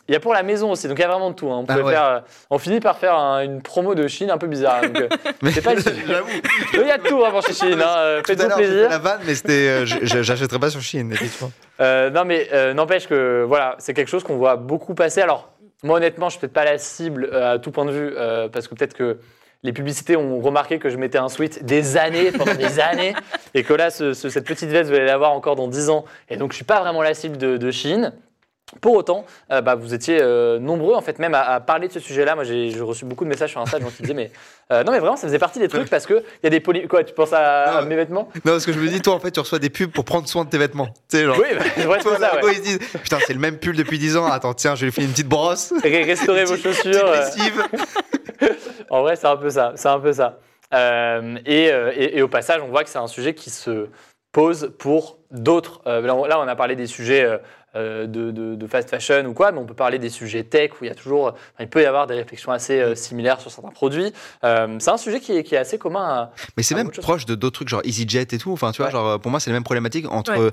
Il 0.08 0.14
y 0.14 0.16
a 0.16 0.20
pour 0.20 0.34
la 0.34 0.44
maison 0.44 0.72
aussi, 0.72 0.88
donc 0.88 1.00
il 1.00 1.02
y 1.02 1.06
a 1.06 1.08
vraiment 1.08 1.32
de 1.32 1.36
tout. 1.36 1.52
hein. 1.52 1.60
On, 1.62 1.66
Ah 1.68 1.76
peut 1.76 1.82
ouais. 1.82 1.94
faire, 1.94 2.06
euh, 2.06 2.20
on 2.52 2.60
finit 2.60 2.80
par 2.80 2.98
faire 2.98 3.16
un- 3.18 3.42
une 3.44 3.62
promo 3.64 3.96
de 3.96 4.08
Chine 4.08 4.30
un 4.30 4.38
peu 4.38 4.46
bizarre. 4.48 4.82
donc, 4.82 5.02
euh, 5.02 5.08
Mais 5.42 5.52
C'est 5.52 5.62
pas 5.62 5.74
il 6.74 6.88
y 6.88 6.92
a 6.92 6.98
de 6.98 7.04
tout 7.04 7.18
vraiment 7.18 7.42
chez 7.42 7.54
Chine. 7.54 7.82
Hein. 7.82 7.96
euh, 7.98 8.22
Faites-vous 8.26 8.56
plaisir. 8.56 8.90
la 8.90 8.98
vanne, 9.00 9.22
mais 9.26 9.34
c'était, 9.34 9.68
euh, 9.68 9.86
j'achèterais 9.86 10.60
pas 10.60 10.70
sur 10.70 10.82
effectivement. 11.12 11.52
Euh, 11.82 12.10
non, 12.12 12.24
mais 12.24 12.48
n'empêche 12.76 13.08
que 13.08 13.44
voilà, 13.48 13.76
c'est 13.80 13.94
quelque 13.96 14.10
chose 14.10 14.24
qu'on 14.24 14.38
voit 14.38 14.56
beaucoup 14.58 14.94
passer. 14.94 15.22
Alors, 15.22 15.50
moi, 15.84 15.98
honnêtement, 15.98 16.28
je 16.30 16.34
suis 16.34 16.40
peut-être 16.42 16.54
pas 16.54 16.66
la 16.66 16.78
cible 16.78 17.34
à 17.36 17.58
tout 17.60 17.72
point 17.72 17.86
de 17.86 17.92
vue, 17.92 18.14
parce 18.52 18.68
que 18.68 18.76
peut-être 18.76 18.94
que 18.94 19.18
les 19.64 19.74
publicités 19.74 20.16
ont 20.16 20.40
remarqué 20.40 20.78
que 20.78 20.90
je 20.90 20.98
mettais 20.98 21.18
un 21.18 21.28
sweat 21.30 21.66
des 21.66 21.98
années, 21.98 22.32
pendant 22.32 22.54
des 22.54 22.80
années, 22.80 23.16
et 23.56 23.64
que 23.64 23.74
là, 23.74 23.90
ce- 23.90 24.14
ce- 24.14 24.30
cette 24.30 24.46
petite 24.46 24.70
veste, 24.70 24.90
vous 24.92 24.96
allez 24.96 25.06
l'avoir 25.08 25.32
encore 25.32 25.56
dans 25.56 25.68
10 25.68 25.90
ans. 25.90 26.06
Et 26.30 26.38
donc, 26.38 26.52
je 26.52 26.58
suis 26.58 26.66
pas 26.66 26.80
vraiment 26.82 27.02
la 27.02 27.16
cible 27.16 27.38
de, 27.38 27.58
de 27.58 27.72
Chine. 27.72 28.14
Pour 28.82 28.94
autant, 28.96 29.26
euh, 29.52 29.62
bah, 29.62 29.76
vous 29.76 29.94
étiez 29.94 30.20
euh, 30.22 30.60
nombreux 30.60 30.96
en 30.96 31.02
fait 31.02 31.18
même 31.20 31.34
à, 31.34 31.42
à 31.42 31.60
parler 31.60 31.88
de 31.88 31.94
ce 31.94 32.00
sujet-là. 32.00 32.36
Moi, 32.36 32.44
j'ai 32.44 32.72
reçu 32.82 33.06
beaucoup 33.06 33.24
de 33.24 33.30
messages 33.30 33.52
sur 33.52 33.62
Insta 33.62 33.80
de 33.80 33.84
gens 33.84 33.90
qui 33.90 34.02
disaient 34.04 34.14
mais 34.14 34.32
euh, 34.72 34.84
non 34.84 34.92
mais 34.92 35.00
vraiment 35.00 35.16
ça 35.16 35.28
faisait 35.28 35.40
partie 35.40 35.60
des 35.60 35.68
trucs 35.68 35.90
parce 35.90 36.06
que 36.06 36.14
il 36.16 36.44
y 36.44 36.48
a 36.48 36.50
des 36.50 36.60
poly... 36.60 36.88
quoi 36.88 37.04
tu 37.04 37.14
penses 37.14 37.34
à, 37.34 37.82
mes 37.88 37.96
vêtements? 37.96 38.30
Non, 38.46 38.52
parce 38.54 38.66
que 38.66 38.74
je 38.74 38.80
me 38.80 38.88
dis, 38.88 39.02
toi, 39.02 39.14
en 39.14 39.20
fait, 39.20 39.32
tu 39.32 39.40
reçois 39.40 39.60
des 39.60 39.70
pubs 39.70 39.92
pour 39.92 40.04
prendre 40.06 40.28
soin 40.28 40.44
de 40.46 40.50
tes 40.50 40.58
vêtements. 40.58 40.88
Tu 41.10 41.18
sais, 41.18 41.24
genre. 41.26 41.38
Oui, 41.40 41.48
bah, 41.58 41.98
Toi, 42.02 42.16
c'est 42.16 42.20
ça. 42.22 42.36
Ouais. 42.44 42.52
ils 42.52 42.58
se 42.58 42.62
disent, 42.62 42.80
putain, 43.04 43.18
c'est 43.26 43.34
le 43.34 43.40
même 43.40 43.58
pull 43.58 43.76
depuis 43.76 43.98
10 44.00 44.18
ans. 44.18 44.26
Attends, 44.26 44.54
tiens, 44.54 44.76
je 44.76 44.82
vais 44.82 44.86
lui 44.88 44.92
faire 44.94 45.04
une 45.06 45.12
petite 45.12 45.28
brosse. 45.30 45.74
Restaurer 45.84 46.44
vos 46.46 46.58
chaussures. 46.58 47.06
En 48.90 49.02
vrai, 49.02 49.16
c'est 49.16 49.28
un 49.28 49.38
peu 49.38 49.50
ça. 49.50 49.74
C'est 49.76 49.88
un 49.88 50.00
peu 50.00 50.14
ça. 50.14 50.40
Et, 50.74 51.66
et- 51.96 52.18
et 52.18 52.22
au 52.22 52.28
passage, 52.28 52.62
on 52.62 52.68
voit 52.68 52.84
que 52.84 52.90
c'est 52.90 52.98
un 53.00 53.08
sujet 53.08 53.34
qui 53.34 53.50
se 53.50 53.88
pose 54.32 54.74
pour 54.78 55.18
d'autres. 55.32 55.82
euh, 55.88 56.02
là, 56.02 56.16
on- 56.40 56.48
a 56.48 56.56
parlé 56.56 56.76
des 56.76 56.88
sujets 56.88 57.28
de, 57.76 58.32
de- 58.32 58.56
de 58.56 58.68
fast 58.68 58.90
fashion 58.90 59.26
ou 59.26 59.34
quoi, 59.34 59.52
mais 59.52 59.60
on 59.60 59.66
peut 59.66 59.74
parler 59.74 60.00
des 60.00 60.10
sujets 60.10 60.44
tech 60.44 60.72
où 60.80 60.86
il 60.86 60.88
y 60.88 60.92
a 60.92 60.96
toujours, 60.96 61.28
enfin, 61.28 61.36
il 61.62 61.68
peut 61.70 61.82
y 61.82 61.86
avoir 61.86 62.08
des 62.08 62.16
réflexions 62.16 62.52
assez 62.52 62.80
euh, 62.80 62.96
similaires 62.96 63.40
sur 63.42 63.52
certains 63.52 63.70
produits. 63.72 64.12
Euh, 64.44 64.78
c'est 64.80 64.92
un 64.92 64.98
sujet 64.98 65.20
qui 65.20 65.34
est, 65.38 65.44
qui 65.44 65.56
est 65.56 65.60
assez 65.60 65.78
commun. 65.78 66.04
à- 66.04 66.32
Mais 66.58 66.64
c'est 66.64 66.76
même 66.76 66.92
proche 66.92 67.26
de 67.26 67.36
d'autres 67.36 67.56
trucs, 67.56 67.70
genre 67.70 67.82
EasyJet 67.84 68.28
et 68.34 68.38
tout. 68.38 68.52
Enfin, 68.52 68.72
tu 68.72 68.78
vois, 68.78 68.88
Ouais. 68.88 68.92
genre, 68.92 69.20
pour 69.20 69.32
moi, 69.32 69.40
c'est 69.40 69.50
la 69.50 69.56
même 69.56 69.64
problématique 69.64 70.10
entre 70.12 70.36
Ouais. 70.38 70.52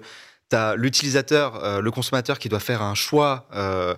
t'as 0.49 0.75
l'utilisateur, 0.77 1.65
euh, 1.65 1.81
le 1.81 1.91
consommateur 1.91 2.39
qui 2.39 2.49
doit 2.49 2.61
faire 2.61 2.83
un 2.83 2.95
choix. 2.95 3.47
euh, 3.55 3.95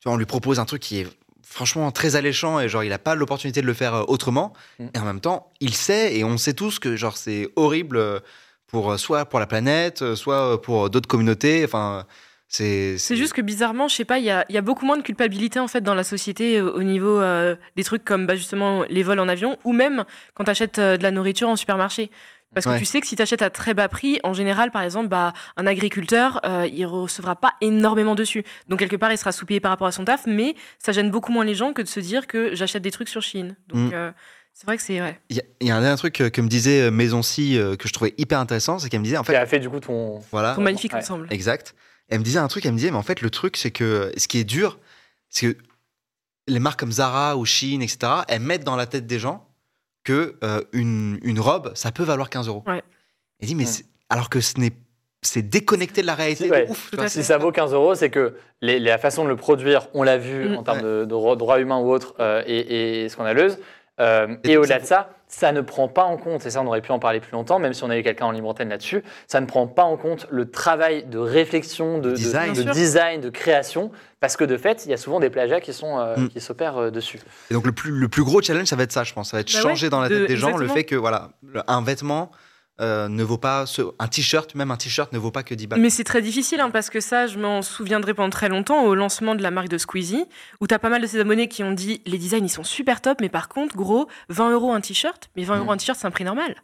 tu 0.00 0.04
vois, 0.08 0.12
on 0.12 0.16
lui 0.18 0.26
propose 0.26 0.60
un 0.60 0.64
truc 0.66 0.82
qui 0.82 1.00
est 1.00 1.06
franchement 1.48 1.90
très 1.90 2.16
alléchant 2.16 2.60
et 2.60 2.68
genre, 2.68 2.84
il 2.84 2.90
n'a 2.90 2.98
pas 2.98 3.14
l'opportunité 3.14 3.62
de 3.62 3.66
le 3.66 3.72
faire 3.74 3.94
euh, 3.94 4.02
autrement. 4.08 4.52
Mm. 4.78 4.86
Et 4.94 4.98
en 4.98 5.04
même 5.04 5.20
temps, 5.20 5.50
il 5.60 5.74
sait 5.74 6.14
et 6.16 6.22
on 6.24 6.36
sait 6.36 6.52
tous 6.52 6.78
que 6.78 6.96
genre, 6.96 7.16
c'est 7.16 7.48
horrible 7.56 7.96
euh, 7.96 8.20
pour 8.66 8.92
euh, 8.92 8.96
soit 8.98 9.24
pour 9.24 9.38
la 9.40 9.46
planète, 9.46 10.02
euh, 10.02 10.14
soit 10.16 10.60
pour 10.60 10.90
d'autres 10.90 11.08
communautés. 11.08 11.64
Enfin, 11.64 12.04
C'est 12.48 13.16
juste 13.16 13.32
que 13.32 13.42
bizarrement, 13.42 13.88
je 13.88 13.94
sais 13.96 14.04
pas, 14.04 14.18
il 14.18 14.24
y 14.24 14.30
a, 14.30 14.44
il 14.48 14.54
y 14.54 14.58
a 14.58 14.62
beaucoup 14.62 14.86
moins 14.86 14.96
de 14.96 15.02
culpabilité 15.02 15.58
en 15.58 15.68
fait 15.68 15.80
dans 15.80 15.94
la 15.94 16.04
société 16.04 16.58
euh, 16.58 16.70
au 16.72 16.82
niveau 16.82 17.20
euh, 17.20 17.56
des 17.76 17.84
trucs 17.84 18.04
comme 18.04 18.26
bah, 18.26 18.36
justement 18.36 18.84
les 18.88 19.02
vols 19.02 19.18
en 19.20 19.28
avion 19.28 19.58
ou 19.64 19.72
même 19.72 20.04
quand 20.34 20.44
tu 20.44 20.50
achètes 20.50 20.78
de 20.80 21.02
la 21.02 21.10
nourriture 21.10 21.48
en 21.48 21.56
supermarché. 21.56 22.10
Parce 22.54 22.64
que 22.64 22.70
Ouais. 22.70 22.78
tu 22.78 22.84
sais 22.86 23.00
que 23.00 23.06
si 23.06 23.16
tu 23.16 23.22
achètes 23.22 23.42
à 23.42 23.50
très 23.50 23.74
bas 23.74 23.88
prix, 23.88 24.18
en 24.22 24.32
général, 24.32 24.70
par 24.70 24.82
exemple, 24.82 25.08
bah, 25.08 25.32
un 25.56 25.66
agriculteur, 25.66 26.40
euh, 26.46 26.66
il 26.72 26.86
recevra 26.86 27.34
pas 27.36 27.52
énormément 27.60 28.14
dessus. 28.14 28.44
Donc 28.68 28.78
quelque 28.78 28.96
part, 28.96 29.10
il 29.12 29.18
sera 29.18 29.32
sous-payé 29.32 29.58
par 29.60 29.70
rapport 29.72 29.88
à 29.88 29.92
son 29.92 30.04
taf, 30.04 30.22
mais 30.26 30.54
ça 30.78 30.92
gêne 30.92 31.10
beaucoup 31.10 31.32
moins 31.32 31.44
les 31.44 31.54
gens 31.56 31.72
que 31.72 31.82
de 31.82 31.88
se 31.88 32.00
dire 32.00 32.26
que 32.28 32.54
j'achète 32.54 32.82
des 32.82 32.92
trucs 32.92 33.08
sur 33.08 33.20
Chine. 33.20 33.56
Donc 33.68 33.90
Mm. 33.90 33.94
euh, 33.94 34.10
c'est 34.54 34.64
vrai 34.66 34.76
que 34.76 34.82
c'est 34.82 35.02
ouais. 35.02 35.18
Il 35.28 35.36
y, 35.36 35.40
a- 35.40 35.44
il 35.60 35.66
y 35.66 35.70
a 35.70 35.76
un 35.76 35.80
dernier 35.82 35.98
truc 35.98 36.20
euh, 36.22 36.30
que 36.30 36.40
me 36.40 36.48
disait 36.48 36.82
euh, 36.82 36.90
Maison 36.90 37.20
Si 37.20 37.58
euh, 37.58 37.74
que 37.76 37.88
je 37.88 37.92
trouvais 37.92 38.14
hyper 38.16 38.38
intéressant, 38.38 38.78
c'est 38.78 38.88
qu'elle 38.88 39.00
me 39.00 39.04
disait 39.04 39.18
en 39.18 39.24
fait, 39.24 39.34
a 39.36 39.44
fait 39.44 39.58
du 39.58 39.68
coup 39.68 39.80
ton. 39.80 40.20
voilà, 40.30 40.54
Ton 40.54 40.62
magnifique 40.62 40.92
Ouais. 40.94 41.00
ensemble. 41.00 41.26
exact. 41.30 41.74
Elle 42.08 42.20
me 42.20 42.24
disait 42.24 42.38
un 42.38 42.48
truc, 42.48 42.64
elle 42.66 42.72
me 42.72 42.76
disait, 42.78 42.90
mais 42.90 42.96
en 42.96 43.02
fait, 43.02 43.20
le 43.20 43.30
truc, 43.30 43.56
c'est 43.56 43.70
que 43.70 44.12
ce 44.16 44.28
qui 44.28 44.38
est 44.38 44.44
dur, 44.44 44.78
c'est 45.28 45.54
que 45.54 45.58
les 46.48 46.60
marques 46.60 46.78
comme 46.78 46.92
Zara 46.92 47.36
ou 47.36 47.44
Shein, 47.44 47.80
etc., 47.80 47.98
elles 48.28 48.40
mettent 48.40 48.64
dans 48.64 48.76
la 48.76 48.86
tête 48.86 49.06
des 49.06 49.18
gens 49.18 49.46
que 50.04 50.36
euh, 50.44 50.60
une, 50.72 51.18
une 51.22 51.40
robe, 51.40 51.72
ça 51.74 51.90
peut 51.90 52.04
valoir 52.04 52.30
15 52.30 52.46
euros. 52.48 52.62
Ouais. 52.66 52.82
Elle 53.40 53.48
dit, 53.48 53.54
mais 53.56 53.64
alors 54.08 54.30
que 54.30 54.40
ce 54.40 54.58
n'est 54.60 54.72
c'est 55.22 55.42
déconnecté 55.42 56.02
de 56.02 56.06
la 56.06 56.14
réalité. 56.14 56.44
Si, 56.44 56.50
de 56.50 56.70
ouf, 56.70 56.90
Tout 56.92 57.08
ça 57.08 57.38
vaut 57.38 57.50
15 57.50 57.72
euros, 57.72 57.96
c'est 57.96 58.10
que 58.10 58.36
les, 58.60 58.78
la 58.78 58.96
façon 58.98 59.24
de 59.24 59.28
le 59.28 59.34
produire, 59.34 59.88
on 59.92 60.04
l'a 60.04 60.18
vu 60.18 60.50
Mm. 60.50 60.56
en 60.58 60.62
termes 60.62 60.78
Ouais. 60.78 60.84
de, 60.84 61.04
de 61.06 61.14
ro- 61.14 61.34
droits 61.34 61.58
humains 61.58 61.78
ou 61.78 61.90
autres, 61.90 62.14
euh, 62.20 62.44
et, 62.46 63.02
et 63.04 63.08
scandaleuse. 63.08 63.58
Euh, 63.98 64.36
Et 64.44 64.52
et 64.52 64.56
au-delà 64.56 64.78
de 64.78 64.84
ça, 64.86 65.10
ça 65.28 65.50
ne 65.52 65.60
prend 65.60 65.88
pas 65.88 66.04
en 66.04 66.16
compte, 66.16 66.46
et 66.46 66.50
ça 66.50 66.62
on 66.62 66.66
aurait 66.66 66.80
pu 66.80 66.92
en 66.92 66.98
parler 66.98 67.20
plus 67.20 67.32
longtemps, 67.32 67.58
même 67.58 67.72
si 67.72 67.82
on 67.84 67.90
avait 67.90 68.02
quelqu'un 68.02 68.26
en 68.26 68.30
libre 68.30 68.48
antenne 68.48 68.68
là-dessus, 68.68 69.02
ça 69.26 69.40
ne 69.40 69.46
prend 69.46 69.66
pas 69.66 69.82
en 69.82 69.96
compte 69.96 70.26
le 70.30 70.50
travail 70.50 71.04
de 71.04 71.18
réflexion, 71.18 71.98
de, 71.98 72.02
De 72.04 72.10
de- 72.10 72.14
design. 72.16 72.52
de 72.54 72.62
design, 72.72 73.30
création, 73.32 73.90
parce 74.20 74.36
que 74.36 74.44
de 74.44 74.56
fait, 74.56 74.84
il 74.86 74.90
y 74.90 74.94
a 74.94 74.96
souvent 74.96 75.18
des 75.20 75.30
plagiats 75.30 75.60
qui, 75.60 75.72
sont, 75.72 75.98
euh, 75.98 76.16
Mm. 76.16 76.28
qui 76.28 76.40
s'opèrent 76.40 76.78
euh, 76.78 76.90
dessus. 76.90 77.18
Et 77.50 77.54
donc 77.54 77.66
le 77.66 77.72
plus, 77.72 77.90
le 77.90 78.08
plus 78.08 78.22
gros 78.24 78.40
challenge, 78.40 78.66
ça 78.68 78.76
va 78.76 78.84
être 78.84 78.92
ça, 78.92 79.04
je 79.04 79.12
pense. 79.12 79.30
Ça 79.30 79.36
va 79.36 79.40
être 79.40 79.52
Bah 79.52 79.60
changer 79.60 79.86
ouais, 79.86 79.90
dans 79.90 80.00
la 80.00 80.08
tête 80.08 80.22
de- 80.22 80.26
des 80.26 80.36
gens 80.36 80.56
le 80.56 80.68
fait 80.68 80.84
que 80.84 80.94
voilà, 80.96 81.30
un 81.66 81.82
vêtement 81.82 82.30
euh, 82.80 83.08
ne 83.08 83.22
vaut 83.22 83.38
pas 83.38 83.64
ce- 83.66 83.82
un 83.98 84.06
t-shirt, 84.08 84.54
même 84.54 84.70
un 84.70 84.76
t-shirt 84.76 85.12
ne 85.12 85.18
vaut 85.18 85.30
pas 85.30 85.42
que 85.42 85.54
10 85.54 85.66
balles. 85.66 85.80
Mais 85.80 85.88
c'est 85.90 86.04
très 86.04 86.20
difficile 86.20 86.60
hein, 86.60 86.70
parce 86.70 86.90
que 86.90 87.00
ça, 87.00 87.26
je 87.26 87.38
m'en 87.38 87.62
souviendrai 87.62 88.12
pendant 88.14 88.30
très 88.30 88.48
longtemps 88.48 88.84
au 88.84 88.94
lancement 88.94 89.34
de 89.34 89.42
la 89.42 89.50
marque 89.50 89.68
de 89.68 89.78
Squeezie, 89.78 90.24
où 90.60 90.66
t'as 90.66 90.78
pas 90.78 90.88
mal 90.90 91.00
de 91.00 91.06
ces 91.06 91.18
abonnés 91.20 91.48
qui 91.48 91.62
ont 91.64 91.72
dit 91.72 92.02
les 92.06 92.18
designs 92.18 92.44
ils 92.44 92.48
sont 92.50 92.64
super 92.64 93.00
top, 93.00 93.20
mais 93.20 93.28
par 93.30 93.48
contre, 93.48 93.76
gros, 93.76 94.08
20 94.28 94.50
euros 94.50 94.72
un 94.72 94.80
t-shirt, 94.80 95.30
mais 95.36 95.44
20 95.44 95.58
euros 95.60 95.70
un 95.72 95.76
t-shirt 95.78 95.98
c'est 95.98 96.06
un 96.06 96.10
prix 96.10 96.24
normal. 96.24 96.54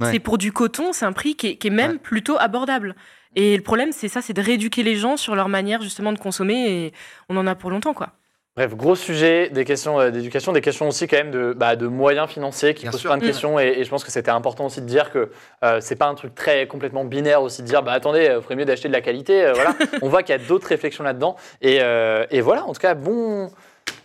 Ouais. 0.00 0.12
C'est 0.12 0.20
pour 0.20 0.38
du 0.38 0.52
coton, 0.52 0.92
c'est 0.92 1.04
un 1.06 1.12
prix 1.12 1.34
qui 1.34 1.48
est, 1.48 1.56
qui 1.56 1.66
est 1.66 1.70
même 1.70 1.92
Ouais. 1.92 1.98
plutôt 1.98 2.36
abordable. 2.38 2.94
Et 3.36 3.56
le 3.56 3.62
problème, 3.62 3.90
c'est 3.92 4.08
ça, 4.08 4.22
c'est 4.22 4.32
de 4.32 4.40
rééduquer 4.40 4.82
les 4.82 4.96
gens 4.96 5.16
sur 5.16 5.34
leur 5.34 5.48
manière 5.48 5.82
justement 5.82 6.12
de 6.12 6.18
consommer, 6.18 6.70
et 6.86 6.92
on 7.28 7.36
en 7.36 7.46
a 7.46 7.54
pour 7.54 7.70
longtemps 7.70 7.94
quoi. 7.94 8.12
Bref, 8.58 8.74
gros 8.74 8.96
sujet, 8.96 9.50
des 9.50 9.64
questions 9.64 10.00
euh, 10.00 10.10
d'éducation, 10.10 10.50
des 10.50 10.60
questions 10.60 10.88
aussi 10.88 11.06
quand 11.06 11.16
même 11.16 11.30
de, 11.30 11.52
bah, 11.56 11.76
de 11.76 11.86
moyens 11.86 12.28
financiers 12.28 12.74
qui 12.74 12.82
Bien 12.82 12.90
posent 12.90 12.98
sûr. 13.02 13.10
plein 13.10 13.18
de 13.18 13.22
Mm. 13.22 13.26
questions. 13.28 13.60
Et, 13.60 13.66
et 13.78 13.84
je 13.84 13.88
pense 13.88 14.02
que 14.02 14.10
c'était 14.10 14.32
important 14.32 14.66
aussi 14.66 14.80
de 14.80 14.86
dire 14.86 15.12
que 15.12 15.30
euh, 15.64 15.78
c'est 15.80 15.94
pas 15.94 16.06
un 16.06 16.16
truc 16.16 16.34
très 16.34 16.66
complètement 16.66 17.04
binaire 17.04 17.40
aussi 17.40 17.62
de 17.62 17.68
dire 17.68 17.84
bah 17.84 17.92
attendez, 17.92 18.32
il 18.36 18.42
ferait 18.42 18.56
mieux 18.56 18.64
d'acheter 18.64 18.88
de 18.88 18.92
la 18.92 19.00
qualité. 19.00 19.44
euh, 19.46 19.52
voilà. 19.52 19.76
On 20.02 20.08
voit 20.08 20.24
qu'il 20.24 20.34
y 20.36 20.38
a 20.40 20.42
d'autres 20.44 20.66
réflexions 20.66 21.04
là-dedans. 21.04 21.36
Et, 21.62 21.78
euh, 21.82 22.26
et 22.32 22.40
voilà, 22.40 22.64
en 22.64 22.72
tout 22.72 22.80
cas, 22.80 22.94
bon, 22.94 23.48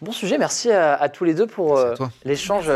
bon 0.03 0.11
sujet. 0.11 0.37
Merci 0.37 0.71
à, 0.71 0.93
à 0.93 1.09
tous 1.09 1.23
les 1.23 1.33
deux 1.33 1.47
pour 1.47 1.77
euh, 1.77 1.95
toi. 1.95 2.11
l'échange 2.25 2.67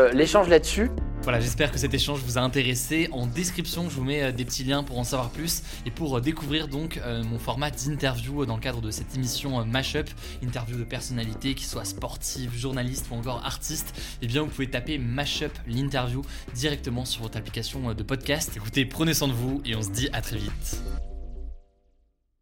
là-dessus. 0.48 0.90
Voilà, 1.22 1.40
j'espère 1.40 1.72
que 1.72 1.78
cet 1.78 1.92
échange 1.92 2.20
vous 2.24 2.38
a 2.38 2.40
intéressé. 2.40 3.08
En 3.12 3.26
description, 3.26 3.90
je 3.90 3.96
vous 3.96 4.04
mets 4.04 4.22
euh, 4.22 4.32
des 4.32 4.44
petits 4.44 4.64
liens 4.64 4.82
pour 4.82 4.98
en 4.98 5.04
savoir 5.04 5.28
plus 5.30 5.62
et 5.84 5.90
pour 5.90 6.16
euh, 6.16 6.20
découvrir 6.20 6.68
donc 6.68 6.98
euh, 7.04 7.22
mon 7.24 7.38
format 7.38 7.70
d'interview 7.70 8.42
euh, 8.42 8.46
dans 8.46 8.54
le 8.54 8.62
cadre 8.62 8.80
de 8.80 8.90
cette 8.90 9.14
émission 9.14 9.60
euh, 9.60 9.64
Mashup, 9.64 10.08
interview 10.42 10.78
de 10.78 10.84
personnalités, 10.84 11.54
qui 11.54 11.64
soient 11.64 11.84
sportives, 11.84 12.56
journalistes 12.56 13.06
ou 13.10 13.14
encore 13.14 13.44
artistes. 13.44 13.94
Eh 14.22 14.26
bien, 14.26 14.42
vous 14.42 14.48
pouvez 14.48 14.70
taper 14.70 14.96
Mashup 14.96 15.52
l'interview 15.66 16.22
directement 16.54 17.04
sur 17.04 17.22
votre 17.22 17.36
application 17.36 17.90
euh, 17.90 17.94
de 17.94 18.02
podcast. 18.04 18.52
Écoutez, 18.56 18.86
prenez 18.86 19.12
soin 19.12 19.28
de 19.28 19.34
vous 19.34 19.60
et 19.66 19.74
on 19.74 19.82
se 19.82 19.90
dit 19.90 20.08
à 20.12 20.22
très 20.22 20.36
vite. 20.36 20.80